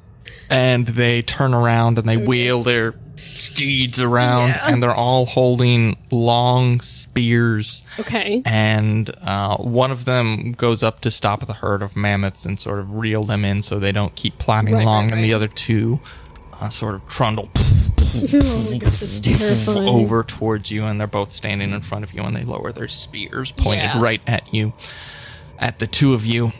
And 0.50 0.86
they 0.86 1.22
turn 1.22 1.54
around 1.54 1.98
and 1.98 2.06
they 2.08 2.16
wheel 2.18 2.62
their 2.62 2.92
steeds 3.24 4.00
around, 4.00 4.48
Yeah. 4.50 4.68
and 4.72 4.82
they're 4.82 4.94
all 4.94 5.26
holding 5.26 5.96
long 6.10 6.80
spears 6.80 7.82
Okay. 7.98 8.42
and 8.44 9.10
uh, 9.22 9.56
one 9.58 9.90
of 9.90 10.04
them 10.04 10.52
goes 10.52 10.82
up 10.82 11.00
to 11.00 11.10
stop 11.10 11.46
the 11.46 11.52
herd 11.54 11.82
of 11.82 11.96
mammoths 11.96 12.44
and 12.46 12.58
sort 12.60 12.78
of 12.78 12.94
reel 12.94 13.22
them 13.24 13.44
in 13.44 13.62
so 13.62 13.78
they 13.78 13.92
don't 13.92 14.14
keep 14.14 14.38
plodding 14.38 14.74
Right, 14.74 14.82
along, 14.82 15.04
right, 15.04 15.12
and 15.14 15.24
the 15.24 15.34
other 15.34 15.48
two 15.48 16.00
uh, 16.60 16.68
sort 16.70 16.94
of 16.94 17.06
trundle 17.08 17.48
oh 18.34 18.78
gosh, 18.78 19.26
over 19.68 20.22
towards 20.22 20.70
you, 20.70 20.84
and 20.84 21.00
they're 21.00 21.06
both 21.06 21.30
standing 21.30 21.70
in 21.70 21.80
front 21.80 22.04
of 22.04 22.12
you, 22.12 22.22
and 22.22 22.36
they 22.36 22.44
lower 22.44 22.70
their 22.72 22.88
spears 22.88 23.52
pointed 23.52 23.84
Yeah. 23.84 24.00
right 24.00 24.20
at 24.26 24.52
you, 24.52 24.72
at 25.58 25.78
the 25.78 25.86
two 25.86 26.12
of 26.14 26.26
you. 26.26 26.52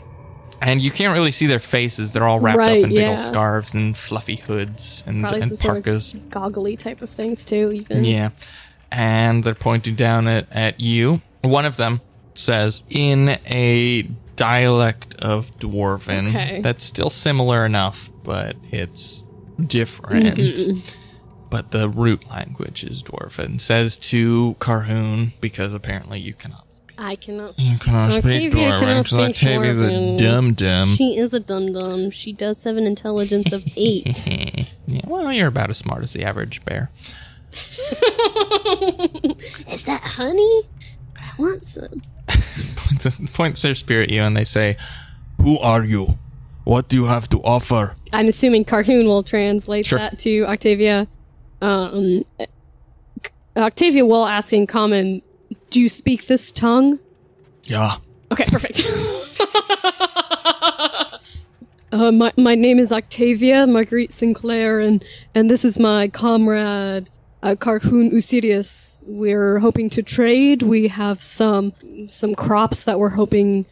And 0.65 0.81
you 0.81 0.91
can't 0.91 1.13
really 1.15 1.31
see 1.31 1.45
their 1.47 1.59
faces; 1.59 2.11
they're 2.13 2.27
all 2.27 2.39
wrapped 2.39 2.57
Right, 2.57 2.83
up 2.83 2.89
in 2.89 2.95
big 2.95 3.05
old 3.07 3.19
scarves 3.21 3.73
and 3.73 3.95
fluffy 3.97 4.37
hoods 4.37 5.03
and, 5.05 5.21
Probably 5.21 5.41
and 5.41 5.49
some 5.49 5.57
sort 5.57 5.73
parkas. 5.83 6.13
of 6.13 6.29
goggly 6.29 6.77
type 6.77 7.01
of 7.01 7.09
things 7.09 7.43
too. 7.45 7.71
Even. 7.73 8.03
Yeah. 8.03 8.29
And 8.91 9.43
they're 9.43 9.55
pointing 9.55 9.95
down 9.95 10.27
at, 10.27 10.47
at 10.51 10.79
you. 10.79 11.21
One 11.41 11.65
of 11.65 11.77
them 11.77 11.99
says, 12.35 12.83
in 12.89 13.37
a 13.45 14.03
dialect 14.35 15.15
of 15.15 15.51
Dwarven, 15.59 16.29
Okay. 16.29 16.61
that's 16.61 16.83
still 16.83 17.09
similar 17.09 17.65
enough, 17.65 18.09
but 18.23 18.55
it's 18.71 19.25
different. 19.65 20.37
Mm-hmm. 20.37 20.79
But 21.49 21.71
the 21.71 21.89
root 21.89 22.29
language 22.29 22.83
is 22.83 23.03
Dwarven. 23.03 23.59
Says 23.61 23.97
to 24.09 24.55
Carhoon, 24.59 25.33
because 25.41 25.73
apparently 25.73 26.19
you 26.19 26.33
cannot. 26.33 26.65
I 26.97 27.15
cannot. 27.15 27.57
You 27.57 27.77
cannot 27.79 28.11
speak 28.13 28.25
Octavia 28.25 28.49
Dwarven, 28.51 28.79
cannot 28.79 29.03
because 29.03 29.07
speak 29.07 29.29
Octavia's 29.29 29.79
a 29.79 30.17
dum 30.17 30.53
dum. 30.53 30.87
She 30.87 31.17
is 31.17 31.33
a 31.33 31.39
dum 31.39 31.73
dum. 31.73 32.11
She 32.11 32.33
does 32.33 32.63
have 32.63 32.77
an 32.77 32.85
intelligence 32.85 33.51
of 33.51 33.63
eight. 33.75 34.23
Yeah, 34.85 35.01
well, 35.07 35.31
you're 35.33 35.47
about 35.47 35.69
as 35.69 35.77
smart 35.77 36.03
as 36.03 36.13
the 36.13 36.23
average 36.23 36.63
bear. 36.65 36.91
is 37.53 37.59
that 39.85 40.01
honey? 40.03 40.63
I 41.17 41.31
want 41.37 41.65
some. 41.65 42.01
points, 42.75 43.07
points 43.33 43.61
their 43.61 43.75
spear 43.75 44.03
at 44.03 44.09
you 44.09 44.21
and 44.21 44.35
they 44.35 44.43
say, 44.45 44.77
Who 45.41 45.59
are 45.59 45.83
you? 45.83 46.17
What 46.63 46.87
do 46.87 46.95
you 46.95 47.05
have 47.05 47.27
to 47.29 47.41
offer? 47.43 47.95
I'm 48.13 48.27
assuming 48.27 48.65
Carhoon 48.65 49.05
will 49.05 49.23
translate 49.23 49.85
Sure. 49.85 49.99
that 49.99 50.17
to 50.19 50.45
Octavia. 50.45 51.07
Um, 51.61 52.23
Octavia 53.57 54.05
will 54.05 54.25
ask 54.25 54.53
in 54.53 54.65
common, 54.67 55.21
"Do 55.73 55.81
you 55.81 55.89
speak 55.89 56.27
this 56.27 56.51
tongue?" 56.51 56.99
Yeah. 57.63 57.97
Okay, 58.31 58.45
perfect. 58.45 58.79
uh, 61.91 62.11
my 62.11 62.31
my 62.37 62.53
name 62.53 62.77
is 62.77 62.91
Octavia 62.91 63.65
Marguerite 63.65 64.11
Sinclair, 64.11 64.79
and 64.79 65.03
and 65.33 65.49
this 65.49 65.65
is 65.65 65.79
my 65.79 66.09
comrade 66.09 67.09
uh, 67.41 67.55
Carhoon 67.55 68.11
Usirius. 68.11 68.99
We're 69.01 69.57
hoping 69.59 69.89
to 69.89 70.03
trade. 70.03 70.61
We 70.61 70.89
have 70.89 71.23
some 71.23 71.73
some 72.07 72.35
crops 72.35 72.83
that 72.83 72.99
we're 72.99 73.09
hoping 73.09 73.65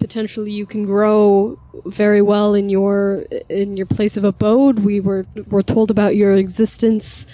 potentially 0.00 0.50
you 0.50 0.66
can 0.66 0.84
grow 0.84 1.60
very 1.84 2.22
well 2.22 2.54
in 2.54 2.68
your 2.68 3.26
in 3.48 3.76
your 3.76 3.86
place 3.86 4.16
of 4.16 4.24
abode. 4.24 4.80
We 4.80 4.98
were 4.98 5.26
were 5.48 5.62
told 5.62 5.90
about 5.90 6.16
your 6.16 6.34
existence 6.34 7.26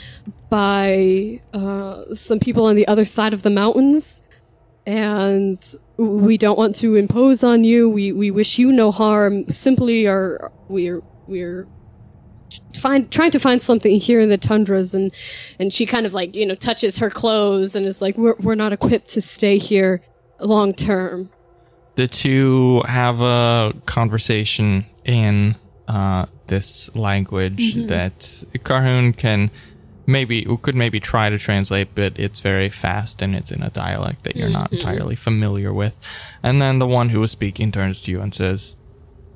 by 0.51 1.41
uh, 1.55 2.15
some 2.15 2.39
people 2.39 2.67
on 2.67 2.77
the 2.77 2.87
other 2.87 3.07
side 3.07 3.33
of 3.33 3.43
the 3.43 3.51
mountains, 3.51 4.21
and 4.85 5.65
we 5.97 6.37
don't 6.37 6.59
want 6.59 6.75
to 6.77 6.97
impose 6.97 7.43
on 7.43 7.65
you. 7.65 7.89
We 7.89 8.13
we 8.13 8.31
wish 8.31 8.59
you 8.59 8.73
no 8.73 8.91
harm. 8.91 9.49
Simply, 9.49 10.07
are 10.07 10.53
we're 10.69 11.03
we're 11.27 11.67
find 12.77 13.11
trying 13.11 13.31
to 13.31 13.41
find 13.41 13.63
something 13.63 13.99
here 13.99 14.21
in 14.21 14.29
the 14.29 14.39
tundras 14.39 14.95
and 14.95 15.13
and 15.59 15.73
she 15.73 15.85
kind 15.87 16.07
of 16.07 16.15
like 16.15 16.37
you 16.37 16.47
know 16.47 16.55
touches 16.55 16.99
her 16.99 17.11
clothes 17.11 17.75
and 17.75 17.87
is 17.87 18.01
like 18.01 18.17
we're 18.17 18.37
we're 18.39 18.55
not 18.55 18.73
equipped 18.73 19.09
to 19.09 19.21
stay 19.21 19.59
here 19.59 20.01
long 20.39 20.73
term 20.73 21.31
The 21.97 22.07
two 22.07 22.83
have 22.87 23.21
a 23.21 23.73
conversation 23.87 24.85
in 25.05 25.57
uh, 25.89 26.27
this 26.47 26.95
language 26.95 27.75
that 27.89 28.45
Carhoon 28.65 29.17
can 29.17 29.51
maybe 30.07 30.45
could 30.63 30.75
maybe 30.75 31.01
try 31.01 31.31
to 31.31 31.39
translate, 31.39 31.95
but 31.95 32.19
it's 32.19 32.41
very 32.41 32.69
fast 32.71 33.23
and 33.23 33.35
it's 33.35 33.51
in 33.51 33.63
a 33.63 33.71
dialect 33.71 34.25
that 34.25 34.37
you're 34.37 34.51
not 34.51 34.73
entirely 34.73 35.17
familiar 35.17 35.73
with. 35.73 35.99
And 36.43 36.61
then 36.61 36.79
the 36.79 36.87
one 36.87 37.09
who 37.11 37.21
was 37.21 37.31
speaking 37.31 37.73
turns 37.73 38.03
to 38.03 38.11
you 38.11 38.21
and 38.21 38.33
says, 38.33 38.77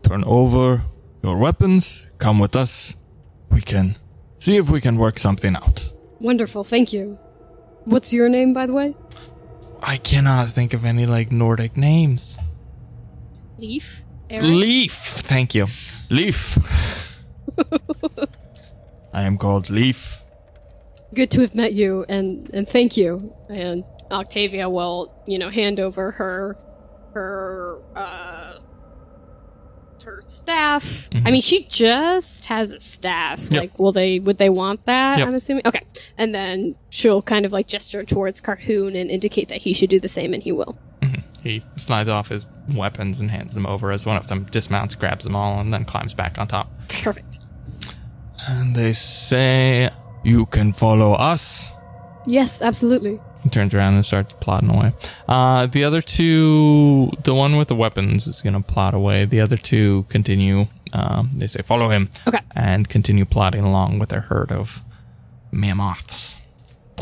"Turn 0.02 0.22
over 0.24 0.84
your 1.22 1.38
weapons. 1.38 2.08
Come 2.18 2.38
with 2.38 2.54
us. 2.54 2.94
We 3.50 3.62
can 3.62 3.96
see 4.38 4.56
if 4.56 4.70
we 4.70 4.80
can 4.80 4.96
work 4.96 5.18
something 5.18 5.56
out." 5.56 5.92
Wonderful, 6.20 6.64
thank 6.64 6.92
you. 6.92 7.18
What's 7.84 8.12
your 8.12 8.28
name, 8.28 8.52
by 8.52 8.66
the 8.66 8.74
way? 8.74 8.94
I 9.82 9.96
cannot 9.96 10.50
think 10.50 10.74
of 10.74 10.84
any 10.84 11.06
like 11.06 11.32
Nordic 11.32 11.76
names. 11.76 12.38
Leif. 13.60 14.02
Leif. 14.30 14.92
Thank 14.92 15.54
you. 15.54 15.66
Leif. 16.08 16.58
I 19.12 19.22
am 19.22 19.36
called 19.36 19.70
Leif. 19.70 20.22
Good 21.12 21.30
to 21.32 21.40
have 21.40 21.54
met 21.54 21.72
you, 21.72 22.04
and 22.08 22.48
and 22.54 22.68
thank 22.68 22.96
you. 22.96 23.34
And 23.48 23.84
Octavia 24.10 24.70
will, 24.70 25.12
you 25.26 25.38
know, 25.38 25.50
hand 25.50 25.80
over 25.80 26.12
her 26.12 26.56
her 27.14 27.78
uh 27.96 28.58
her 30.04 30.22
staff. 30.28 31.10
I 31.24 31.30
mean, 31.30 31.40
she 31.40 31.64
just 31.64 32.46
has 32.46 32.72
a 32.72 32.80
staff. 32.80 33.40
Mm-hmm. 33.40 33.54
Yep. 33.54 33.60
Like, 33.62 33.78
will 33.78 33.92
they 33.92 34.20
would 34.20 34.38
they 34.38 34.48
want 34.48 34.86
that? 34.86 35.18
Yep. 35.18 35.28
I'm 35.28 35.34
assuming. 35.34 35.66
Okay, 35.66 35.82
and 36.16 36.34
then 36.34 36.76
she'll 36.88 37.22
kind 37.22 37.44
of 37.44 37.52
like 37.52 37.66
gesture 37.66 38.04
towards 38.04 38.40
Carhoon 38.40 38.98
and 38.98 39.10
indicate 39.10 39.48
that 39.48 39.58
he 39.58 39.72
should 39.72 39.90
do 39.90 40.00
the 40.00 40.08
same, 40.08 40.32
and 40.32 40.42
he 40.42 40.52
will. 40.52 40.78
He 41.42 41.62
slides 41.76 42.08
off 42.08 42.28
his 42.28 42.46
weapons 42.74 43.18
and 43.20 43.30
hands 43.30 43.54
them 43.54 43.66
over 43.66 43.90
as 43.92 44.04
one 44.06 44.16
of 44.16 44.28
them 44.28 44.44
dismounts, 44.44 44.94
grabs 44.94 45.24
them 45.24 45.34
all, 45.34 45.58
and 45.60 45.72
then 45.72 45.84
climbs 45.84 46.12
back 46.14 46.38
on 46.38 46.46
top. 46.48 46.70
Perfect. 46.88 47.38
And 48.46 48.74
they 48.74 48.92
say, 48.92 49.90
You 50.24 50.46
can 50.46 50.72
follow 50.72 51.12
us. 51.12 51.70
Yes, 52.26 52.60
absolutely. 52.62 53.20
He 53.42 53.48
turns 53.48 53.72
around 53.72 53.94
and 53.94 54.04
starts 54.04 54.34
plodding 54.40 54.68
away. 54.68 54.92
Uh, 55.26 55.64
the 55.66 55.84
other 55.84 56.02
two, 56.02 57.10
the 57.24 57.34
one 57.34 57.56
with 57.56 57.68
the 57.68 57.74
weapons 57.74 58.26
is 58.26 58.42
going 58.42 58.52
to 58.52 58.60
plod 58.60 58.92
away. 58.92 59.24
The 59.24 59.40
other 59.40 59.56
two 59.56 60.04
continue. 60.10 60.66
Um, 60.92 61.30
they 61.34 61.46
say, 61.46 61.62
Follow 61.62 61.88
him. 61.88 62.10
Okay. 62.28 62.40
And 62.54 62.88
continue 62.88 63.24
plodding 63.24 63.64
along 63.64 63.98
with 63.98 64.10
their 64.10 64.20
herd 64.22 64.52
of 64.52 64.82
mammoths. 65.52 66.38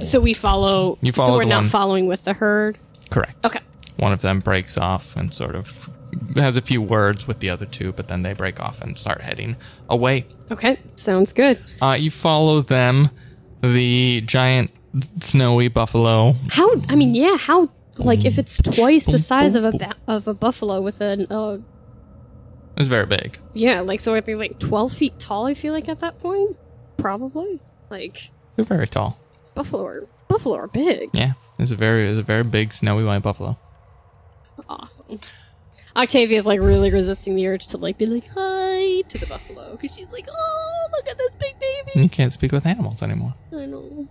So 0.05 0.21
we 0.21 0.33
follow. 0.35 0.97
You 1.01 1.11
so 1.11 1.23
follow 1.23 1.39
we're 1.39 1.45
the 1.45 1.51
not 1.51 1.63
one- 1.63 1.69
following 1.71 2.07
with 2.07 2.23
the 2.25 2.35
herd. 2.35 2.79
Correct. 3.11 3.45
Okay. 3.45 3.61
One 3.99 4.13
of 4.13 4.21
them 4.23 4.41
breaks 4.41 4.77
off 4.79 5.17
and 5.17 5.33
sort 5.35 5.55
of 5.55 5.91
has 6.37 6.57
a 6.57 6.63
few 6.63 6.81
words 6.81 7.29
with 7.29 7.41
the 7.41 7.51
other 7.51 7.67
two, 7.67 7.93
but 7.93 8.09
then 8.09 8.23
they 8.23 8.33
break 8.33 8.59
off 8.61 8.81
and 8.81 8.97
start 8.97 9.21
heading 9.21 9.57
away. 9.91 10.25
Okay. 10.51 10.79
Sounds 10.97 11.33
good. 11.33 11.59
Uh, 11.83 11.97
you 11.99 12.11
follow 12.11 12.63
them, 12.63 13.11
the 13.63 14.23
giant 14.23 14.71
snowy 15.21 15.69
buffalo. 15.69 16.35
How? 16.51 16.81
I 16.89 16.95
mean, 16.95 17.15
yeah. 17.15 17.37
How? 17.37 17.69
Like, 17.99 18.25
if 18.25 18.39
it's 18.39 18.57
twice 18.63 19.07
the 19.07 19.19
size 19.19 19.55
of 19.57 19.65
a 19.65 19.73
ba- 19.73 19.97
of 20.07 20.29
a 20.29 20.35
buffalo 20.35 20.81
with 20.81 21.01
an 21.01 21.27
uh, 21.31 21.59
It's 22.77 22.89
very 22.89 23.07
big. 23.07 23.39
yeah, 23.55 23.81
like 23.81 24.01
so, 24.01 24.15
are 24.15 24.21
they 24.21 24.37
like 24.37 24.61
twelve 24.61 24.93
feet 24.93 25.19
tall? 25.19 25.47
I 25.47 25.55
feel 25.55 25.73
like 25.73 25.89
at 25.89 25.99
that 26.01 26.19
point, 26.21 26.57
probably. 26.97 27.61
Like, 27.91 28.31
They're 28.55 28.65
very 28.65 28.87
tall. 28.87 29.19
it's 29.41 29.51
buffalo 29.51 29.85
are 29.87 30.07
buffalo 30.29 30.55
are 30.57 30.69
big. 30.69 31.11
Yeah, 31.13 31.33
it's 31.59 31.73
a 31.73 31.77
very, 31.77 32.07
it's 32.09 32.19
a 32.19 32.23
very 32.23 32.45
big 32.45 32.73
snowy 32.73 33.03
white 33.05 33.23
buffalo. 33.23 33.59
Awesome. 34.69 35.21
Octavia's 35.97 36.47
like 36.47 36.61
really 36.61 36.91
resisting 36.93 37.35
the 37.35 37.47
urge 37.49 37.67
to 37.69 37.77
like 37.77 37.99
be 37.99 38.07
like 38.07 38.29
hi 38.37 39.01
to 39.09 39.19
the 39.19 39.27
buffalo 39.27 39.73
because 39.73 39.95
she's 39.97 40.13
like, 40.13 40.29
oh, 40.31 40.89
look 40.93 41.09
at 41.09 41.19
this 41.19 41.33
big 41.41 41.59
baby. 41.59 42.03
You 42.03 42.09
can't 42.09 42.33
speak 42.33 42.53
with 42.53 42.67
animals 42.67 43.03
anymore. 43.03 43.35
I 43.53 43.67
know. 43.67 44.07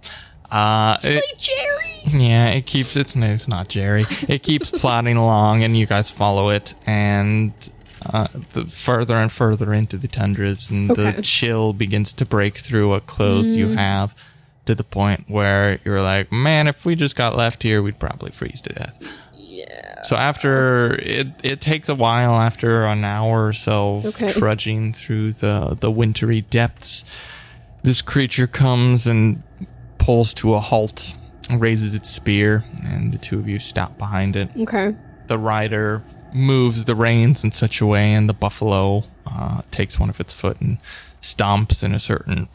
Uh, 0.51 0.97
it- 1.03 1.15
Like 1.15 1.37
Jerry. 1.37 2.23
yeah, 2.23 2.47
it 2.49 2.65
keeps 2.65 2.95
its 2.95 3.15
it's 3.15 3.47
not 3.47 3.67
Jerry. 3.69 4.05
It 4.27 4.43
keeps 4.43 4.69
plodding 4.79 5.17
along, 5.17 5.63
and 5.63 5.77
you 5.77 5.85
guys 5.85 6.09
follow 6.09 6.49
it, 6.49 6.73
and 6.85 7.53
uh, 8.05 8.27
the 8.53 8.65
further 8.65 9.15
and 9.15 9.31
further 9.31 9.73
into 9.73 9.97
the 9.97 10.07
tundras, 10.07 10.69
and 10.69 10.89
Okay. 10.91 11.11
the 11.11 11.21
chill 11.21 11.73
begins 11.73 12.13
to 12.13 12.25
break 12.25 12.57
through 12.57 12.89
what 12.89 13.05
clothes 13.07 13.55
you 13.55 13.69
have, 13.69 14.15
to 14.65 14.73
the 14.75 14.83
point 14.85 15.25
where 15.29 15.79
you're 15.85 16.01
like, 16.01 16.31
man, 16.31 16.67
if 16.67 16.85
we 16.85 16.95
just 16.95 17.15
got 17.17 17.35
left 17.35 17.63
here, 17.63 17.81
we'd 17.81 17.99
probably 17.99 18.31
freeze 18.31 18.61
to 18.61 18.73
death. 18.73 18.97
Yeah. 19.69 20.01
So 20.03 20.15
after 20.15 20.95
it, 20.95 21.27
it 21.43 21.61
takes 21.61 21.89
a 21.89 21.95
while 21.95 22.35
after 22.35 22.85
an 22.85 23.03
hour 23.03 23.47
or 23.47 23.53
so 23.53 23.97
of 23.97 24.05
Okay. 24.07 24.31
trudging 24.31 24.93
through 24.93 25.33
the 25.33 25.77
the 25.79 25.91
wintry 25.91 26.41
depths. 26.41 27.03
This 27.83 28.01
creature 28.01 28.47
comes 28.47 29.07
and 29.07 29.43
pulls 29.97 30.33
to 30.35 30.53
a 30.55 30.59
halt, 30.59 31.13
raises 31.51 31.93
its 31.95 32.09
spear, 32.09 32.63
and 32.83 33.13
the 33.13 33.17
two 33.17 33.39
of 33.39 33.47
you 33.47 33.59
stop 33.59 33.97
behind 33.97 34.35
it. 34.35 34.49
Okay. 34.57 34.95
The 35.27 35.37
rider 35.37 36.03
moves 36.33 36.85
the 36.85 36.95
reins 36.95 37.43
in 37.43 37.51
such 37.51 37.81
a 37.81 37.85
way, 37.85 38.13
and 38.13 38.27
the 38.29 38.33
buffalo 38.33 39.03
uh, 39.25 39.61
takes 39.71 39.99
one 39.99 40.09
of 40.09 40.19
its 40.19 40.33
foot 40.33 40.59
and 40.61 40.77
stomps 41.21 41.83
in 41.83 41.93
a 41.93 41.99
certain 41.99 42.47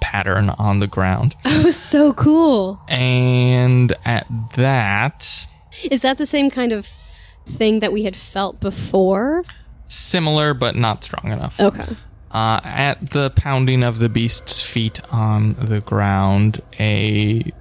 pattern 0.00 0.50
on 0.50 0.78
the 0.80 0.86
ground. 0.86 1.34
That 1.44 1.64
was 1.64 1.76
so 1.76 2.12
cool. 2.12 2.80
And 2.88 3.94
at 4.04 4.26
that, 4.56 5.46
Is 5.84 6.00
that 6.02 6.18
the 6.18 6.26
same 6.26 6.50
kind 6.50 6.72
of 6.72 6.86
thing 7.46 7.80
that 7.80 7.92
we 7.92 8.04
had 8.04 8.16
felt 8.16 8.60
before? 8.60 9.44
similar 9.88 10.54
but 10.54 10.76
not 10.76 11.04
strong 11.04 11.32
enough. 11.32 11.60
Okay. 11.60 11.86
Uh, 12.30 12.60
at 12.64 13.10
the 13.12 13.30
pounding 13.30 13.82
of 13.82 13.98
the 13.98 14.08
beast's 14.08 14.60
feet 14.62 15.00
on 15.12 15.54
the 15.54 15.80
ground, 15.80 16.60
a 16.78 17.52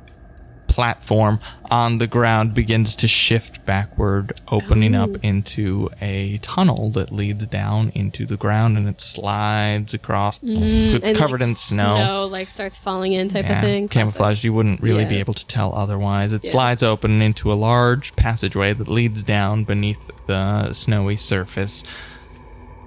platform 0.76 1.40
on 1.72 2.00
the 2.00 2.06
ground 2.06 2.54
begins 2.54 2.98
to 2.98 3.08
shift 3.08 3.66
backward, 3.66 4.34
opening 4.52 4.94
up 4.94 5.12
into 5.24 5.90
a 6.02 6.38
tunnel 6.40 6.90
that 6.90 7.14
leads 7.14 7.48
down 7.48 7.94
into 7.96 8.26
the 8.26 8.36
ground, 8.36 8.78
and 8.78 8.86
it 8.90 9.00
slides 9.00 9.94
across. 9.94 10.42
it's 10.44 11.18
covered 11.18 11.40
like, 11.40 11.50
in 11.52 11.56
snow. 11.56 11.96
Snow 11.96 12.26
like 12.26 12.50
starts 12.50 12.78
falling 12.78 13.14
in 13.14 13.30
type 13.30 13.46
Yeah, 13.46 13.60
of 13.60 13.64
thing. 13.64 13.88
camouflage. 13.88 14.44
You 14.44 14.52
wouldn't 14.52 14.82
really 14.82 15.06
be 15.06 15.16
able 15.20 15.34
to 15.34 15.46
tell 15.46 15.74
otherwise. 15.74 16.34
It 16.34 16.44
Yeah. 16.44 16.52
slides 16.52 16.84
open 16.84 17.22
into 17.22 17.54
a 17.54 17.56
large 17.56 18.14
passageway 18.18 18.74
that 18.74 18.90
leads 18.90 19.24
down 19.24 19.64
beneath 19.64 20.12
the 20.28 20.74
snowy 20.74 21.16
surface 21.16 21.86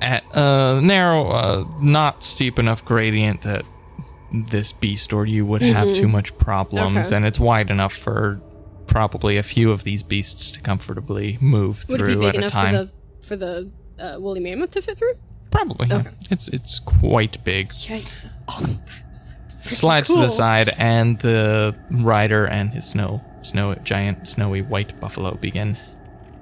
at 0.02 0.24
a 0.34 0.78
narrow, 0.82 1.28
uh, 1.30 1.64
not 1.80 2.22
steep 2.22 2.58
enough 2.58 2.84
gradient 2.84 3.40
that 3.42 3.64
this 4.32 4.72
beast 4.72 5.12
or 5.12 5.24
you 5.26 5.46
would 5.46 5.62
have 5.62 5.92
too 5.92 6.08
much 6.08 6.36
problems, 6.38 6.86
Mm-hmm. 6.88 7.06
Okay. 7.06 7.16
and 7.16 7.26
it's 7.26 7.40
wide 7.40 7.70
enough 7.70 7.92
for 7.94 8.40
probably 8.86 9.36
a 9.36 9.42
few 9.42 9.70
of 9.72 9.84
these 9.84 10.02
beasts 10.02 10.50
to 10.52 10.60
comfortably 10.60 11.38
move 11.40 11.84
Would 11.88 11.98
through 11.98 12.16
big 12.20 12.28
at 12.28 12.34
a 12.34 12.38
enough 12.38 12.52
time. 12.52 12.72
for 12.72 12.78
the 12.78 12.90
for 13.26 13.36
the 13.36 13.70
uh, 13.98 14.20
woolly 14.20 14.40
mammoth 14.40 14.70
to 14.72 14.82
fit 14.82 14.98
through? 14.98 15.14
Probably, 15.50 15.88
yeah. 15.88 16.02
It's 16.30 16.48
it's 16.48 16.78
quite 16.78 17.42
big. 17.44 17.70
Yikes! 17.70 18.22
That's 18.22 18.38
awesome. 18.48 18.78
slides 19.62 20.08
to 20.08 20.14
the 20.16 20.28
side, 20.28 20.70
and 20.78 21.18
the 21.20 21.74
rider 21.90 22.46
and 22.46 22.70
his 22.70 22.86
snow, 22.88 23.22
snow 23.42 23.74
giant, 23.76 24.28
snowy 24.28 24.62
white 24.62 24.98
buffalo 25.00 25.34
begin 25.36 25.76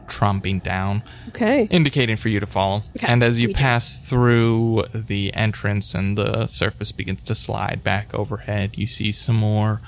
tromping 0.08 0.62
down, 0.62 1.02
Okay. 1.28 1.66
indicating 1.70 2.16
for 2.16 2.28
you 2.28 2.40
to 2.40 2.46
follow. 2.46 2.82
Okay, 2.96 3.06
And 3.06 3.22
as 3.22 3.38
you 3.40 3.48
we 3.48 3.54
do. 3.54 3.58
pass 3.58 3.98
through 4.00 4.84
the 4.94 5.34
entrance 5.34 5.94
and 5.94 6.16
the 6.18 6.46
surface 6.46 6.92
begins 6.92 7.22
to 7.22 7.34
slide 7.34 7.82
back 7.84 8.14
overhead, 8.14 8.76
you 8.78 8.86
see 8.86 9.12
some 9.12 9.36
more 9.36 9.80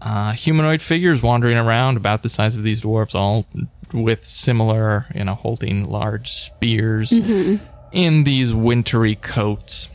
uh, 0.00 0.32
humanoid 0.32 0.82
figures 0.82 1.22
wandering 1.22 1.56
around, 1.56 1.96
about 1.96 2.22
the 2.22 2.28
size 2.28 2.56
of 2.56 2.62
these 2.64 2.82
dwarves, 2.82 3.14
all 3.14 3.46
with 3.92 4.24
similar, 4.24 5.06
you 5.14 5.22
know, 5.24 5.34
holding 5.34 5.84
large 5.88 6.30
spears 6.32 7.10
Mm-hmm. 7.10 7.64
in 7.92 8.24
these 8.24 8.52
wintry 8.54 9.14
coats. 9.14 9.88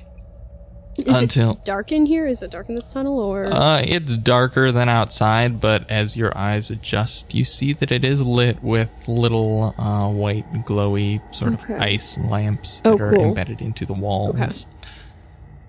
Is 0.97 1.15
until 1.15 1.51
it 1.51 1.63
dark 1.65 1.91
in 1.91 2.05
here? 2.07 2.25
Is 2.25 2.41
it 2.41 2.49
dark 2.51 2.69
in 2.69 2.75
this 2.75 2.91
tunnel 2.91 3.19
or? 3.19 3.45
uh, 3.45 3.81
it's 3.85 4.17
darker 4.17 4.71
than 4.71 4.89
outside, 4.89 5.61
but 5.61 5.89
as 5.91 6.17
your 6.17 6.35
eyes 6.37 6.69
adjust, 6.71 7.33
you 7.35 7.45
see 7.45 7.71
that 7.73 7.91
it 7.91 8.03
is 8.03 8.25
lit 8.25 8.63
with 8.63 9.07
little 9.07 9.75
uh, 9.77 10.11
white, 10.11 10.51
glowy 10.65 11.21
sort 11.33 11.53
Okay. 11.53 11.75
of 11.75 11.81
ice 11.81 12.17
lamps 12.17 12.79
that 12.81 12.89
Oh, 12.93 12.97
are 12.97 13.13
cool. 13.13 13.25
embedded 13.25 13.61
into 13.61 13.85
the 13.85 13.93
walls. 13.93 14.35
Okay. 14.35 14.49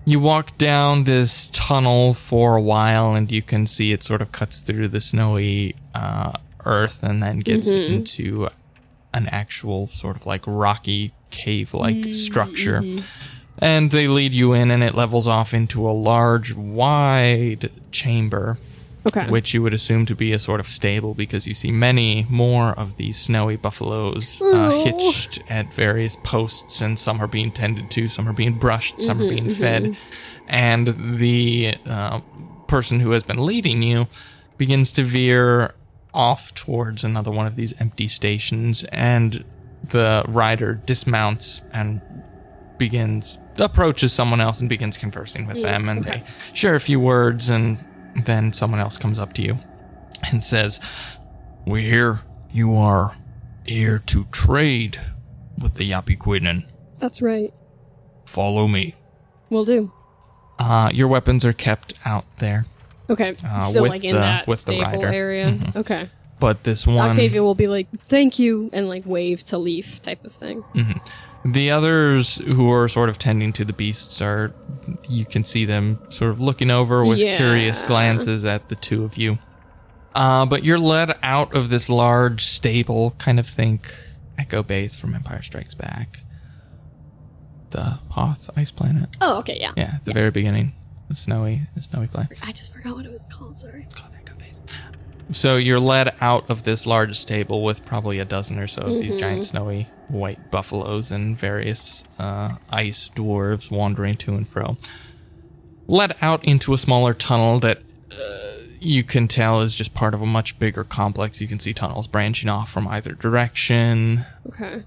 You 0.06 0.18
walk 0.20 0.56
down 0.56 1.04
this 1.04 1.50
tunnel 1.52 2.14
for 2.14 2.56
a 2.56 2.62
while, 2.62 3.14
and 3.14 3.30
you 3.30 3.42
can 3.42 3.66
see 3.66 3.92
it 3.92 4.02
sort 4.02 4.22
of 4.22 4.32
cuts 4.32 4.60
through 4.60 4.88
the 4.88 5.02
snowy 5.02 5.76
uh, 5.94 6.32
earth 6.64 7.02
and 7.02 7.22
then 7.22 7.40
gets 7.40 7.68
Mm-hmm. 7.70 7.92
into 7.92 8.48
an 9.12 9.28
actual 9.28 9.88
sort 9.88 10.16
of 10.16 10.24
like 10.24 10.42
rocky 10.46 11.12
cave 11.30 11.74
like 11.74 11.96
Mm-hmm. 11.96 12.12
structure. 12.12 12.82
And 13.60 13.90
they 13.90 14.06
lead 14.06 14.32
you 14.32 14.52
in, 14.52 14.70
and 14.70 14.82
it 14.82 14.94
levels 14.94 15.26
off 15.26 15.52
into 15.52 15.88
a 15.88 15.92
large, 15.92 16.54
wide 16.54 17.70
chamber, 17.90 18.58
okay. 19.06 19.28
which 19.28 19.52
you 19.52 19.62
would 19.62 19.74
assume 19.74 20.06
to 20.06 20.14
be 20.14 20.32
a 20.32 20.38
sort 20.38 20.60
of 20.60 20.66
stable 20.66 21.14
because 21.14 21.46
you 21.46 21.54
see 21.54 21.72
many 21.72 22.26
more 22.30 22.70
of 22.70 22.96
these 22.96 23.18
snowy 23.18 23.56
buffaloes 23.56 24.40
uh, 24.42 24.70
hitched 24.84 25.42
at 25.48 25.74
various 25.74 26.16
posts, 26.16 26.80
and 26.80 26.98
some 26.98 27.20
are 27.20 27.26
being 27.26 27.50
tended 27.50 27.90
to, 27.92 28.08
some 28.08 28.28
are 28.28 28.32
being 28.32 28.54
brushed, 28.58 29.02
some 29.02 29.20
are 29.20 29.28
being 29.28 29.50
fed. 29.50 29.96
And 30.46 31.18
the 31.18 31.74
uh, 31.84 32.20
person 32.68 33.00
who 33.00 33.10
has 33.10 33.22
been 33.22 33.44
leading 33.44 33.82
you 33.82 34.06
begins 34.56 34.92
to 34.92 35.04
veer 35.04 35.74
off 36.14 36.54
towards 36.54 37.04
another 37.04 37.30
one 37.30 37.46
of 37.46 37.56
these 37.56 37.72
empty 37.80 38.08
stations, 38.08 38.84
and 38.84 39.44
the 39.90 40.24
rider 40.28 40.74
dismounts 40.74 41.62
and 41.72 42.00
begins 42.78 43.38
approaches 43.58 44.12
someone 44.12 44.40
else 44.40 44.60
and 44.60 44.68
begins 44.68 44.96
conversing 44.96 45.46
with 45.46 45.60
them 45.62 45.88
and 45.88 46.04
they 46.04 46.22
share 46.52 46.74
a 46.76 46.80
few 46.80 47.00
words 47.00 47.48
and 47.48 47.78
then 48.24 48.52
someone 48.52 48.78
else 48.80 48.96
comes 48.96 49.18
up 49.18 49.32
to 49.32 49.42
you 49.42 49.58
and 50.30 50.44
says 50.44 50.78
we 51.66 51.82
hear 51.82 52.20
you 52.52 52.74
are 52.76 53.16
here 53.66 53.98
to 54.06 54.24
trade 54.32 54.98
with 55.60 55.74
the 55.74 55.90
Yapiquinen. 55.90 56.64
That's 56.98 57.20
right. 57.20 57.52
Follow 58.24 58.66
me. 58.68 58.94
We'll 59.50 59.64
do. 59.64 59.92
Uh, 60.58 60.90
your 60.92 61.08
weapons 61.08 61.44
are 61.44 61.52
kept 61.52 61.94
out 62.04 62.24
there, 62.38 62.64
Okay. 63.10 63.34
Uh, 63.44 63.60
Still 63.62 63.82
with 63.84 63.92
like 63.92 64.04
in 64.04 64.14
the- 64.14 64.20
that 64.20 64.46
with 64.46 64.64
the 64.64 64.72
stable 64.72 64.84
rider. 64.84 64.98
Mm-hmm. 65.06 65.14
area. 65.14 65.72
Okay. 65.76 66.10
but 66.40 66.62
this 66.64 66.86
one 66.86 67.10
Octavia 67.10 67.42
will 67.42 67.54
be 67.54 67.66
like, 67.68 67.88
"Thank 68.04 68.38
you," 68.38 68.70
and 68.72 68.88
like 68.88 69.04
wave 69.06 69.42
to 69.46 69.58
Leif 69.58 70.00
type 70.02 70.24
of 70.24 70.32
thing. 70.32 70.62
The 71.44 71.70
others 71.70 72.38
who 72.38 72.70
are 72.72 72.88
sort 72.88 73.08
of 73.08 73.18
tending 73.18 73.52
to 73.54 73.64
the 73.64 73.72
beasts 73.72 74.20
are, 74.20 74.52
you 75.08 75.24
can 75.24 75.44
see 75.44 75.64
them 75.64 75.98
sort 76.10 76.30
of 76.32 76.40
looking 76.40 76.70
over 76.70 77.04
with 77.04 77.18
Yeah. 77.18 77.36
curious 77.36 77.82
glances 77.82 78.44
at 78.44 78.68
the 78.68 78.74
two 78.74 79.04
of 79.04 79.16
you. 79.16 79.38
Uh, 80.14 80.44
but 80.46 80.64
you're 80.64 80.78
led 80.80 81.16
out 81.22 81.54
of 81.54 81.68
this 81.68 81.88
large 81.88 82.44
stable, 82.44 83.12
kind 83.18 83.38
of 83.38 83.46
think 83.46 83.94
Echo 84.36 84.62
Base 84.62 84.96
from 84.96 85.14
Empire 85.14 85.42
Strikes 85.42 85.74
Back. 85.74 86.20
The 87.70 87.98
Hoth 88.10 88.50
ice 88.56 88.72
planet. 88.72 89.16
Oh, 89.20 89.38
okay, 89.40 89.58
yeah. 89.60 89.72
Yeah, 89.76 89.92
at 89.96 90.04
the 90.04 90.12
very 90.12 90.30
beginning. 90.30 90.72
The 91.08 91.16
snowy, 91.16 91.62
the 91.74 91.82
snowy 91.82 92.06
planet. 92.08 92.38
I 92.42 92.52
just 92.52 92.72
forgot 92.72 92.96
what 92.96 93.06
it 93.06 93.12
was 93.12 93.26
called. 93.32 93.58
Sorry. 93.58 93.86
So 95.30 95.56
you're 95.56 95.80
led 95.80 96.14
out 96.20 96.48
of 96.48 96.62
this 96.62 96.86
large 96.86 97.18
stable 97.18 97.62
with 97.62 97.84
probably 97.84 98.18
a 98.18 98.24
dozen 98.24 98.58
or 98.58 98.66
so 98.66 98.82
of 98.82 98.94
these 98.94 99.14
giant 99.16 99.44
snowy 99.44 99.88
white 100.08 100.50
buffaloes 100.50 101.10
and 101.10 101.36
various 101.36 102.02
uh, 102.18 102.56
ice 102.70 103.10
dwarves 103.14 103.70
wandering 103.70 104.16
to 104.16 104.34
and 104.34 104.48
fro. 104.48 104.76
Led 105.86 106.16
out 106.22 106.44
into 106.44 106.72
a 106.72 106.78
smaller 106.78 107.12
tunnel 107.14 107.58
that 107.60 107.82
uh, 108.12 108.62
you 108.80 109.02
can 109.02 109.28
tell 109.28 109.60
is 109.60 109.74
just 109.74 109.92
part 109.94 110.14
of 110.14 110.22
a 110.22 110.26
much 110.26 110.58
bigger 110.58 110.84
complex. 110.84 111.40
You 111.40 111.48
can 111.48 111.58
see 111.58 111.74
tunnels 111.74 112.06
branching 112.06 112.48
off 112.48 112.70
from 112.70 112.88
either 112.88 113.12
direction. 113.12 114.24
Okay. 114.46 114.82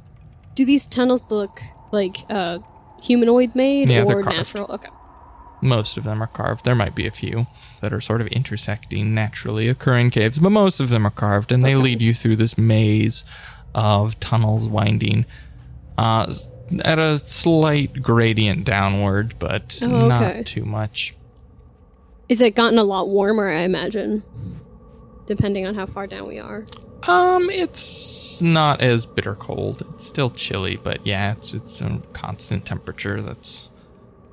Do 0.56 0.66
these 0.66 0.88
tunnels 0.88 1.28
look 1.30 1.62
like 1.92 2.18
uh 2.30 2.60
humanoid 3.04 3.56
made 3.56 3.90
Yeah, 3.90 4.04
or 4.04 4.24
natural? 4.24 4.66
Okay. 4.72 4.90
Most 5.62 5.98
of 5.98 6.04
them 6.04 6.22
are 6.24 6.28
carved. 6.28 6.66
There 6.66 6.76
might 6.76 6.96
be 6.96 7.06
a 7.08 7.12
few 7.12 7.48
that 7.82 7.94
are 7.94 8.02
sort 8.02 8.22
of 8.22 8.28
intersecting 8.28 9.14
naturally 9.14 9.68
occurring 9.68 10.10
caves, 10.10 10.40
but 10.40 10.50
most 10.52 10.80
of 10.80 10.90
them 10.90 11.06
are 11.06 11.12
carved, 11.12 11.52
and 11.52 11.64
they 11.64 11.76
lead 11.76 12.02
you 12.02 12.14
through 12.14 12.36
this 12.38 12.58
maze 12.58 13.24
of 13.76 14.20
tunnels 14.20 14.68
winding 14.68 15.26
uh, 15.98 16.34
at 16.84 17.00
a 17.00 17.20
slight 17.20 18.02
gradient 18.02 18.64
downward, 18.66 19.36
but 19.40 19.80
Oh, 19.84 19.96
okay. 19.98 20.08
not 20.08 20.46
too 20.46 20.66
much. 20.66 21.14
Is 22.30 22.42
it 22.42 22.56
gotten 22.56 22.80
a 22.80 22.84
lot 22.84 23.10
warmer? 23.10 23.50
I 23.50 23.62
imagine, 23.62 24.24
depending 25.26 25.66
on 25.66 25.76
how 25.76 25.86
far 25.86 26.08
down 26.08 26.28
we 26.28 26.40
are. 26.40 26.66
Um, 27.08 27.50
it's 27.50 28.42
not 28.42 28.80
as 28.80 29.06
bitter 29.06 29.36
cold. 29.36 29.84
It's 29.96 30.06
still 30.08 30.30
chilly, 30.30 30.78
but 30.78 31.06
yeah, 31.06 31.34
it's 31.34 31.54
it's 31.54 31.82
a 31.82 32.02
constant 32.14 32.64
temperature 32.66 33.22
that's 33.22 33.70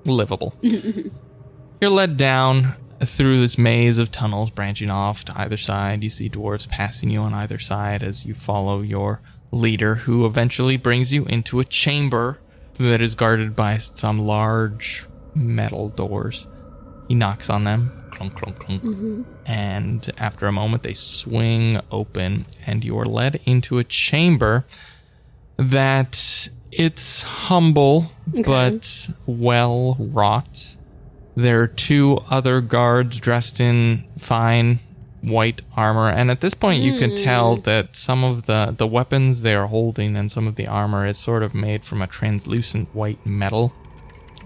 livable. 0.09 0.55
You're 0.63 1.91
led 1.91 2.17
down 2.17 2.75
through 3.01 3.41
this 3.41 3.57
maze 3.57 3.99
of 3.99 4.11
tunnels 4.11 4.51
branching 4.51 4.91
off 4.91 5.25
to 5.27 5.39
either 5.39 5.57
side. 5.57 6.03
You 6.03 6.11
see 6.11 6.29
dwarves 6.29 6.69
passing 6.69 7.11
you 7.11 7.21
on 7.21 7.35
either 7.35 7.59
side 7.59 8.03
as 8.03 8.25
you 8.25 8.35
follow 8.35 8.83
your 8.83 9.21
leader, 9.51 9.97
who 9.97 10.27
eventually 10.27 10.77
brings 10.77 11.13
you 11.13 11.25
into 11.27 11.61
a 11.61 11.65
chamber 11.65 12.39
that 12.75 13.01
is 13.01 13.15
guarded 13.15 13.55
by 13.55 13.79
some 13.79 14.19
large 14.19 15.07
metal 15.35 15.89
doors. 15.89 16.47
He 17.09 17.15
knocks 17.15 17.49
on 17.49 17.65
them, 17.65 17.93
clunk, 18.11 18.35
clunk, 18.35 18.59
clunk. 18.59 18.83
Mm-hmm. 18.83 19.23
And 19.47 20.13
after 20.19 20.47
a 20.47 20.53
moment, 20.53 20.83
they 20.83 20.95
swing 20.95 21.81
open, 21.91 22.47
and 22.67 22.85
you 22.85 22.99
are 22.99 23.07
led 23.07 23.41
into 23.47 23.79
a 23.79 23.85
chamber 23.85 24.67
that 25.57 26.49
it's 26.73 27.23
humble 27.23 28.13
but 28.45 29.11
well 29.27 29.97
wrought. 29.99 30.77
There 31.35 31.63
are 31.63 31.69
two 31.69 32.19
other 32.31 32.61
guards 32.61 33.21
dressed 33.21 33.61
in 33.61 34.05
fine 34.19 34.81
white 35.21 35.63
armor, 35.77 36.09
and 36.09 36.31
at 36.31 36.41
this 36.41 36.55
point, 36.55 36.83
you 36.83 36.99
can 36.99 37.17
tell 37.17 37.57
that 37.57 37.97
some 37.97 38.25
of 38.25 38.47
the 38.47 38.75
the 38.77 38.87
weapons 38.87 39.43
they 39.43 39.55
are 39.55 39.67
holding 39.67 40.17
and 40.17 40.31
some 40.31 40.47
of 40.47 40.57
the 40.57 40.67
armor 40.67 41.07
is 41.07 41.19
sort 41.19 41.43
of 41.43 41.55
made 41.55 41.85
from 41.85 42.03
a 42.03 42.07
translucent 42.07 42.89
white 42.95 43.25
metal 43.25 43.73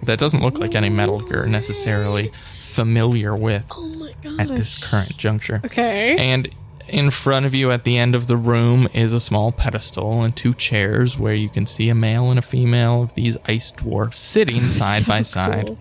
that 0.03 0.19
doesn't 0.19 0.43
look 0.43 0.59
like 0.59 0.75
any 0.75 0.91
metal 0.91 1.27
you're 1.29 1.47
necessarily 1.47 2.33
familiar 2.41 3.37
with 3.37 3.65
Oh 3.71 4.09
at 4.39 4.49
this 4.49 4.75
current 4.75 5.17
juncture. 5.17 5.61
Okay. 5.65 6.17
And 6.17 6.51
in 6.89 7.11
front 7.11 7.47
of 7.47 7.55
you 7.55 7.71
at 7.71 7.85
the 7.85 7.97
end 7.97 8.15
of 8.15 8.27
the 8.27 8.37
room 8.37 8.89
is 8.93 9.13
a 9.13 9.21
small 9.21 9.53
pedestal 9.53 10.23
and 10.23 10.35
two 10.37 10.53
chairs 10.55 11.19
where 11.19 11.35
you 11.35 11.49
can 11.49 11.67
see 11.67 11.89
a 11.89 11.95
male 11.95 12.31
and 12.31 12.39
a 12.39 12.43
female 12.43 13.03
of 13.03 13.15
these 13.15 13.37
ice 13.47 13.73
dwarfs 13.73 14.21
sitting 14.21 14.69
side 14.81 15.07
by 15.07 15.23
side. 15.23 15.67
cool. 15.67 15.79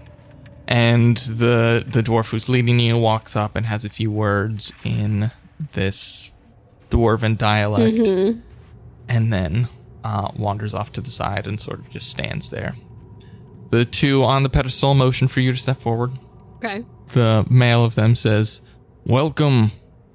And 0.68 1.18
the 1.18 1.84
the 1.86 2.02
dwarf 2.02 2.30
who's 2.32 2.48
leading 2.48 2.80
you 2.80 2.98
walks 2.98 3.36
up 3.36 3.56
and 3.58 3.66
has 3.66 3.84
a 3.84 3.90
few 3.90 4.10
words 4.12 4.72
in 4.86 5.32
this 5.74 6.32
dwarven 6.90 7.38
dialect 7.38 8.00
and 9.10 9.34
then 9.34 9.68
uh, 10.04 10.32
wanders 10.38 10.74
off 10.74 10.92
to 10.94 11.02
the 11.02 11.12
side 11.12 11.46
and 11.48 11.60
sort 11.60 11.80
of 11.80 11.90
just 11.90 12.10
stands 12.10 12.50
there. 12.50 12.76
The 13.72 13.86
two 13.86 14.24
on 14.24 14.44
the 14.44 14.50
pedestal 14.50 14.94
motion 14.94 15.28
for 15.28 15.40
you 15.42 15.52
to 15.52 15.58
step 15.58 15.78
forward 15.78 16.12
Okay. 16.58 16.86
the 17.14 17.46
male 17.50 17.84
of 17.84 17.96
them 17.96 18.16
says, 18.16 18.62
Welcome 19.06 19.72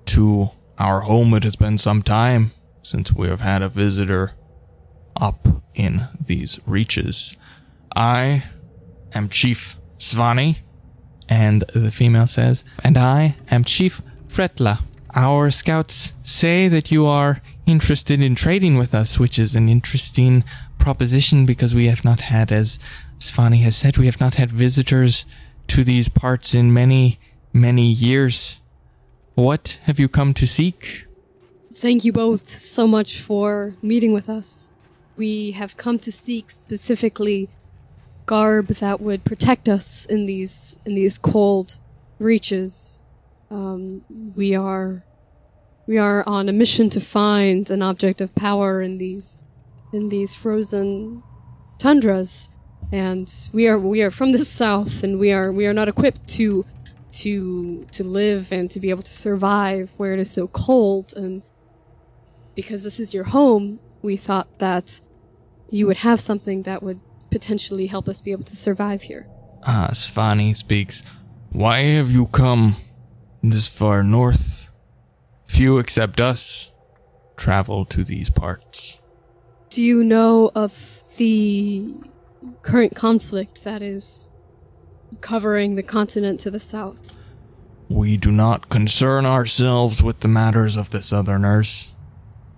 to 0.07 0.51
our 0.79 1.01
home. 1.01 1.35
It 1.35 1.45
has 1.45 1.57
been 1.57 1.79
some 1.79 2.03
time 2.03 2.53
since 2.83 3.13
we 3.13 3.29
have 3.29 3.41
had 3.41 3.63
a 3.63 3.69
visitor 3.69 4.33
up 5.21 5.47
in 5.75 6.07
these 6.25 6.61
reaches. 6.67 7.37
I 7.95 8.45
am 9.13 9.29
Chief 9.29 9.77
Svani. 9.99 10.59
And 11.29 11.65
the 11.75 11.91
female 11.91 12.27
says, 12.27 12.65
And 12.85 12.97
I 12.97 13.37
am 13.51 13.65
Chief 13.65 14.01
Fretla. 14.29 14.83
Our 15.15 15.51
scouts 15.51 16.13
say 16.23 16.69
that 16.69 16.91
you 16.91 17.07
are 17.07 17.41
interested 17.65 18.23
in 18.23 18.35
trading 18.35 18.77
with 18.77 18.95
us, 18.95 19.19
which 19.19 19.39
is 19.39 19.57
an 19.57 19.69
interesting 19.69 20.45
proposition 20.79 21.47
because 21.47 21.75
we 21.75 21.87
have 21.87 22.05
not 22.05 22.21
had, 22.21 22.53
as 22.53 22.79
Svani 23.19 23.63
has 23.63 23.77
said, 23.77 23.97
we 23.97 24.07
have 24.07 24.21
not 24.21 24.35
had 24.35 24.53
visitors 24.53 25.25
to 25.69 25.83
these 25.83 26.09
parts 26.09 26.55
in 26.55 26.73
many, 26.73 27.19
many 27.53 27.87
years. 27.91 28.61
What 29.37 29.79
have 29.83 30.01
you 30.01 30.09
come 30.09 30.33
to 30.33 30.47
seek? 30.47 31.05
Thank 31.75 32.07
you 32.07 32.13
both 32.13 32.57
so 32.57 32.87
much 32.87 33.21
for 33.21 33.75
meeting 33.83 34.15
with 34.15 34.31
us. 34.31 34.71
We 35.15 35.51
have 35.51 35.77
come 35.77 35.99
to 35.99 36.11
seek 36.11 36.51
specifically 36.51 37.51
garb 38.25 38.69
that 38.69 38.99
would 38.99 39.25
protect 39.25 39.69
us 39.69 40.07
in 40.07 40.25
these 40.25 40.79
in 40.87 40.95
these 40.95 41.19
cold 41.19 41.79
reaches. 42.19 42.99
Um, 43.51 44.07
we 44.35 44.55
are 44.55 45.05
we 45.87 45.99
are 45.99 46.27
on 46.27 46.49
a 46.49 46.53
mission 46.53 46.89
to 46.89 47.01
find 47.01 47.69
an 47.69 47.83
object 47.83 48.23
of 48.23 48.35
power 48.35 48.81
in 48.81 48.97
these 48.97 49.37
in 49.93 50.09
these 50.09 50.35
frozen 50.35 51.23
tundras, 51.77 52.49
and 52.91 53.31
we 53.53 53.69
are 53.69 53.79
we 53.79 54.01
are 54.01 54.11
from 54.11 54.33
the 54.33 54.45
south, 54.63 55.03
and 55.03 55.19
we 55.19 55.31
are 55.31 55.53
we 55.53 55.67
are 55.67 55.75
not 55.75 55.89
equipped 55.89 56.27
to 56.29 56.65
to 57.13 57.87
to 57.93 58.05
live 58.05 58.53
and 58.53 58.71
to 58.71 58.81
be 58.81 58.91
able 58.91 59.03
to 59.03 59.13
survive 59.13 59.95
where 59.97 60.13
it 60.13 60.21
is 60.21 60.31
so 60.31 60.49
cold 60.49 61.13
and 61.17 61.43
because 62.57 62.83
this 62.83 62.99
is 62.99 63.15
your 63.15 63.25
home, 63.25 63.79
we 64.03 64.17
thought 64.17 64.59
that 64.59 65.01
you 65.71 65.87
would 65.87 65.99
have 65.99 66.21
something 66.21 66.63
that 66.63 66.83
would 66.83 67.01
potentially 67.31 67.87
help 67.87 68.09
us 68.09 68.21
be 68.21 68.33
able 68.33 68.45
to 68.45 68.57
survive 68.57 69.03
here. 69.03 69.29
Ah, 69.65 69.91
Svani 69.93 70.57
speaks. 70.57 71.03
Why 71.51 71.81
have 71.81 72.11
you 72.11 72.27
come 72.27 72.77
this 73.43 73.69
far 73.69 74.03
north? 74.03 74.69
Few 75.47 75.79
except 75.79 76.21
us 76.21 76.73
travel 77.37 77.85
to 77.85 78.03
these 78.03 78.31
parts. 78.31 79.01
Do 79.71 79.83
you 79.83 80.03
know 80.03 80.51
of 80.55 81.05
the 81.19 81.95
current 82.63 82.95
conflict 82.95 83.65
that 83.65 83.83
is 83.83 84.29
covering 85.21 85.75
the 85.75 85.83
continent 85.83 86.41
to 86.41 86.51
the 86.51 86.61
south? 86.61 87.17
We 87.89 88.17
do 88.17 88.31
not 88.31 88.69
concern 88.69 89.27
ourselves 89.27 90.03
with 90.03 90.21
the 90.21 90.29
matters 90.29 90.77
of 90.77 90.91
the 90.91 91.03
Southerners, 91.03 91.91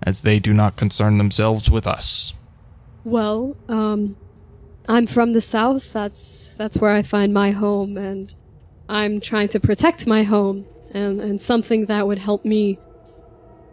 as 0.02 0.22
they 0.22 0.38
do 0.38 0.54
not 0.54 0.76
concern 0.76 1.18
themselves 1.18 1.70
with 1.70 1.86
us. 1.86 2.32
Well, 3.04 3.56
um, 3.68 4.16
I'm 4.88 5.06
from 5.06 5.32
the 5.32 5.40
south. 5.40 5.92
That's 5.92 6.54
that's 6.54 6.78
where 6.78 6.92
I 6.92 7.02
find 7.02 7.34
my 7.34 7.50
home, 7.50 7.98
and 7.98 8.34
I'm 8.88 9.20
trying 9.20 9.48
to 9.48 9.60
protect 9.60 10.06
my 10.06 10.22
home, 10.22 10.66
and 10.92 11.20
and 11.20 11.40
something 11.40 11.86
that 11.86 12.06
would 12.06 12.18
help 12.18 12.44
me 12.44 12.78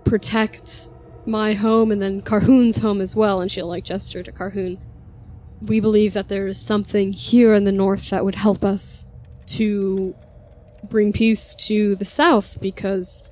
protect 0.04 0.90
my 1.26 1.54
home, 1.54 1.92
and 1.92 2.02
then 2.02 2.22
Carhoon's 2.22 2.78
home 2.78 3.00
as 3.00 3.16
well. 3.16 3.40
And 3.40 3.50
she'll 3.50 3.68
like 3.68 3.86
gesture 3.86 4.24
to 4.24 4.32
Carhoon. 4.32 4.78
We 5.66 5.80
believe 5.80 6.14
that 6.14 6.30
there 6.30 6.48
is 6.48 6.62
something 6.62 7.14
here 7.14 7.54
in 7.54 7.64
the 7.64 7.72
north 7.72 8.10
that 8.12 8.24
would 8.24 8.36
help 8.36 8.64
us 8.64 9.06
to 9.48 10.16
bring 10.90 11.12
peace 11.12 11.56
to 11.56 11.96
the 11.96 12.06
south, 12.06 12.60
because 12.62 13.24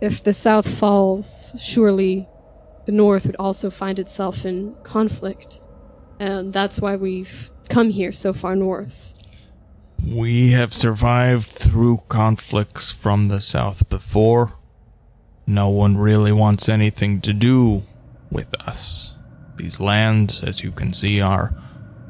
if 0.00 0.22
the 0.22 0.32
south 0.32 0.68
falls, 0.68 1.54
surely 1.58 2.28
the 2.86 2.92
North 2.92 3.26
would 3.26 3.36
also 3.36 3.70
find 3.70 3.98
itself 3.98 4.44
in 4.44 4.74
conflict. 4.82 5.60
And 6.18 6.52
that's 6.52 6.80
why 6.80 6.96
we've 6.96 7.50
come 7.68 7.90
here 7.90 8.12
so 8.12 8.32
far 8.32 8.56
north. 8.56 9.14
We 10.06 10.50
have 10.50 10.72
survived 10.72 11.46
through 11.46 12.02
conflicts 12.08 12.90
from 12.90 13.26
the 13.26 13.40
south 13.40 13.88
before. 13.88 14.54
No 15.46 15.68
one 15.68 15.96
really 15.96 16.32
wants 16.32 16.68
anything 16.68 17.20
to 17.22 17.32
do 17.32 17.84
with 18.30 18.54
us. 18.66 19.16
These 19.60 19.78
lands, 19.78 20.42
as 20.42 20.62
you 20.62 20.72
can 20.72 20.94
see, 20.94 21.20
are 21.20 21.54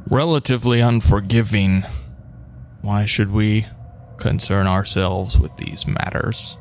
relatively 0.09 0.81
unforgiving. 0.81 1.85
Why 2.81 3.07
should 3.07 3.33
we 3.33 3.67
concern 4.19 4.69
ourselves 4.69 5.37
with 5.37 5.57
these 5.57 5.85
matters? 5.85 6.57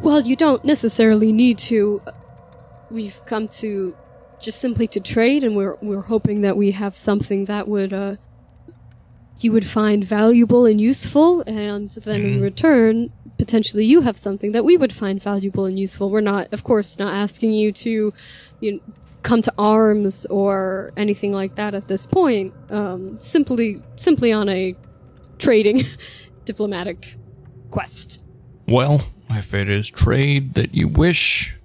Well, 0.00 0.22
you 0.22 0.34
don't 0.34 0.64
necessarily 0.64 1.32
need 1.32 1.58
to. 1.70 2.02
We've 2.90 3.24
come 3.24 3.46
to 3.62 3.96
just 4.40 4.60
simply 4.60 4.88
to 4.88 5.00
trade, 5.00 5.44
and 5.44 5.54
we're 5.54 5.76
we're 5.80 6.02
hoping 6.02 6.40
that 6.40 6.56
we 6.56 6.72
have 6.72 6.96
something 6.96 7.44
that 7.44 7.68
would 7.68 7.92
uh, 7.92 8.16
you 9.38 9.52
would 9.52 9.66
find 9.66 10.02
valuable 10.02 10.66
and 10.66 10.80
useful, 10.80 11.42
and 11.42 11.88
then 11.90 12.22
in 12.22 12.40
return, 12.40 13.12
potentially 13.38 13.84
you 13.84 14.00
have 14.00 14.16
something 14.16 14.50
that 14.50 14.64
we 14.64 14.76
would 14.76 14.92
find 14.92 15.22
valuable 15.22 15.66
and 15.66 15.78
useful. 15.78 16.10
We're 16.10 16.20
not, 16.20 16.52
of 16.52 16.64
course, 16.64 16.98
not 16.98 17.14
asking 17.14 17.52
you 17.52 17.70
to, 17.72 18.12
you 18.58 18.72
know, 18.72 18.80
come 19.22 19.42
to 19.42 19.52
arms 19.58 20.26
or 20.26 20.92
anything 20.96 21.32
like 21.32 21.54
that 21.56 21.74
at 21.74 21.88
this 21.88 22.06
point. 22.06 22.52
Um, 22.70 23.18
simply, 23.20 23.80
simply 23.96 24.32
on 24.32 24.48
a 24.48 24.74
trading 25.38 25.82
diplomatic 26.44 27.16
quest. 27.70 28.22
Well, 28.66 29.04
if 29.30 29.54
it 29.54 29.68
is 29.68 29.90
trade 29.90 30.54
that 30.54 30.74
you 30.74 30.88
wish, 30.88 31.56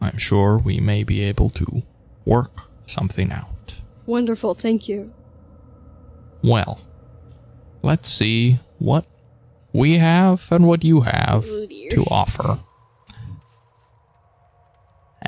I'm 0.00 0.18
sure 0.18 0.58
we 0.58 0.78
may 0.80 1.04
be 1.04 1.22
able 1.22 1.50
to 1.50 1.82
work 2.24 2.62
something 2.86 3.32
out. 3.32 3.76
Wonderful, 4.06 4.54
thank 4.54 4.88
you. 4.88 5.12
Well, 6.42 6.80
let's 7.82 8.08
see 8.08 8.58
what 8.78 9.04
we 9.72 9.98
have 9.98 10.50
and 10.50 10.66
what 10.66 10.84
you 10.84 11.02
have 11.02 11.46
Oh, 11.48 11.66
to 11.90 12.04
offer. 12.10 12.60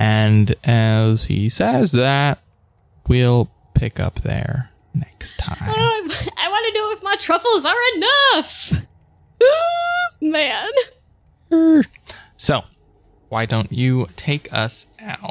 And 0.00 0.56
as 0.64 1.24
he 1.24 1.50
says 1.50 1.92
that, 1.92 2.40
we'll 3.06 3.50
pick 3.74 4.00
up 4.00 4.20
there 4.20 4.70
next 4.94 5.36
time. 5.36 5.58
I, 5.60 6.30
I 6.38 6.48
want 6.48 6.66
to 6.66 6.72
know 6.78 6.90
if 6.92 7.02
my 7.02 7.16
truffles 7.16 7.66
are 7.66 7.76
enough. 7.96 8.72
Man. 10.22 10.70
So, 12.34 12.62
why 13.28 13.44
don't 13.44 13.70
you 13.70 14.08
take 14.16 14.50
us 14.50 14.86
out? 14.98 15.28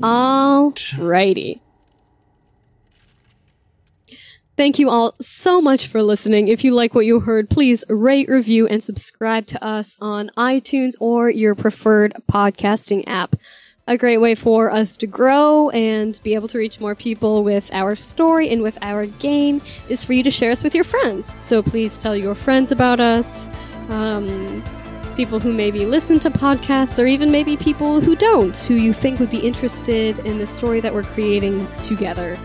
Alrighty. 0.00 1.58
Thank 4.56 4.78
you 4.78 4.88
all 4.88 5.16
so 5.20 5.60
much 5.60 5.88
for 5.88 6.00
listening. 6.00 6.46
If 6.46 6.62
you 6.62 6.72
like 6.72 6.94
what 6.94 7.04
you 7.04 7.18
heard, 7.18 7.50
please 7.50 7.84
rate, 7.88 8.28
review, 8.28 8.68
and 8.68 8.80
subscribe 8.80 9.46
to 9.46 9.64
us 9.64 9.98
on 10.00 10.30
iTunes 10.36 10.92
or 11.00 11.28
your 11.28 11.56
preferred 11.56 12.14
podcasting 12.30 13.02
app. 13.08 13.34
A 13.86 13.98
great 13.98 14.16
way 14.18 14.34
for 14.34 14.70
us 14.70 14.96
to 14.96 15.06
grow 15.06 15.68
and 15.70 16.18
be 16.22 16.34
able 16.34 16.48
to 16.48 16.56
reach 16.56 16.80
more 16.80 16.94
people 16.94 17.44
with 17.44 17.68
our 17.74 17.94
story 17.94 18.48
and 18.48 18.62
with 18.62 18.78
our 18.80 19.04
game 19.06 19.60
is 19.90 20.02
for 20.02 20.14
you 20.14 20.22
to 20.22 20.30
share 20.30 20.50
us 20.50 20.62
with 20.62 20.74
your 20.74 20.84
friends. 20.84 21.36
So 21.38 21.62
please 21.62 21.98
tell 21.98 22.16
your 22.16 22.34
friends 22.34 22.72
about 22.72 22.98
us, 22.98 23.46
um, 23.90 24.62
people 25.16 25.38
who 25.38 25.52
maybe 25.52 25.84
listen 25.84 26.18
to 26.20 26.30
podcasts, 26.30 27.02
or 27.02 27.06
even 27.06 27.30
maybe 27.30 27.58
people 27.58 28.00
who 28.00 28.16
don't, 28.16 28.56
who 28.56 28.74
you 28.74 28.94
think 28.94 29.20
would 29.20 29.30
be 29.30 29.40
interested 29.40 30.18
in 30.20 30.38
the 30.38 30.46
story 30.46 30.80
that 30.80 30.94
we're 30.94 31.02
creating 31.02 31.66
together. 31.82 32.38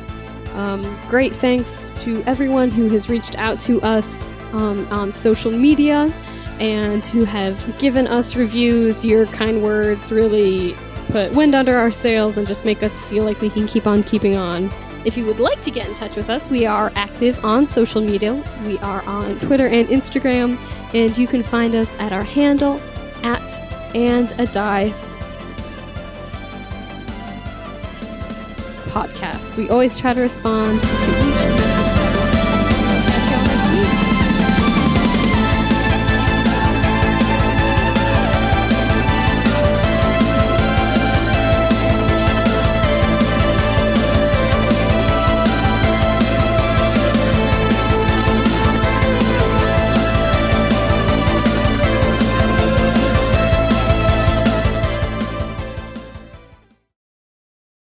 Um, 0.56 0.82
great 1.08 1.34
thanks 1.34 1.94
to 2.04 2.22
everyone 2.24 2.70
who 2.70 2.90
has 2.90 3.08
reached 3.08 3.38
out 3.38 3.60
to 3.62 3.82
us 3.82 4.36
um, 4.52 4.86
on 4.92 5.14
social 5.14 5.52
media 5.52 6.14
and 6.60 7.06
who 7.06 7.24
have 7.24 7.80
given 7.80 8.08
us 8.08 8.36
reviews. 8.36 9.06
Your 9.06 9.26
kind 9.28 9.64
words 9.64 10.12
really 10.12 10.76
put 11.10 11.34
wind 11.34 11.56
under 11.56 11.76
our 11.76 11.92
sails 11.92 12.38
and 12.38 12.48
just 12.48 12.66
make 12.66 12.84
us 12.84 13.04
feel 13.04 13.24
like 13.24 13.42
we 13.42 13.50
can 13.50 13.68
keep 13.68 13.88
on 13.88 14.04
keeping 14.04 14.36
on. 14.36 14.72
If 15.06 15.18
you 15.18 15.26
would 15.26 15.40
like 15.40 15.62
to 15.64 15.72
get 15.72 15.88
in 15.88 15.96
touch 15.96 16.16
with 16.16 16.30
us, 16.30 16.50
we 16.50 16.66
are 16.66 16.92
active 16.96 17.44
on 17.44 17.66
social 17.66 18.02
media. 18.02 18.34
We 18.66 18.78
are 18.80 19.02
on 19.04 19.40
Twitter 19.40 19.68
and 19.68 19.88
Instagram, 19.88 20.58
and 20.94 21.18
you 21.18 21.26
can 21.26 21.42
find 21.42 21.74
us 21.74 21.98
at 22.00 22.12
our 22.12 22.24
handle 22.24 22.82
at 23.24 23.96
and 23.96 24.32
a 24.38 24.46
die 24.48 24.94
podcast. 28.90 29.56
We 29.56 29.70
always 29.70 29.98
try 29.98 30.14
to 30.14 30.22
respond 30.22 30.82
to 30.82 31.69